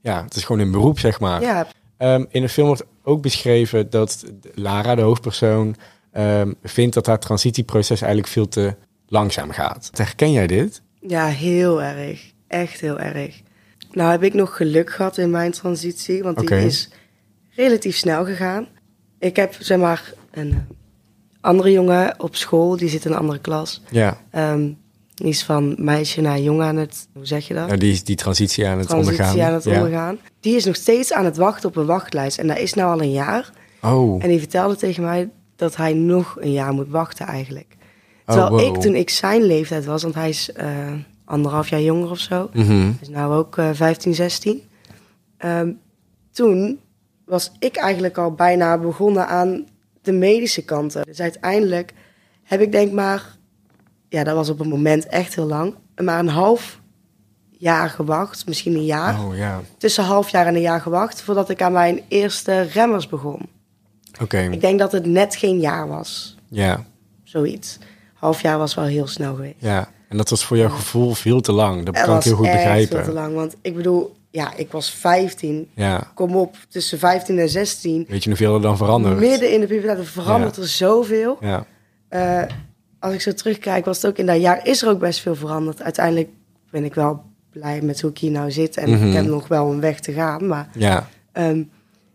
Ja, 0.00 0.22
het 0.24 0.34
is 0.36 0.44
gewoon 0.44 0.60
een 0.62 0.70
beroep, 0.70 0.98
zeg 0.98 1.20
maar. 1.20 1.40
ja, 1.40 1.66
Ehm, 1.96 2.24
in 2.28 2.42
de 2.42 2.48
film 2.48 2.66
wordt 2.66 2.84
ook 3.02 3.22
beschreven 3.22 3.90
dat 3.90 4.24
Lara, 4.54 4.94
de 4.94 5.02
hoofdpersoon, 5.02 5.76
ehm, 6.12 6.52
vindt 6.62 6.94
dat 6.94 7.06
haar 7.06 7.18
transitieproces 7.18 8.00
eigenlijk 8.00 8.32
veel 8.32 8.48
te 8.48 8.74
langzaam 9.06 9.50
gaat. 9.50 9.90
Herken 9.94 10.32
jij 10.32 10.46
dit? 10.46 10.82
ja, 11.00 11.26
heel 11.26 11.82
erg. 11.82 12.30
echt 12.48 12.80
heel 12.80 12.98
erg. 12.98 13.40
Nou 13.92 14.10
heb 14.10 14.22
ik 14.22 14.34
nog 14.34 14.56
geluk 14.56 14.90
gehad 14.92 15.18
in 15.18 15.30
mijn 15.30 15.52
transitie, 15.52 16.22
want 16.22 16.38
die 16.38 16.50
is 16.50 16.88
relatief 17.54 17.96
snel 17.96 18.24
gegaan. 18.24 18.66
Ik 19.18 19.36
heb 19.36 19.54
zeg 19.58 19.78
maar 19.78 20.12
een 20.30 20.50
eh, 20.50 20.56
andere 21.40 21.70
jongen 21.70 22.14
op 22.20 22.36
school, 22.36 22.76
die 22.76 22.88
zit 22.88 23.04
in 23.04 23.10
een 23.12 23.18
andere 23.18 23.38
klas. 23.38 23.82
Ja, 23.90 24.20
Ehm, 24.30 24.70
die 25.14 25.28
is 25.28 25.42
van 25.44 25.74
meisje 25.78 26.20
naar 26.20 26.40
jongen 26.40 26.66
aan 26.66 26.76
het, 26.76 27.08
hoe 27.14 27.26
zeg 27.26 27.48
je 27.48 27.54
dat? 27.54 27.66
nou, 27.66 27.78
die 27.78 27.92
is 27.92 28.04
die 28.04 28.16
transitie 28.16 28.66
aan 28.66 28.78
het 28.78 28.88
transitie 28.88 29.18
ondergaan. 29.20 29.46
aan 29.46 29.54
het 29.54 29.64
ja. 29.64 29.76
ondergaan. 29.76 30.18
Die 30.40 30.56
is 30.56 30.64
nog 30.64 30.76
steeds 30.76 31.12
aan 31.12 31.24
het 31.24 31.36
wachten 31.36 31.68
op 31.68 31.76
een 31.76 31.86
wachtlijst. 31.86 32.38
En 32.38 32.46
dat 32.46 32.58
is 32.58 32.74
nou 32.74 32.92
al 32.92 33.02
een 33.02 33.12
jaar. 33.12 33.50
Oh, 33.82 34.22
En 34.22 34.28
die 34.28 34.38
vertelde 34.38 34.76
tegen 34.76 35.02
mij 35.02 35.30
dat 35.56 35.76
hij 35.76 35.92
nog 35.92 36.36
een 36.40 36.52
jaar 36.52 36.72
moet 36.72 36.88
wachten 36.88 37.26
eigenlijk. 37.26 37.76
Terwijl 38.26 38.50
Oh, 38.52 38.60
wow. 38.60 38.76
ik 38.76 38.80
toen 38.80 38.94
ik 38.94 39.10
zijn 39.10 39.42
leeftijd 39.42 39.84
was, 39.84 40.02
want 40.02 40.14
hij 40.14 40.28
is 40.28 40.52
eh, 40.52 40.66
anderhalf 41.24 41.68
jaar 41.68 41.80
jonger 41.82 42.10
of 42.10 42.18
zo. 42.18 42.50
Is 43.00 43.08
nou 43.08 43.34
ook 43.34 43.58
eh 43.58 43.68
15, 43.72 44.14
16. 44.14 44.62
Ehm, 45.36 45.70
toen 46.32 46.80
was 47.24 47.52
ik 47.58 47.76
eigenlijk 47.76 48.18
al 48.18 48.32
bijna 48.32 48.78
begonnen 48.78 49.26
aan 49.26 49.66
de 50.02 50.12
medische 50.12 50.64
kanten. 50.64 51.04
Dus 51.04 51.20
uiteindelijk 51.20 51.92
heb 52.42 52.60
ik 52.60 52.72
denk 52.72 52.92
maar, 52.92 53.36
ja 54.08 54.24
dat 54.24 54.34
was 54.34 54.48
op 54.48 54.58
het 54.58 54.68
moment 54.68 55.06
echt 55.06 55.34
heel 55.34 55.46
lang, 55.46 55.74
maar 56.02 56.18
een 56.18 56.28
half 56.28 56.80
jaar 57.50 57.90
gewacht, 57.90 58.46
misschien 58.46 58.74
een 58.74 58.84
jaar. 58.84 59.24
Oh 59.24 59.36
ja, 59.36 59.60
Tussen 59.78 60.04
half 60.04 60.28
jaar 60.28 60.46
en 60.46 60.54
een 60.54 60.60
jaar 60.60 60.80
gewacht 60.80 61.22
voordat 61.22 61.48
ik 61.50 61.62
aan 61.62 61.72
mijn 61.72 62.00
eerste 62.08 62.60
remmers 62.60 63.06
begon. 63.08 63.48
oké. 64.22 64.38
Ik 64.38 64.60
denk 64.60 64.78
dat 64.78 64.92
het 64.92 65.06
net 65.06 65.36
geen 65.36 65.60
jaar 65.60 65.88
was, 65.88 66.36
Ja, 66.48 66.84
zoiets. 67.24 67.78
Half 68.14 68.42
jaar 68.42 68.58
was 68.58 68.74
wel 68.74 68.84
heel 68.84 69.06
snel 69.06 69.34
geweest. 69.34 69.54
ja. 69.58 69.88
En 70.12 70.18
dat 70.18 70.28
was 70.30 70.44
voor 70.44 70.56
jouw 70.56 70.68
gevoel 70.68 71.14
veel 71.14 71.40
te 71.40 71.52
lang. 71.52 71.84
Dat 71.84 72.00
kan 72.02 72.16
ik 72.16 72.22
heel 72.22 72.34
goed 72.36 72.50
begrijpen. 72.50 72.96
veel 72.96 73.04
te 73.06 73.12
lang, 73.20 73.34
want 73.34 73.56
ik 73.62 73.76
bedoel, 73.76 74.12
ja, 74.30 74.54
ik 74.56 74.70
was 74.72 74.90
15. 74.90 75.68
Ja, 75.74 76.10
Kom 76.14 76.36
op, 76.36 76.56
tussen 76.68 76.98
15 76.98 77.38
en 77.38 77.48
16. 77.48 78.04
weet 78.08 78.22
je 78.22 78.28
hoeveel 78.28 78.54
er 78.54 78.60
dan 78.62 78.76
verandert? 78.76 79.18
Midden 79.18 79.52
in 79.52 79.60
de 79.60 79.66
puberteit, 79.66 79.98
er 79.98 80.06
verandert 80.06 80.56
er 80.56 80.66
zoveel. 80.68 81.36
Ja, 81.40 81.64
Eh, 82.08 82.42
als 82.98 83.14
ik 83.14 83.20
zo 83.20 83.32
terugkijk, 83.32 83.84
was 83.84 83.96
het 83.96 84.06
ook 84.06 84.18
in 84.18 84.26
dat 84.26 84.40
jaar, 84.40 84.66
is 84.66 84.82
er 84.82 84.88
ook 84.88 84.98
best 84.98 85.20
veel 85.20 85.34
veranderd. 85.34 85.82
Uiteindelijk 85.82 86.28
ben 86.70 86.84
ik 86.84 86.94
wel 86.94 87.22
blij 87.50 87.80
met 87.80 88.00
hoe 88.00 88.10
ik 88.10 88.18
hier 88.18 88.30
nou 88.30 88.50
zit. 88.50 88.76
En 88.76 88.90
Mhm. 88.90 89.06
ik 89.08 89.14
heb 89.14 89.24
nog 89.24 89.48
wel 89.48 89.70
een 89.72 89.80
weg 89.80 90.00
te 90.00 90.12
gaan. 90.12 90.46
Maar 90.46 90.68
ja, 90.74 91.08
ehm, 91.32 91.62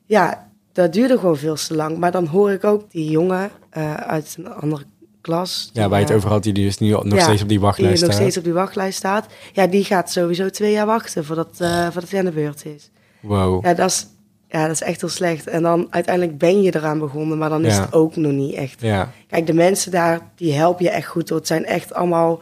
ja, 0.06 0.48
dat 0.74 0.94
duurde 0.94 1.18
gewoon 1.20 1.38
veel 1.38 1.56
te 1.56 1.76
lang. 1.76 1.98
Maar 1.98 2.12
dan 2.12 2.26
hoor 2.26 2.52
ik 2.52 2.64
ook 2.64 2.92
die 2.92 3.10
jongen 3.10 3.50
eh, 3.70 3.94
uit 3.94 4.36
een 4.40 4.48
andere 4.54 4.84
klas. 5.28 5.70
ja 5.74 5.82
die, 5.82 5.90
waar 5.90 6.00
je 6.00 6.04
het 6.06 6.10
eh, 6.14 6.18
over 6.18 6.30
had, 6.30 6.44
die 6.44 6.54
dus 6.54 6.78
nu 6.78 6.90
nog 6.90 7.04
ja, 7.14 7.20
steeds 7.20 7.32
op 7.32 7.38
die 7.38 7.48
die 7.48 7.60
wachtlijst 7.60 8.02
nog 8.02 8.12
staat. 8.12 8.22
steeds 8.22 8.38
op 8.38 8.44
die 8.44 8.54
wachtlijst 8.54 8.98
staat. 8.98 9.26
Ja, 9.54 9.68
die 9.68 9.84
gaat 9.84 10.12
sowieso 10.12 10.50
twee 10.50 10.72
jaar 10.72 10.86
wachten 10.86 11.26
voordat, 11.26 11.56
eh 11.58 11.84
voordat 11.84 12.10
hij 12.10 12.20
aan 12.20 12.26
de 12.26 12.32
beurt 12.32 12.66
is. 12.66 12.90
Wow. 13.20 13.66
Ja, 13.66 13.74
dat 13.74 13.90
is, 13.90 14.08
ja, 14.48 14.62
dat 14.62 14.72
is 14.72 14.82
echt 14.82 15.02
heel 15.02 15.10
slecht. 15.10 15.48
En 15.48 15.62
dan 15.64 15.88
uiteindelijk 15.90 16.38
ben 16.38 16.62
je 16.62 16.76
eraan 16.76 17.00
begonnen, 17.00 17.38
maar 17.38 17.50
dan 17.50 17.66
is 17.66 17.76
Ja. 17.76 17.82
het 17.82 17.94
ook 17.94 18.16
nog 18.16 18.32
niet 18.32 18.54
echt. 18.54 18.82
Ja, 18.82 19.12
Kijk, 19.28 19.48
de 19.48 19.54
mensen 19.54 19.92
daar, 19.92 20.20
die 20.36 20.54
helpen 20.54 20.86
je 20.86 20.92
echt 20.92 21.08
goed. 21.08 21.28
Door. 21.28 21.38
Het 21.38 21.48
zijn 21.48 21.66
echt 21.66 21.94
allemaal, 21.94 22.40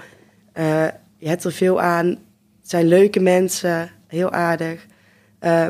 eh, 0.53 0.85
je 1.17 1.27
hebt 1.27 1.43
er 1.43 1.51
veel 1.51 1.81
aan. 1.81 2.05
Het 2.07 2.69
zijn 2.73 2.87
leuke 2.87 3.19
mensen, 3.19 3.89
heel 4.07 4.31
aardig. 4.31 4.85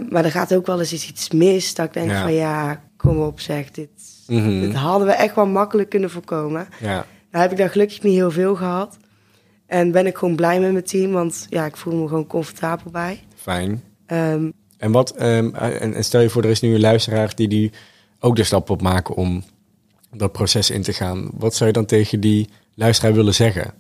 Maar 0.10 0.26
er 0.26 0.32
gaat 0.32 0.56
ook 0.56 0.66
wel 0.66 0.80
eens 0.80 0.94
iets, 0.94 1.10
iets 1.10 1.30
mis. 1.32 1.74
Dat 1.76 1.86
ik 1.86 1.94
denk 1.94 2.10
Ja. 2.10 2.22
van 2.22 2.34
ja, 2.34 2.82
kom 2.98 3.22
op 3.22 3.40
zeg, 3.40 3.72
dit, 3.72 3.90
Mhm. 4.28 4.60
dit 4.60 4.74
hadden 4.74 5.08
we 5.08 5.14
echt 5.14 5.36
wel 5.36 5.48
makkelijk 5.48 5.90
kunnen 5.90 6.10
voorkomen. 6.10 6.68
ja, 6.80 7.06
Nou 7.32 7.44
heb 7.44 7.52
ik 7.52 7.58
daar 7.58 7.70
gelukkig 7.70 8.02
niet 8.04 8.14
heel 8.14 8.32
veel 8.32 8.56
gehad. 8.56 8.98
En 9.68 9.92
ben 9.92 10.06
ik 10.06 10.18
gewoon 10.18 10.36
blij 10.36 10.60
met 10.60 10.72
mijn 10.72 10.84
team, 10.84 11.12
want 11.12 11.46
ja, 11.50 11.66
ik 11.66 11.78
voel 11.78 11.96
me 11.96 12.08
gewoon 12.08 12.28
comfortabel 12.28 12.92
bij. 12.92 13.24
fijn. 13.36 13.84
Ehm, 14.06 14.50
En, 14.78 14.92
wat, 14.92 15.12
ehm, 15.12 15.56
en, 15.56 15.94
en 15.94 16.04
stel 16.04 16.22
je 16.22 16.30
voor, 16.30 16.44
er 16.44 16.50
is 16.50 16.62
nu 16.62 16.74
een 16.74 16.80
luisteraar 16.80 17.36
die, 17.36 17.48
die 17.48 17.72
ook 18.20 18.36
de 18.36 18.44
stap 18.44 18.70
op 18.70 18.82
maken 18.82 19.16
om 19.16 19.44
dat 20.12 20.32
proces 20.32 20.70
in 20.70 20.82
te 20.82 20.94
gaan. 20.94 21.30
Wat 21.34 21.56
zou 21.56 21.70
je 21.70 21.76
dan 21.76 21.86
tegen 21.86 22.20
die 22.20 22.50
luisteraar 22.76 23.14
willen 23.14 23.34
zeggen? 23.34 23.74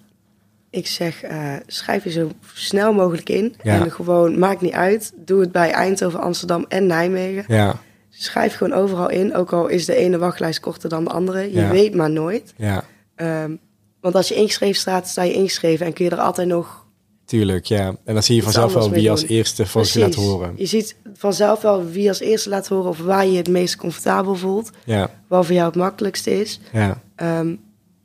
Ik 0.70 0.88
zeg, 0.88 1.24
eh, 1.24 1.54
schrijf 1.68 2.04
je 2.04 2.12
zo 2.12 2.32
snel 2.54 2.94
mogelijk 2.94 3.30
in. 3.30 3.56
Ja. 3.64 3.84
En 3.84 3.92
gewoon, 3.92 4.40
maakt 4.40 4.62
niet 4.62 4.74
uit. 4.74 5.14
Doe 5.16 5.40
het 5.40 5.52
bij 5.52 5.72
Eindhoven, 5.72 6.20
Amsterdam 6.20 6.66
en 6.68 6.86
Nijmegen. 6.86 7.44
Ja, 7.48 7.76
Schrijf 8.18 8.56
gewoon 8.56 8.74
overal 8.80 9.10
in. 9.10 9.36
Ook 9.36 9.54
al 9.54 9.68
is 9.68 9.86
de 9.86 9.96
ene 9.96 10.18
wachtlijst 10.18 10.60
korter 10.60 10.90
dan 10.90 11.04
de 11.04 11.10
andere. 11.10 11.40
Je 11.42 11.60
Ja. 11.60 11.70
weet 11.70 11.96
maar 11.96 12.10
nooit. 12.12 12.54
ja, 12.58 12.84
Ehm, 13.16 13.56
want 14.02 14.16
als 14.16 14.28
je 14.28 14.36
ingeschreven 14.36 14.76
staat, 14.80 15.08
sta 15.08 15.24
je 15.24 15.34
ingeschreven. 15.34 15.86
En 15.86 15.94
kun 15.94 16.06
je 16.06 16.12
er 16.12 16.18
altijd 16.20 16.48
nog... 16.48 16.86
tuurlijk, 17.26 17.66
ja. 17.66 17.96
En 18.06 18.14
dan 18.14 18.24
zie 18.24 18.36
je 18.36 18.44
vanzelf 18.44 18.74
wel 18.74 18.90
wie 18.90 19.12
als 19.12 19.24
eerste 19.28 19.66
van 19.66 19.84
je 19.88 20.00
laat 20.00 20.14
horen. 20.16 20.54
Je 20.56 20.66
ziet 20.66 20.96
vanzelf 21.14 21.62
wel 21.62 21.86
wie 21.86 22.08
als 22.10 22.20
eerste 22.20 22.50
laat 22.50 22.68
horen... 22.68 22.90
of 22.90 22.98
waar 23.00 23.26
je 23.26 23.32
je 23.32 23.38
het 23.38 23.50
meest 23.50 23.76
comfortabel 23.76 24.36
voelt. 24.36 24.70
Ja, 24.86 25.10
Wat 25.28 25.46
voor 25.46 25.56
jou 25.56 25.68
het 25.68 25.76
makkelijkste 25.76 26.40
is. 26.42 26.60
ja, 26.74 27.02
Ehm, 27.16 27.56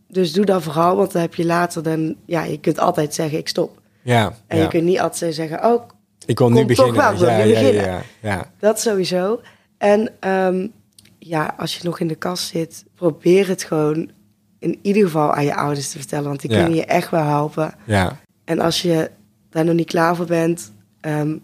dus 0.09 0.33
doe 0.33 0.45
dat 0.45 0.63
vooral. 0.63 0.97
Want 0.97 1.13
dan 1.13 1.23
heb 1.23 1.35
je 1.35 1.45
later 1.45 1.83
dan... 1.83 2.15
Ja, 2.27 2.45
je 2.45 2.61
kunt 2.61 2.79
altijd 2.79 3.15
zeggen, 3.15 3.39
ik 3.39 3.49
stop. 3.49 3.81
ja. 4.03 4.35
En 4.47 4.57
ja. 4.57 4.63
je 4.63 4.69
kunt 4.69 4.85
niet 4.85 5.01
altijd 5.01 5.35
zeggen, 5.35 5.65
oh, 5.65 5.83
Ik 6.27 6.39
wil 6.39 6.51
nu 6.51 6.65
beginnen. 6.65 6.95
wel, 6.95 7.29
ja, 7.29 7.37
ja, 7.39 7.59
ja, 7.61 8.03
ja. 8.23 8.51
Dat 8.59 8.81
sowieso. 8.81 9.41
En 9.81 10.11
ehm, 10.21 10.67
ja, 11.19 11.55
als 11.59 11.77
je 11.77 11.85
nog 11.85 12.01
in 12.01 12.09
de 12.09 12.15
kast 12.15 12.49
zit, 12.49 12.85
probeer 12.95 13.49
het 13.49 13.63
gewoon 13.63 14.11
in 14.59 14.79
ieder 14.83 15.03
geval 15.03 15.33
aan 15.35 15.45
je 15.45 15.55
ouders 15.55 15.91
te 15.91 15.99
vertellen. 15.99 16.29
Want 16.29 16.41
die 16.41 16.51
Ja. 16.51 16.57
kunnen 16.59 16.75
je 16.77 16.85
echt 16.85 17.11
wel 17.11 17.25
helpen. 17.25 17.75
ja. 17.87 18.19
En 18.45 18.61
als 18.61 18.83
je 18.83 19.11
daar 19.51 19.65
nog 19.65 19.75
niet 19.75 19.87
klaar 19.87 20.17
voor 20.17 20.27
bent, 20.27 20.73
ehm, 21.01 21.37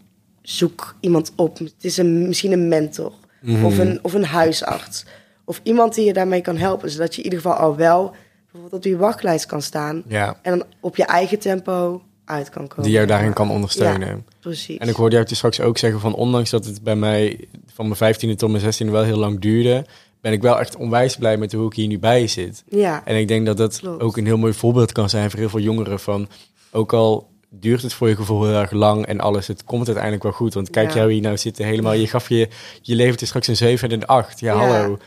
zoek 0.42 0.96
iemand 1.00 1.32
op. 1.36 1.58
Het 1.58 1.74
is 1.80 1.96
een, 1.96 2.26
misschien 2.28 2.52
een 2.52 2.68
mentor 2.68 3.12
Mhm. 3.40 3.64
of, 3.64 3.78
een, 3.78 3.98
of 4.02 4.14
een 4.14 4.24
huisarts. 4.24 5.04
Of 5.44 5.60
iemand 5.62 5.94
die 5.94 6.04
je 6.04 6.12
daarmee 6.12 6.40
kan 6.40 6.56
helpen. 6.56 6.90
Zodat 6.90 7.12
je 7.14 7.18
in 7.22 7.24
ieder 7.24 7.40
geval 7.40 7.56
al 7.58 7.76
wel 7.76 8.14
bijvoorbeeld 8.42 8.72
op 8.72 8.82
die 8.82 8.96
wachtlijst 8.96 9.46
kan 9.46 9.62
staan. 9.62 10.02
ja. 10.06 10.38
En 10.42 10.58
dan 10.58 10.66
op 10.80 10.96
je 10.96 11.04
eigen 11.04 11.38
tempo 11.38 12.02
uit 12.24 12.48
kan 12.50 12.68
komen. 12.68 12.84
Die 12.84 12.92
jou 12.92 13.06
daarin 13.06 13.32
kan 13.32 13.46
Ja, 13.48 13.52
ondersteunen. 13.54 14.26
precies. 14.40 14.78
En 14.78 14.88
ik 14.88 14.94
hoorde 14.94 15.14
jou 15.14 15.26
dus 15.26 15.36
straks 15.36 15.60
ook 15.60 15.78
zeggen 15.78 16.00
van 16.00 16.14
ondanks 16.14 16.50
dat 16.50 16.64
het 16.64 16.82
bij 16.82 16.96
mij 16.96 17.48
van 17.76 17.88
mijn 17.98 18.14
15e 18.14 18.34
tot 18.36 18.50
mijn 18.50 18.62
16e 18.74 18.90
wel 18.90 19.02
heel 19.02 19.16
lang 19.18 19.40
duurde, 19.40 19.84
ben 20.20 20.32
ik 20.32 20.42
wel 20.42 20.58
echt 20.60 20.76
onwijs 20.76 21.16
blij 21.16 21.36
met 21.36 21.52
hoe 21.52 21.66
ik 21.66 21.72
hier 21.74 21.86
nu 21.86 21.98
bij 21.98 22.26
zit. 22.26 22.64
Ja, 22.68 23.02
En 23.04 23.16
ik 23.16 23.28
denk 23.28 23.46
dat 23.46 23.56
dat 23.56 23.78
Klopt. 23.78 24.02
ook 24.02 24.16
een 24.16 24.26
heel 24.26 24.38
mooi 24.38 24.52
voorbeeld 24.52 24.92
kan 24.92 25.08
zijn 25.10 25.30
voor 25.30 25.38
heel 25.38 25.48
veel 25.48 25.60
jongeren 25.60 26.00
van 26.00 26.28
ook 26.70 26.92
al 26.92 27.28
duurt 27.50 27.82
het 27.82 27.92
voor 27.92 28.08
je 28.08 28.16
gevoel 28.16 28.44
heel 28.44 28.54
erg 28.60 28.70
lang 28.70 29.06
en 29.06 29.20
alles, 29.20 29.46
het 29.46 29.64
komt 29.64 29.84
uiteindelijk 29.86 30.22
wel 30.22 30.32
goed. 30.32 30.54
Want 30.54 30.70
kijk 30.70 30.88
Ja. 30.90 30.96
jou 30.96 31.12
hier 31.12 31.20
nou 31.22 31.36
zitten 31.36 31.64
helemaal, 31.64 31.92
je 31.92 32.06
gaf 32.06 32.28
je, 32.28 32.48
je 32.82 32.94
levert 32.94 33.20
er 33.20 33.26
straks 33.26 33.46
een 33.46 33.56
7 33.56 33.88
en 33.88 33.94
een 33.94 34.06
8. 34.06 34.40
Ja, 34.40 34.52
Ja. 34.52 34.58
hallo. 34.58 34.98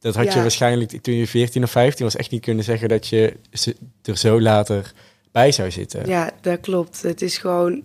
Dat 0.00 0.14
had 0.14 0.32
je 0.32 0.40
waarschijnlijk 0.40 0.90
toen 1.02 1.14
je 1.14 1.26
14 1.26 1.62
of 1.62 1.70
15 1.70 2.04
was 2.04 2.16
echt 2.16 2.30
niet 2.30 2.40
kunnen 2.42 2.64
zeggen 2.64 2.88
dat 2.88 3.06
je 3.06 3.36
er 4.02 4.16
zo 4.16 4.40
later 4.40 4.92
bij 5.32 5.52
zou 5.52 5.70
zitten. 5.70 6.06
Ja, 6.08 6.30
dat 6.40 6.60
klopt. 6.60 7.02
Het 7.02 7.22
is 7.22 7.38
gewoon. 7.38 7.82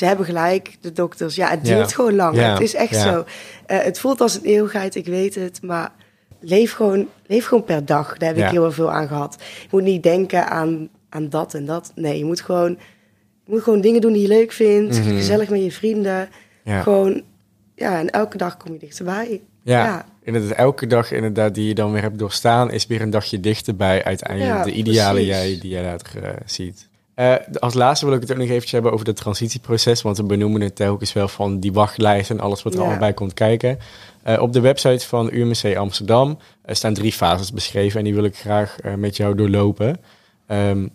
Ze 0.00 0.06
hebben 0.06 0.26
gelijk, 0.26 0.76
de 0.80 0.92
dokters. 0.92 1.34
Ja, 1.34 1.48
het 1.50 1.66
Ja. 1.66 1.74
duurt 1.76 1.94
gewoon 1.94 2.14
lang. 2.14 2.36
Ja. 2.36 2.52
Het 2.52 2.60
is 2.60 2.74
echt 2.74 2.90
Ja. 2.94 3.02
zo. 3.12 3.24
Eh, 3.66 3.78
het 3.82 3.98
voelt 3.98 4.20
als 4.20 4.34
een 4.34 4.44
eeuwigheid, 4.44 4.94
ik 4.94 5.06
weet 5.06 5.34
het. 5.34 5.62
Maar 5.62 5.92
leef 6.40 6.72
gewoon, 6.72 7.08
leef 7.26 7.46
gewoon 7.46 7.64
per 7.64 7.84
dag. 7.84 8.16
Daar 8.18 8.34
heb 8.34 8.44
ik 8.44 8.50
heel 8.50 8.72
veel 8.72 8.90
aan 8.92 9.08
gehad. 9.08 9.36
Je 9.60 9.68
moet 9.70 9.82
niet 9.82 10.02
denken 10.02 10.48
aan, 10.48 10.88
aan 11.08 11.28
dat 11.28 11.54
en 11.54 11.64
dat. 11.64 11.92
Nee, 11.94 12.18
je 12.18 12.24
moet 12.24 12.40
gewoon, 12.40 12.70
je 13.44 13.50
moet 13.52 13.62
gewoon 13.62 13.80
dingen 13.80 14.00
doen 14.00 14.12
die 14.12 14.22
je 14.22 14.28
leuk 14.28 14.52
vindt. 14.52 14.98
Mhm. 14.98 15.08
Gezellig 15.16 15.48
met 15.48 15.62
je 15.64 15.72
vrienden. 15.72 16.28
Ja. 16.64 16.82
Gewoon, 16.82 17.22
ja, 17.74 17.98
en 17.98 18.10
elke 18.10 18.36
dag 18.36 18.56
kom 18.56 18.72
je 18.72 18.78
dichterbij. 18.78 19.40
Ja, 19.62 19.84
Ja. 19.84 20.04
inderdaad. 20.22 20.56
Elke 20.56 20.86
dag 20.86 21.12
inderdaad 21.12 21.54
die 21.54 21.66
je 21.68 21.74
dan 21.74 21.92
weer 21.92 22.02
hebt 22.02 22.18
doorstaan, 22.18 22.70
is 22.70 22.86
weer 22.86 23.00
een 23.00 23.10
dagje 23.10 23.40
dichterbij 23.40 24.04
uiteindelijk 24.04 24.64
de 24.64 24.72
idealen 24.72 25.24
precies. 25.24 25.42
jij, 25.50 25.58
die 25.60 25.70
jij 25.70 25.82
later 25.82 26.22
eh, 26.24 26.30
ziet. 26.44 26.88
Eh, 27.20 27.34
als 27.58 27.74
laatste 27.74 28.06
wil 28.06 28.14
ik 28.14 28.20
het 28.20 28.30
ook 28.30 28.36
nog 28.36 28.46
eventjes 28.46 28.72
hebben 28.72 28.92
over 28.92 29.06
het 29.06 29.16
transitieproces, 29.16 30.02
want 30.02 30.16
we 30.16 30.22
benoemen 30.22 30.60
het 30.60 30.76
telkens 30.76 31.12
wel 31.12 31.28
van 31.28 31.58
die 31.60 31.72
wachtlijst 31.72 32.30
en 32.30 32.40
alles 32.40 32.62
wat 32.62 32.72
er 32.72 32.78
Ja. 32.78 32.84
allemaal 32.84 33.00
bij 33.02 33.14
komt 33.14 33.34
kijken. 33.34 33.78
Eh, 34.22 34.42
op 34.42 34.52
de 34.52 34.60
website 34.60 35.06
van 35.06 35.28
UMC 35.32 35.76
Amsterdam 35.76 36.38
eh, 36.62 36.74
staan 36.74 36.94
drie 36.94 37.12
fases 37.12 37.52
beschreven 37.52 37.98
en 37.98 38.04
die 38.04 38.14
wil 38.14 38.24
ik 38.24 38.36
graag 38.36 38.76
met 38.96 39.16
jou 39.16 39.34
doorlopen. 39.34 40.00
Ehm, 40.46 40.86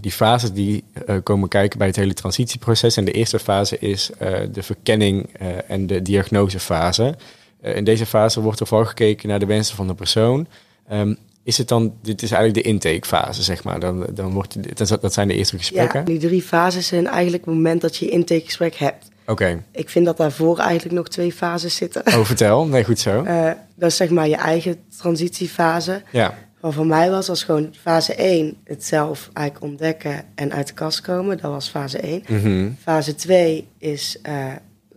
die 0.00 0.12
fases 0.12 0.52
die 0.52 0.84
komen 1.22 1.48
kijken 1.48 1.78
bij 1.78 1.86
het 1.86 1.96
hele 1.96 2.14
transitieproces. 2.14 2.96
En 2.96 3.04
de 3.04 3.12
eerste 3.12 3.38
fase 3.38 3.78
is 3.78 4.10
de 4.52 4.62
verkenning 4.62 5.32
en 5.66 5.86
de 5.86 6.02
diagnosefase. 6.02 7.14
In 7.62 7.84
deze 7.84 8.06
fase 8.06 8.40
wordt 8.40 8.60
er 8.60 8.66
vooral 8.66 8.86
gekeken 8.86 9.28
naar 9.28 9.38
de 9.38 9.46
wensen 9.46 9.76
van 9.76 9.86
de 9.86 9.94
persoon. 9.94 10.46
Ehm, 10.88 11.14
is 11.42 11.58
het 11.58 11.68
dan, 11.68 11.94
dit 12.02 12.22
is 12.22 12.30
eigenlijk 12.30 12.64
de 12.64 12.70
intakefase, 12.70 13.42
zeg 13.42 13.64
maar. 13.64 13.80
Dan, 13.80 14.06
dan 14.14 14.32
wordt, 14.32 14.76
dat, 14.88 15.00
dat 15.00 15.12
zijn 15.12 15.28
de 15.28 15.34
eerste 15.34 15.58
gesprekken. 15.58 15.98
Ja, 15.98 16.04
die 16.06 16.18
drie 16.18 16.42
fases 16.42 16.86
zijn 16.86 17.06
eigenlijk 17.06 17.44
het 17.44 17.54
moment 17.54 17.80
dat 17.80 17.96
je 17.96 18.04
je 18.04 18.10
intakegesprek 18.10 18.74
hebt. 18.74 19.08
Oké, 19.26 19.62
Ik 19.72 19.88
vind 19.90 20.04
dat 20.06 20.16
daarvoor 20.16 20.58
eigenlijk 20.58 20.94
nog 20.96 21.08
twee 21.08 21.32
fases 21.32 21.74
zitten. 21.74 22.06
oh 22.06 22.24
vertel. 22.24 22.66
Nee, 22.66 22.84
goed 22.84 22.98
zo. 22.98 23.22
Eh, 23.24 23.50
dat 23.76 23.90
is 23.90 23.96
zeg 23.96 24.10
maar 24.10 24.28
je 24.28 24.36
eigen 24.36 24.76
transitiefase. 24.98 26.02
Ja, 26.12 26.34
Wat 26.60 26.74
voor 26.74 26.86
mij 26.86 27.10
was, 27.10 27.26
was 27.28 27.42
gewoon 27.44 27.74
fase 27.80 28.14
1 28.14 28.56
het 28.64 28.84
zelf 28.84 29.30
eigenlijk 29.32 29.66
ontdekken 29.70 30.24
en 30.34 30.52
uit 30.52 30.66
de 30.66 30.72
kast 30.72 31.00
komen. 31.00 31.38
Dat 31.38 31.50
was 31.50 31.68
fase 31.68 31.98
1. 31.98 32.22
Mhm. 32.28 32.70
Fase 32.82 33.14
2 33.14 33.68
is 33.78 34.18
eh, 34.22 34.34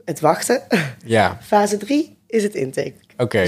het 0.06 0.20
wachten. 0.20 0.62
Ja, 1.06 1.38
Fase 1.42 1.78
3 1.78 2.18
is 2.28 2.44
het 2.44 2.54
oké. 3.24 3.46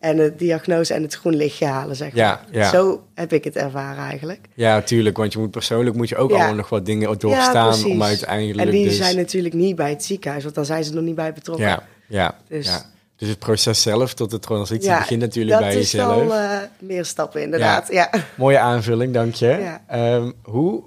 en 0.00 0.16
de 0.16 0.32
diagnose 0.36 0.94
en 0.94 1.02
het 1.02 1.14
groen 1.14 1.36
lichtje 1.36 1.66
halen, 1.66 1.96
zeg 1.96 2.08
maar. 2.08 2.18
Ja, 2.18 2.40
ja. 2.50 2.70
Zo 2.70 3.02
heb 3.14 3.32
ik 3.32 3.44
het 3.44 3.56
ervaren 3.56 4.04
eigenlijk. 4.04 4.48
Ja, 4.54 4.80
tuurlijk. 4.82 5.16
Want 5.16 5.32
je 5.32 5.38
moet 5.38 5.50
persoonlijk 5.50 5.96
moet 5.96 6.08
je 6.08 6.16
ook 6.16 6.30
Ja. 6.30 6.36
allemaal 6.36 6.54
nog 6.54 6.68
wat 6.68 6.86
dingen 6.86 7.18
doorstaan 7.18 7.84
om 7.84 8.02
uiteindelijk 8.02 8.68
En 8.68 8.74
die 8.74 8.84
dus... 8.84 8.96
zijn 8.96 9.16
natuurlijk 9.16 9.54
niet 9.54 9.76
bij 9.76 9.90
het 9.90 10.04
ziekenhuis, 10.04 10.42
want 10.42 10.54
dan 10.54 10.64
zijn 10.64 10.84
ze 10.84 10.94
nog 10.94 11.04
niet 11.04 11.14
bij 11.14 11.32
betrokken. 11.32 11.66
Ja, 11.66 11.82
ja, 12.06 12.34
Dus-. 12.48 12.84
Dus 13.16 13.28
het 13.28 13.38
proces 13.38 13.82
zelf 13.82 14.14
tot 14.14 14.30
de 14.30 14.38
transitie 14.38 14.88
Ja, 14.90 14.98
begint 14.98 15.20
natuurlijk 15.20 15.60
dat 15.60 15.68
bij 15.68 15.78
is 15.78 15.90
jezelf. 15.90 16.26
wel 16.26 16.34
eh, 16.34 16.58
meer 16.78 17.04
stappen 17.04 17.42
inderdaad. 17.42 17.88
Ja. 17.92 18.10
Mooie 18.34 18.58
aanvulling, 18.58 19.12
dank 19.14 19.34
je. 19.34 19.76
Ehm, 19.86 20.30
hoe 20.42 20.82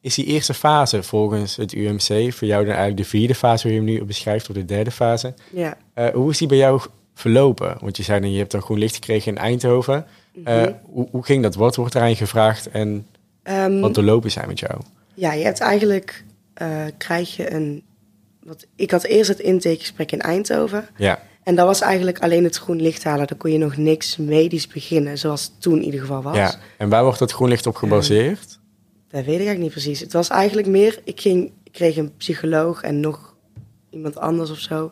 is 0.00 0.14
die 0.14 0.24
eerste 0.24 0.54
fase 0.54 1.02
volgens 1.02 1.56
het 1.56 1.72
UMC 1.72 2.32
voor 2.32 2.48
jou 2.48 2.64
dan 2.64 2.74
eigenlijk 2.74 2.96
de 2.96 3.04
vierde 3.04 3.34
fase, 3.34 3.62
hoe 3.68 3.76
je 3.76 3.82
hem 3.82 3.88
nu 3.92 4.04
beschrijft, 4.04 4.48
of 4.48 4.54
de 4.54 4.64
derde 4.64 4.90
fase? 4.90 5.34
Ja. 5.50 5.76
Eh, 5.94 6.08
hoe 6.08 6.30
is 6.30 6.38
die 6.38 6.48
bij 6.48 6.56
jou 6.56 6.80
verlopen? 7.18 7.76
Want 7.80 7.96
je 7.96 8.02
zei 8.02 8.20
dan, 8.20 8.32
je 8.32 8.38
hebt 8.38 8.50
dan 8.50 8.62
groen 8.62 8.78
licht 8.78 8.94
gekregen 8.94 9.32
in 9.32 9.38
Eindhoven. 9.38 10.06
Eh, 10.44 10.56
Mhm. 10.62 10.72
hoe, 10.82 11.08
hoe 11.10 11.24
ging 11.24 11.42
dat? 11.42 11.54
Wat 11.54 11.76
wordt 11.76 11.94
eraan 11.94 12.16
gevraagd 12.16 12.70
en 12.70 13.06
Ehm, 13.42 13.80
wat 13.80 13.94
doorlopen 13.94 14.30
zijn 14.30 14.48
met 14.48 14.58
jou? 14.58 14.80
ja, 15.14 15.32
je 15.32 15.44
hebt 15.44 15.60
eigenlijk, 15.60 16.24
eh, 16.54 16.84
krijg 16.98 17.36
je 17.36 17.52
een, 17.52 17.82
wat, 18.42 18.66
ik 18.76 18.90
had 18.90 19.04
eerst 19.04 19.28
het 19.28 19.38
intakegesprek 19.40 20.12
in 20.12 20.20
Eindhoven. 20.20 20.88
Ja, 20.96 21.22
En 21.42 21.54
dat 21.54 21.66
was 21.66 21.80
eigenlijk 21.80 22.18
alleen 22.18 22.44
het 22.44 22.56
groen 22.56 22.80
licht 22.82 23.04
halen. 23.04 23.26
Dan 23.26 23.36
kon 23.36 23.52
je 23.52 23.58
nog 23.58 23.76
niks 23.76 24.16
medisch 24.16 24.66
beginnen, 24.66 25.18
zoals 25.18 25.42
het 25.42 25.52
toen 25.60 25.76
in 25.76 25.84
ieder 25.84 26.00
geval 26.00 26.22
was. 26.22 26.36
ja. 26.36 26.54
En 26.76 26.88
waar 26.88 27.02
wordt 27.04 27.18
dat 27.18 27.32
groen 27.32 27.48
licht 27.48 27.66
op 27.66 27.76
gebaseerd? 27.76 28.58
Dat 29.08 29.24
weet 29.24 29.40
ik 29.40 29.46
eigenlijk 29.46 29.58
niet 29.58 29.70
precies. 29.70 30.00
Het 30.00 30.12
was 30.12 30.28
eigenlijk 30.28 30.68
meer, 30.68 31.00
ik, 31.04 31.20
ging, 31.20 31.52
ik 31.64 31.72
kreeg 31.72 31.96
een 31.96 32.16
psycholoog 32.16 32.82
en 32.82 33.00
nog 33.00 33.34
iemand 33.90 34.18
anders 34.18 34.50
of 34.50 34.58
zo. 34.58 34.90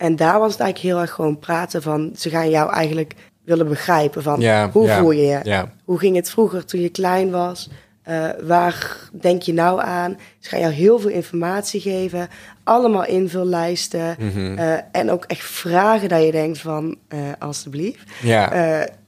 En 0.00 0.16
daar 0.16 0.38
was 0.38 0.52
het 0.52 0.60
eigenlijk 0.60 0.94
heel 0.94 1.02
erg 1.02 1.12
gewoon 1.14 1.38
praten 1.38 1.82
van, 1.82 2.10
ze 2.16 2.30
gaan 2.30 2.50
jou 2.50 2.72
eigenlijk 2.72 3.14
willen 3.44 3.68
begrijpen 3.68 4.22
van, 4.22 4.40
Ja, 4.40 4.70
hoe 4.70 4.88
voel 4.88 5.10
je 5.10 5.22
je? 5.22 5.64
Hoe 5.84 5.98
ging 5.98 6.16
het 6.16 6.30
vroeger 6.30 6.64
toen 6.64 6.80
je 6.80 6.88
klein 6.88 7.30
was? 7.30 7.70
Eh, 8.02 8.28
waar 8.42 8.96
denk 9.20 9.42
je 9.42 9.52
nou 9.52 9.80
aan? 9.80 10.18
Ze 10.38 10.48
gaan 10.48 10.60
jou 10.60 10.72
heel 10.72 10.98
veel 10.98 11.10
informatie 11.10 11.80
geven. 11.80 12.28
Allemaal 12.64 13.04
invullijsten. 13.06 14.16
Mhm. 14.18 14.58
Eh, 14.58 14.78
en 14.92 15.10
ook 15.10 15.24
echt 15.24 15.44
vragen 15.44 16.08
dat 16.08 16.24
je 16.24 16.32
denkt 16.32 16.58
van, 16.58 16.96
eh 17.08 17.18
alstublieft. 17.38 18.10
ja. 18.22 18.48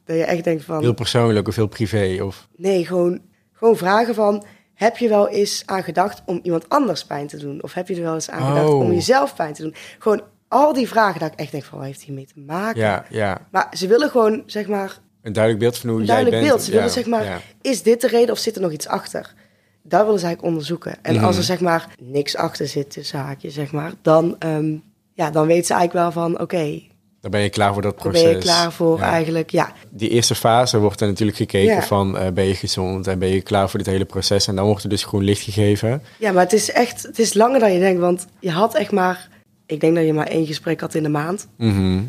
Dat 0.05 0.17
je 0.17 0.25
echt 0.25 0.45
denkt 0.45 0.65
van, 0.65 0.81
heel 0.83 0.95
persoonlijk 0.95 1.49
of 1.49 1.57
heel 1.57 1.67
privé? 1.67 2.23
Of... 2.23 2.49
nee, 2.57 2.87
gewoon, 2.87 3.21
gewoon 3.53 3.77
vragen 3.77 4.15
van... 4.15 4.45
Heb 4.75 4.97
je 4.97 5.09
wel 5.09 5.29
eens 5.29 5.63
aan 5.67 5.83
gedacht 5.83 6.23
om 6.27 6.41
iemand 6.43 6.69
anders 6.69 7.05
pijn 7.05 7.27
te 7.27 7.37
doen? 7.37 7.63
Of 7.63 7.73
heb 7.75 7.89
je 7.89 7.95
er 7.95 8.03
wel 8.03 8.15
eens 8.15 8.31
aan 8.31 8.47
gedacht 8.47 8.69
Oh. 8.69 8.79
om 8.81 8.93
jezelf 8.93 9.35
pijn 9.35 9.53
te 9.53 9.63
doen? 9.63 9.75
Gewoon 9.99 10.23
al 10.53 10.73
die 10.73 10.89
vragen 10.89 11.21
dat 11.21 11.33
ik 11.33 11.39
echt 11.39 11.51
denk 11.53 11.65
van, 11.65 11.79
wat 11.79 11.87
heeft 11.87 12.03
hiermee 12.03 12.27
te 12.27 12.41
maken? 12.47 12.81
Ja, 12.81 13.05
ja. 13.11 13.47
Maar 13.51 13.69
ze 13.77 13.87
willen 13.87 14.11
gewoon, 14.11 14.43
zeg 14.47 14.67
maar, 14.67 14.99
Een 15.23 15.33
duidelijk 15.33 15.63
beeld 15.65 15.79
van 15.79 15.91
hoe 15.91 15.99
een 16.01 16.05
jij 16.07 16.15
duidelijk 16.15 16.43
bent. 16.43 16.53
beeld. 16.55 16.65
Ze 16.67 16.71
Ja, 16.71 16.77
willen 16.77 16.93
zeg 16.93 17.07
maar, 17.07 17.25
ja. 17.25 17.41
is 17.63 17.83
dit 17.83 18.01
de 18.01 18.09
reden 18.09 18.31
of 18.35 18.39
zit 18.39 18.55
er 18.57 18.63
nog 18.63 18.73
iets 18.73 18.89
achter? 18.89 19.35
Dat 19.83 20.05
willen 20.05 20.19
ze 20.21 20.25
eigenlijk 20.27 20.55
onderzoeken. 20.55 20.95
En 21.03 21.15
Mhm. 21.15 21.25
als 21.25 21.37
er 21.37 21.43
zeg 21.43 21.61
maar 21.61 21.89
niks 22.01 22.37
achter 22.37 22.67
zit, 22.69 22.91
tussen 22.91 23.19
haakjes, 23.19 23.55
zeg 23.55 23.73
maar, 23.73 23.93
dan, 24.03 24.37
ehm, 24.39 24.75
ja, 25.15 25.31
dan 25.31 25.47
weten 25.47 25.65
ze 25.67 25.75
eigenlijk 25.75 26.15
wel 26.15 26.25
van, 26.25 26.41
oké, 26.41 26.83
Dan 27.21 27.31
ben 27.31 27.41
je 27.41 27.49
klaar 27.51 27.73
voor 27.73 27.83
dat 27.83 27.95
proces. 27.97 28.23
ben 28.23 28.31
je 28.33 28.39
klaar 28.39 28.73
voor 28.73 28.99
Ja. 28.99 29.05
eigenlijk, 29.11 29.51
ja. 29.51 29.73
Die 29.91 30.09
eerste 30.09 30.35
fase 30.35 30.79
wordt 30.79 31.01
er 31.01 31.07
natuurlijk 31.07 31.37
gekeken 31.39 31.83
van 31.83 32.19
eh, 32.19 32.31
ben 32.33 32.45
je 32.45 32.55
gezond 32.55 33.07
en 33.07 33.19
ben 33.19 33.29
je 33.29 33.43
klaar 33.43 33.69
voor 33.71 33.79
dit 33.79 33.89
hele 33.89 34.05
proces. 34.05 34.47
En 34.47 34.57
dan 34.57 34.67
wordt 34.67 34.83
er 34.83 34.89
dus 34.89 35.05
groen 35.05 35.23
licht 35.25 35.43
gegeven. 35.43 36.03
Ja, 36.19 36.33
maar 36.33 36.43
het 36.43 36.53
is 36.53 36.71
echt, 36.71 37.03
het 37.03 37.19
is 37.19 37.35
langer 37.35 37.61
dan 37.61 37.73
je 37.73 37.79
denkt, 37.79 38.01
want 38.01 38.27
je 38.41 38.51
had 38.51 38.75
echt 38.75 38.91
maar, 38.93 39.29
ik 39.73 39.81
denk 39.81 39.95
dat 39.97 40.05
je 40.07 40.13
maar 40.13 40.27
één 40.27 40.47
gesprek 40.47 40.81
had 40.81 40.95
in 40.95 41.03
de 41.03 41.09
maand. 41.09 41.49
Mhm. 41.57 42.01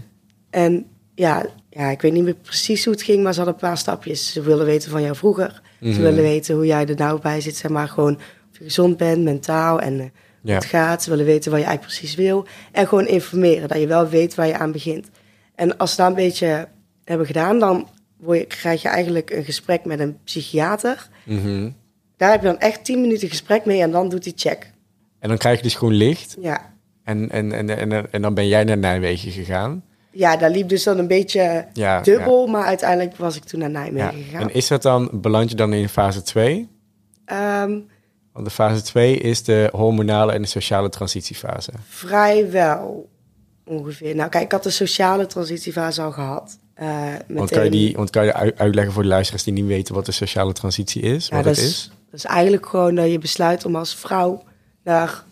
En 0.50 0.86
ja, 1.16 1.46
ja, 1.70 1.90
ik 1.90 2.02
weet 2.02 2.14
niet 2.14 2.24
meer 2.24 2.36
precies 2.36 2.84
hoe 2.86 2.94
het 2.94 3.04
ging, 3.04 3.24
maar 3.24 3.34
ze 3.34 3.40
hadden 3.40 3.56
een 3.62 3.68
paar 3.68 3.78
stapjes. 3.78 4.32
Ze 4.34 4.42
willen 4.42 4.66
weten 4.66 4.92
van 4.92 5.02
jou 5.02 5.16
vroeger. 5.16 5.62
Mhm. 5.80 5.94
Ze 5.94 6.02
willen 6.02 6.24
weten 6.24 6.56
hoe 6.56 6.66
jij 6.66 6.86
er 6.88 6.96
nou 6.96 7.22
bij 7.22 7.42
zit, 7.42 7.56
zeg 7.56 7.72
maar 7.72 7.88
gewoon 7.88 8.16
of 8.52 8.58
je 8.58 8.64
gezond 8.64 8.98
bent, 8.98 9.24
mentaal 9.24 9.80
en 9.82 9.98
hoe 10.00 10.12
Ja. 10.42 10.54
het 10.56 10.66
gaat. 10.66 11.04
Ze 11.04 11.10
willen 11.10 11.26
weten 11.26 11.52
wat 11.52 11.60
je 11.60 11.66
eigenlijk 11.66 11.98
precies 11.98 12.16
wil. 12.16 12.46
En 12.72 12.88
gewoon 12.88 13.08
informeren, 13.08 13.68
dat 13.68 13.80
je 13.80 13.88
wel 13.88 14.10
weet 14.10 14.36
waar 14.36 14.48
je 14.48 14.58
aan 14.58 14.72
begint. 14.72 15.10
En 15.56 15.78
als 15.78 15.92
ze 15.92 15.98
dat 15.98 16.08
een 16.08 16.16
beetje 16.16 16.68
hebben 17.04 17.26
gedaan, 17.28 17.60
dan 17.60 17.88
word 18.18 18.40
je, 18.40 18.46
krijg 18.46 18.82
je 18.82 18.88
eigenlijk 18.88 19.30
een 19.32 19.44
gesprek 19.44 19.86
met 19.86 20.00
een 20.00 20.18
psychiater. 20.24 21.08
Mhm. 21.26 21.70
Daar 22.18 22.32
heb 22.32 22.42
je 22.42 22.48
dan 22.48 22.60
echt 22.60 22.86
10 22.86 23.02
minuten 23.02 23.30
gesprek 23.30 23.66
mee 23.66 23.82
en 23.82 23.92
dan 23.92 24.10
doet 24.10 24.24
hij 24.24 24.34
check. 24.36 24.72
En 25.20 25.30
dan 25.30 25.38
krijg 25.38 25.58
je 25.58 25.64
dus 25.64 25.76
groen 25.76 25.94
licht. 25.94 26.36
Ja. 26.40 26.73
En, 27.04 27.30
en, 27.30 27.52
en, 27.52 27.70
en, 27.92 28.12
en 28.12 28.22
dan 28.22 28.34
ben 28.34 28.48
jij 28.48 28.64
naar 28.64 28.78
Nijmegen 28.78 29.32
gegaan. 29.32 29.84
ja, 30.12 30.38
dat 30.38 30.52
liep 30.52 30.70
dus 30.70 30.84
dan 30.84 30.98
een 30.98 31.08
beetje 31.08 31.66
Ja, 31.74 32.02
dubbel, 32.02 32.48
maar 32.48 32.66
uiteindelijk 32.66 33.16
was 33.18 33.36
ik 33.36 33.44
toen 33.44 33.60
naar 33.60 33.70
Ja. 33.72 33.80
Nijmegen 33.80 34.24
gegaan. 34.24 34.42
En 34.42 34.54
is 34.54 34.68
dat 34.68 34.82
dan, 34.82 35.10
beland 35.14 35.50
je 35.50 35.56
dan 35.56 35.74
in 35.74 35.90
fase 35.90 36.22
2? 36.22 36.70
Ehm, 37.26 37.80
Want 38.34 38.46
de 38.46 38.52
fase 38.52 38.82
2 38.82 39.18
is 39.18 39.44
de 39.44 39.70
hormonale 39.72 40.32
en 40.32 40.42
de 40.42 40.48
sociale 40.48 40.90
transitiefase. 40.90 41.72
vrijwel 41.88 43.10
ongeveer. 43.66 44.16
Nou, 44.16 44.30
kijk, 44.30 44.44
ik 44.44 44.52
had 44.52 44.64
de 44.64 44.70
sociale 44.70 45.26
transitiefase 45.26 46.02
al 46.02 46.12
gehad. 46.12 46.58
Eh, 46.74 46.88
Want 47.28 47.50
kan 47.52 47.64
je, 47.64 47.70
die, 47.70 47.96
want 47.96 48.10
kan 48.10 48.26
je 48.26 48.34
ui- 48.34 48.54
uitleggen 48.58 48.94
voor 48.94 49.02
de 49.04 49.08
luisteraars 49.10 49.44
die 49.44 49.54
niet 49.54 49.66
weten 49.66 49.96
wat 49.96 50.06
de 50.06 50.12
sociale 50.12 50.54
transitie 50.54 51.02
is? 51.02 51.28
Ja, 51.28 51.36
wat 51.36 51.44
dat 51.46 51.56
het 51.56 51.64
is, 51.66 51.70
is? 51.72 51.92
dat 52.06 52.20
is 52.20 52.26
eigenlijk 52.26 52.66
gewoon 52.66 52.96
dat 52.96 53.12
je 53.12 53.18
besluit 53.20 53.66
om 53.66 53.76
als 53.76 53.96
vrouw 53.96 54.44
naar 54.84 55.24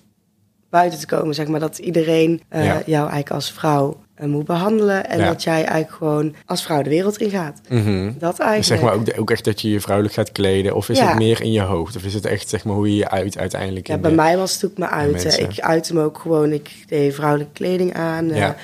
buiten 0.71 0.99
te 0.99 1.05
komen. 1.05 1.35
Zeg 1.35 1.47
maar 1.47 1.59
dat 1.59 1.77
iedereen 1.77 2.41
eh, 2.49 2.65
Ja. 2.65 2.73
jou 2.85 3.01
eigenlijk 3.01 3.31
als 3.31 3.51
vrouw 3.51 3.99
eh, 4.15 4.27
moet 4.27 4.45
behandelen. 4.45 5.09
En 5.09 5.19
Ja. 5.19 5.25
dat 5.25 5.43
jij 5.43 5.53
eigenlijk 5.65 5.91
gewoon 5.91 6.35
als 6.45 6.63
vrouw 6.63 6.81
de 6.81 6.89
wereld 6.89 7.17
in 7.17 7.29
gaat. 7.29 7.61
Mhm. 7.69 8.03
Dat 8.17 8.37
Dus 8.37 8.45
eigenlijk. 8.45 8.63
zeg 8.63 8.81
maar 8.81 8.93
ook, 8.93 9.05
de- 9.05 9.17
ook 9.19 9.31
echt 9.31 9.45
dat 9.45 9.61
je 9.61 9.69
je 9.69 9.79
vrouwelijk 9.81 10.15
gaat 10.15 10.31
kleden? 10.31 10.75
Of 10.75 10.89
is 10.89 10.97
Ja. 10.97 11.07
het 11.07 11.17
meer 11.17 11.41
in 11.41 11.51
je 11.51 11.61
hoofd? 11.61 11.95
Of 11.95 12.03
is 12.03 12.13
het 12.13 12.25
echt 12.25 12.49
zeg 12.49 12.65
maar 12.65 12.75
hoe 12.75 12.89
je 12.89 12.95
je 12.95 13.09
uit 13.09 13.37
uiteindelijk 13.37 13.87
Ja, 13.87 13.97
bij 13.97 14.09
de- 14.09 14.15
mij 14.15 14.37
was 14.37 14.53
het 14.53 14.65
ook 14.71 14.77
mijn 14.77 14.91
uiten. 14.91 15.39
Ik 15.39 15.59
uitte 15.59 15.93
me 15.93 16.03
ook 16.03 16.17
gewoon. 16.17 16.51
Ik 16.51 16.83
deed 16.87 17.13
vrouwelijke 17.15 17.53
kleding 17.53 17.93
aan. 17.93 18.27
Ja. 18.27 18.55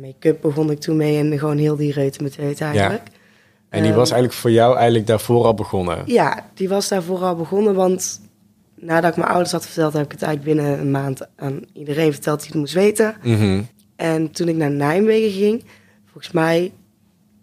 Make-up 0.00 0.40
begon 0.40 0.70
ik 0.70 0.80
toen 0.80 0.96
mee. 0.96 1.18
En 1.18 1.38
gewoon 1.38 1.58
heel 1.58 1.76
die 1.76 1.92
reuten 1.92 2.22
met 2.22 2.38
eigenlijk. 2.38 3.02
En 3.68 3.80
die 3.80 3.88
Ehm, 3.90 3.98
was 3.98 4.10
eigenlijk 4.10 4.40
voor 4.40 4.50
jou 4.50 4.76
eigenlijk 4.76 5.06
daarvoor 5.06 5.44
al 5.44 5.54
begonnen? 5.54 6.02
Ja, 6.06 6.44
die 6.54 6.68
was 6.68 6.88
daar 6.88 7.02
vooral 7.02 7.34
begonnen, 7.36 7.74
want 7.74 8.20
nadat 8.80 9.10
ik 9.10 9.16
mijn 9.16 9.28
ouders 9.28 9.52
had 9.52 9.66
verteld, 9.66 9.92
heb 9.92 10.04
ik 10.04 10.12
het 10.12 10.22
eigenlijk 10.22 10.56
binnen 10.56 10.78
een 10.80 10.90
maand 10.90 11.26
aan 11.36 11.60
iedereen 11.72 12.12
verteld 12.12 12.38
die 12.38 12.48
het 12.48 12.56
moest 12.58 12.74
weten. 12.74 13.14
Mhm. 13.22 13.62
En 13.96 14.30
toen 14.30 14.48
ik 14.48 14.56
naar 14.56 14.70
Nijmegen 14.70 15.30
ging, 15.30 15.64
volgens 16.04 16.32
mij 16.32 16.72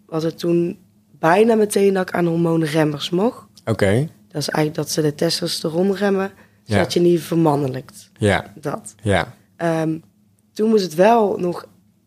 was 0.06 0.22
het 0.22 0.38
toen 0.38 0.78
bijna 1.18 1.54
meteen 1.54 1.94
dat 1.94 2.08
ik 2.08 2.14
aan 2.14 2.26
hormoonremmers 2.26 3.10
mocht. 3.10 3.46
Oké, 3.64 4.08
Dat 4.28 4.40
is 4.42 4.48
eigenlijk 4.48 4.74
dat 4.74 4.90
ze 4.90 5.02
de 5.02 5.14
testosteron 5.14 5.94
remmen, 5.94 6.30
Ja. 6.64 6.74
zodat 6.74 6.92
je 6.92 7.00
niet 7.00 7.20
vermannelijkt. 7.20 8.10
ja, 8.18 8.52
Dat. 8.60 8.94
ja. 9.02 9.34
Ehm, 9.56 9.98
toen 10.52 10.68
moest 10.68 10.82
het 10.84 10.94
wel 10.94 11.36
nog 11.38 11.66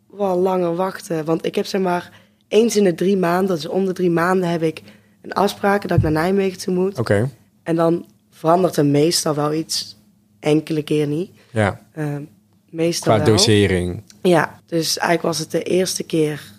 wel 0.09 0.37
langer 0.37 0.75
wachten, 0.75 1.25
want 1.25 1.45
ik 1.45 1.55
heb 1.55 1.65
zeg 1.65 1.81
maar 1.81 2.11
eens 2.47 2.75
in 2.77 2.83
de 2.83 2.95
drie 2.95 3.17
maanden, 3.17 3.55
dus 3.55 3.67
om 3.67 3.85
de 3.85 3.93
drie 3.93 4.09
maanden 4.09 4.49
heb 4.49 4.61
ik 4.63 4.81
een 5.21 5.33
afspraak 5.33 5.87
dat 5.87 5.97
ik 5.97 6.03
naar 6.03 6.11
Nijmegen 6.11 6.57
toe 6.59 6.73
moet. 6.73 6.99
Oké, 6.99 7.29
En 7.63 7.75
dan 7.75 8.05
verandert 8.31 8.77
er 8.77 8.85
meestal 8.85 9.35
wel 9.35 9.53
iets, 9.53 9.97
enkele 10.39 10.83
keer 10.83 11.07
niet. 11.07 11.31
ja. 11.51 11.81
Ehm, 11.93 12.21
meestal 12.69 13.13
Qua 13.15 13.25
wel. 13.25 13.35
dosering. 13.35 14.03
Ja, 14.21 14.59
dus 14.65 14.97
eigenlijk 14.97 15.21
was 15.21 15.37
het 15.39 15.51
de 15.51 15.63
eerste 15.63 16.03
keer 16.03 16.51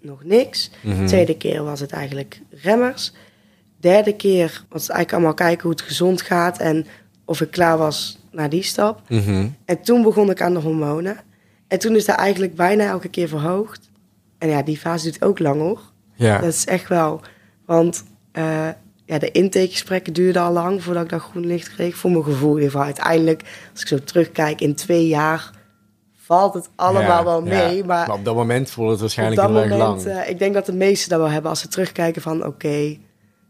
nog 0.00 0.24
niks. 0.24 0.70
Mhm. 0.82 1.06
Tweede 1.06 1.36
keer 1.36 1.62
was 1.62 1.80
het 1.80 1.90
eigenlijk 1.92 2.40
remmers. 2.50 3.12
Derde 3.80 4.16
keer 4.16 4.64
was 4.68 4.82
het 4.82 4.90
eigenlijk 4.90 5.12
allemaal 5.12 5.34
kijken 5.34 5.62
hoe 5.62 5.70
het 5.70 5.80
gezond 5.82 6.22
gaat 6.22 6.58
en 6.58 6.86
of 7.24 7.40
ik 7.40 7.50
klaar 7.50 7.78
was 7.78 8.18
naar 8.30 8.48
die 8.48 8.62
stap. 8.62 9.00
Mhm. 9.08 9.46
En 9.64 9.82
toen 9.82 10.02
begon 10.02 10.30
ik 10.30 10.40
aan 10.42 10.52
de 10.54 10.60
hormonen. 10.60 11.16
En 11.68 11.78
toen 11.78 11.96
is 11.96 12.04
dat 12.04 12.16
eigenlijk 12.16 12.54
bijna 12.54 12.86
elke 12.88 13.08
keer 13.08 13.28
verhoogd. 13.28 13.90
En 14.38 14.48
ja, 14.48 14.62
die 14.62 14.78
fase 14.78 15.04
duurt 15.04 15.22
ook 15.24 15.38
lang 15.38 15.60
hoor. 15.60 15.80
Ja, 16.14 16.38
Dat 16.38 16.52
is 16.52 16.64
echt 16.66 16.88
wel. 16.88 17.20
Want 17.66 18.04
eh, 18.32 18.68
ja, 19.06 19.18
de 19.18 19.30
intakegesprekken 19.30 20.12
duurden 20.12 20.42
al 20.42 20.52
lang 20.52 20.82
voordat 20.82 21.02
ik 21.04 21.08
dat 21.10 21.20
groen 21.20 21.46
licht 21.46 21.74
kreeg. 21.74 21.96
Voor 21.96 22.10
mijn 22.10 22.24
gevoel 22.24 22.50
in 22.50 22.54
ieder 22.54 22.70
geval. 22.70 22.84
Uiteindelijk, 22.86 23.42
als 23.72 23.80
ik 23.80 23.86
zo 23.88 23.98
terugkijk, 24.04 24.60
in 24.60 24.74
twee 24.74 25.06
jaar 25.08 25.50
valt 26.16 26.54
het 26.54 26.68
allemaal 26.76 27.02
Ja, 27.18 27.24
wel 27.24 27.44
ja. 27.46 27.68
mee. 27.68 27.84
Maar, 27.84 28.12
op 28.12 28.24
dat 28.24 28.34
moment 28.34 28.70
voelde 28.70 28.90
het 28.90 29.00
waarschijnlijk 29.00 29.40
heel 29.40 29.56
erg 29.62 29.76
lang. 29.76 30.04
eh, 30.04 30.28
ik 30.30 30.38
denk 30.38 30.54
dat 30.54 30.66
de 30.66 30.72
meesten 30.72 31.08
dat 31.10 31.18
wel 31.20 31.30
hebben 31.30 31.50
als 31.50 31.60
ze 31.60 31.68
terugkijken 31.68 32.22
van 32.22 32.46
oké, 32.46 32.96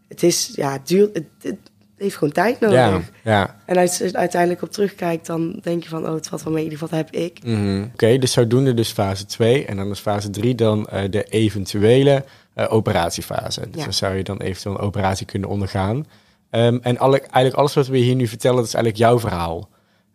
het 0.09 0.23
is, 0.23 0.53
ja, 0.55 0.73
het 0.73 0.89
duurt, 0.89 1.15
het, 1.15 1.27
het 1.43 1.57
heeft 1.97 2.15
gewoon 2.17 2.33
tijd 2.33 2.61
nodig. 2.61 2.77
Ja, 2.79 3.01
ja. 3.23 3.57
En 3.67 3.77
als 3.77 3.99
je 3.99 4.13
uiteindelijk 4.13 4.63
op 4.63 4.71
terugkijkt, 4.71 5.27
dan 5.27 5.59
denk 5.63 5.83
je 5.83 5.89
van, 5.89 6.07
oh, 6.09 6.15
het 6.15 6.27
valt 6.27 6.43
wel 6.43 6.53
mee. 6.53 6.65
In 6.65 6.71
ieder 6.71 6.87
geval 6.87 6.99
dat 6.99 7.11
heb 7.13 7.23
ik. 7.23 7.45
Mhm. 7.45 7.83
Oké, 7.93 8.19
dus 8.19 8.33
zodoende 8.33 8.75
dus 8.75 8.91
fase 8.91 9.27
2. 9.27 9.65
En 9.65 9.77
dan 9.77 9.91
is 9.91 9.99
fase 9.99 10.31
3 10.31 10.55
dan 10.55 10.87
eh, 10.89 11.11
de 11.11 11.25
eventuele 11.25 12.25
eh, 12.55 12.67
operatiefase. 12.73 13.61
Dus 13.61 13.79
Ja. 13.79 13.83
dan 13.85 13.93
zou 13.93 14.15
je 14.17 14.23
dan 14.25 14.41
eventueel 14.41 14.75
een 14.75 14.81
operatie 14.81 15.27
kunnen 15.27 15.49
ondergaan. 15.49 16.07
Ehm, 16.51 16.79
en 16.83 16.99
alle, 16.99 17.19
eigenlijk 17.21 17.55
alles 17.55 17.75
wat 17.75 17.87
we 17.87 17.99
hier 17.99 18.15
nu 18.15 18.27
vertellen, 18.27 18.57
dat 18.57 18.67
is 18.67 18.75
eigenlijk 18.75 19.05
jouw 19.05 19.19
verhaal. 19.21 19.69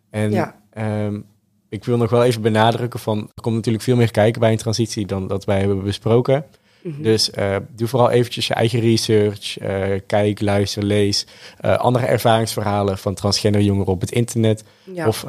En 0.09 0.31
Ja. 0.31 0.55
ehm, 0.73 1.19
ik 1.69 1.83
wil 1.85 1.97
nog 1.97 2.09
wel 2.09 2.23
even 2.23 2.41
benadrukken 2.41 2.99
van... 2.99 3.17
er 3.35 3.41
komt 3.41 3.55
natuurlijk 3.55 3.83
veel 3.83 3.95
meer 3.95 4.11
kijken 4.11 4.41
bij 4.41 4.51
een 4.51 4.57
transitie 4.57 5.05
dan 5.05 5.27
dat 5.27 5.45
wij 5.45 5.59
hebben 5.59 5.83
besproken. 5.83 6.45
Mhm. 6.81 7.01
Dus 7.01 7.31
eh, 7.31 7.55
doe 7.75 7.87
vooral 7.87 8.09
eventjes 8.09 8.47
je 8.47 8.53
eigen 8.53 8.79
research. 8.79 9.57
eh, 9.57 9.99
kijk, 10.07 10.41
luister, 10.41 10.83
lees. 10.83 11.25
andere 11.61 12.05
ervaringsverhalen 12.05 12.97
van 12.97 13.13
transgender 13.13 13.61
jongeren 13.61 13.93
op 13.93 14.01
het 14.01 14.11
internet. 14.11 14.63
Ja. 14.93 15.07
Of, 15.07 15.25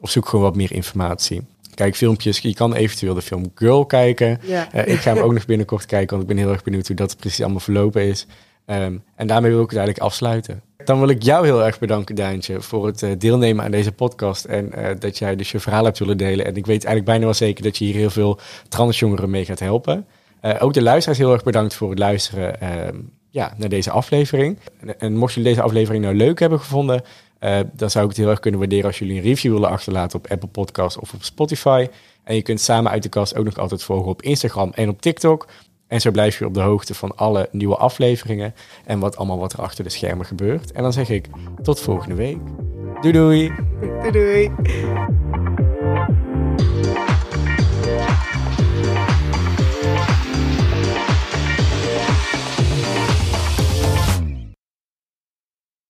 of 0.00 0.10
zoek 0.10 0.28
gewoon 0.28 0.44
wat 0.44 0.56
meer 0.56 0.72
informatie. 0.72 1.42
Kijk 1.76 1.96
filmpjes. 1.96 2.38
Je 2.38 2.54
kan 2.54 2.74
eventueel 2.74 3.14
de 3.14 3.22
film 3.22 3.50
Girl 3.54 3.86
kijken. 3.86 4.38
ja. 4.42 4.72
Eh, 4.72 4.92
ik 4.92 4.98
ga 4.98 5.14
hem 5.14 5.22
ook 5.22 5.32
nog 5.38 5.46
binnenkort 5.46 5.86
kijken, 5.86 6.16
want 6.16 6.22
ik 6.22 6.36
ben 6.36 6.44
heel 6.44 6.52
erg 6.52 6.62
benieuwd 6.62 6.86
hoe 6.86 6.96
dat 6.96 7.16
precies 7.16 7.40
allemaal 7.40 7.60
verlopen 7.60 8.02
is. 8.02 8.26
Ehm, 8.66 8.96
en 9.14 9.26
daarmee 9.26 9.50
wil 9.50 9.62
ik 9.62 9.70
het 9.70 9.78
eigenlijk 9.78 10.06
afsluiten. 10.06 10.62
Dan 10.84 10.98
wil 10.98 11.08
ik 11.08 11.22
jou 11.22 11.44
heel 11.44 11.64
erg 11.64 11.78
bedanken, 11.78 12.14
Daantje, 12.14 12.60
voor 12.60 12.86
het 12.86 13.02
eh, 13.02 13.10
deelnemen 13.18 13.64
aan 13.64 13.70
deze 13.70 13.92
podcast. 13.92 14.44
En 14.44 14.72
eh, 14.72 14.96
dat 14.98 15.18
jij 15.18 15.36
dus 15.36 15.50
je 15.50 15.60
verhaal 15.60 15.84
hebt 15.84 15.98
willen 15.98 16.16
delen. 16.16 16.46
En 16.46 16.56
ik 16.56 16.66
weet 16.66 16.84
eigenlijk 16.84 17.04
bijna 17.04 17.24
wel 17.24 17.34
zeker 17.34 17.62
dat 17.62 17.76
je 17.76 17.84
hier 17.84 17.94
heel 17.94 18.10
veel 18.10 18.38
transjongeren 18.68 19.30
mee 19.30 19.44
gaat 19.44 19.58
helpen. 19.58 20.06
Ook 20.58 20.72
de 20.72 20.82
luisteraars 20.82 21.18
heel 21.18 21.32
erg 21.32 21.42
bedankt 21.42 21.74
voor 21.74 21.90
het 21.90 21.98
luisteren 21.98 22.60
ehm, 22.60 22.96
ja, 23.30 23.54
naar 23.56 23.68
deze 23.68 23.90
aflevering. 23.90 24.58
En, 24.80 25.00
en 25.00 25.16
mocht 25.16 25.34
jullie 25.34 25.48
deze 25.48 25.62
aflevering 25.62 26.04
nou 26.04 26.16
leuk 26.16 26.38
hebben 26.38 26.58
gevonden, 26.58 27.02
eh, 27.38 27.58
dan 27.72 27.90
zou 27.90 28.04
ik 28.04 28.10
het 28.10 28.18
heel 28.20 28.30
erg 28.30 28.40
kunnen 28.40 28.60
waarderen 28.60 28.86
als 28.86 28.98
jullie 28.98 29.16
een 29.16 29.22
review 29.22 29.52
willen 29.52 29.68
achterlaten 29.68 30.18
op 30.18 30.26
Apple 30.30 30.48
Podcasts 30.48 30.98
of 30.98 31.14
op 31.14 31.22
Spotify. 31.22 31.86
En 32.24 32.34
je 32.34 32.42
kunt 32.42 32.60
samen 32.60 32.90
uit 32.90 33.02
de 33.02 33.08
kast 33.08 33.36
ook 33.36 33.44
nog 33.44 33.58
altijd 33.58 33.82
volgen 33.82 34.10
op 34.10 34.22
Instagram 34.22 34.70
en 34.74 34.88
op 34.88 35.00
TikTok. 35.00 35.46
En 35.86 36.00
zo 36.00 36.10
blijf 36.10 36.38
je 36.38 36.46
op 36.46 36.54
de 36.54 36.60
hoogte 36.60 36.94
van 36.94 37.16
alle 37.16 37.48
nieuwe 37.52 37.76
afleveringen 37.76 38.54
en 38.84 38.98
wat 38.98 39.16
allemaal 39.16 39.38
wat 39.38 39.52
er 39.52 39.60
achter 39.60 39.84
de 39.84 39.90
schermen 39.90 40.26
gebeurt. 40.26 40.72
En 40.72 40.82
dan 40.82 40.92
zeg 40.92 41.08
ik 41.08 41.28
tot 41.62 41.80
volgende 41.80 42.14
week. 42.14 42.38
Doei 43.00 43.12
doei! 43.12 43.52
Doei 43.80 44.10
doei. 44.10 44.50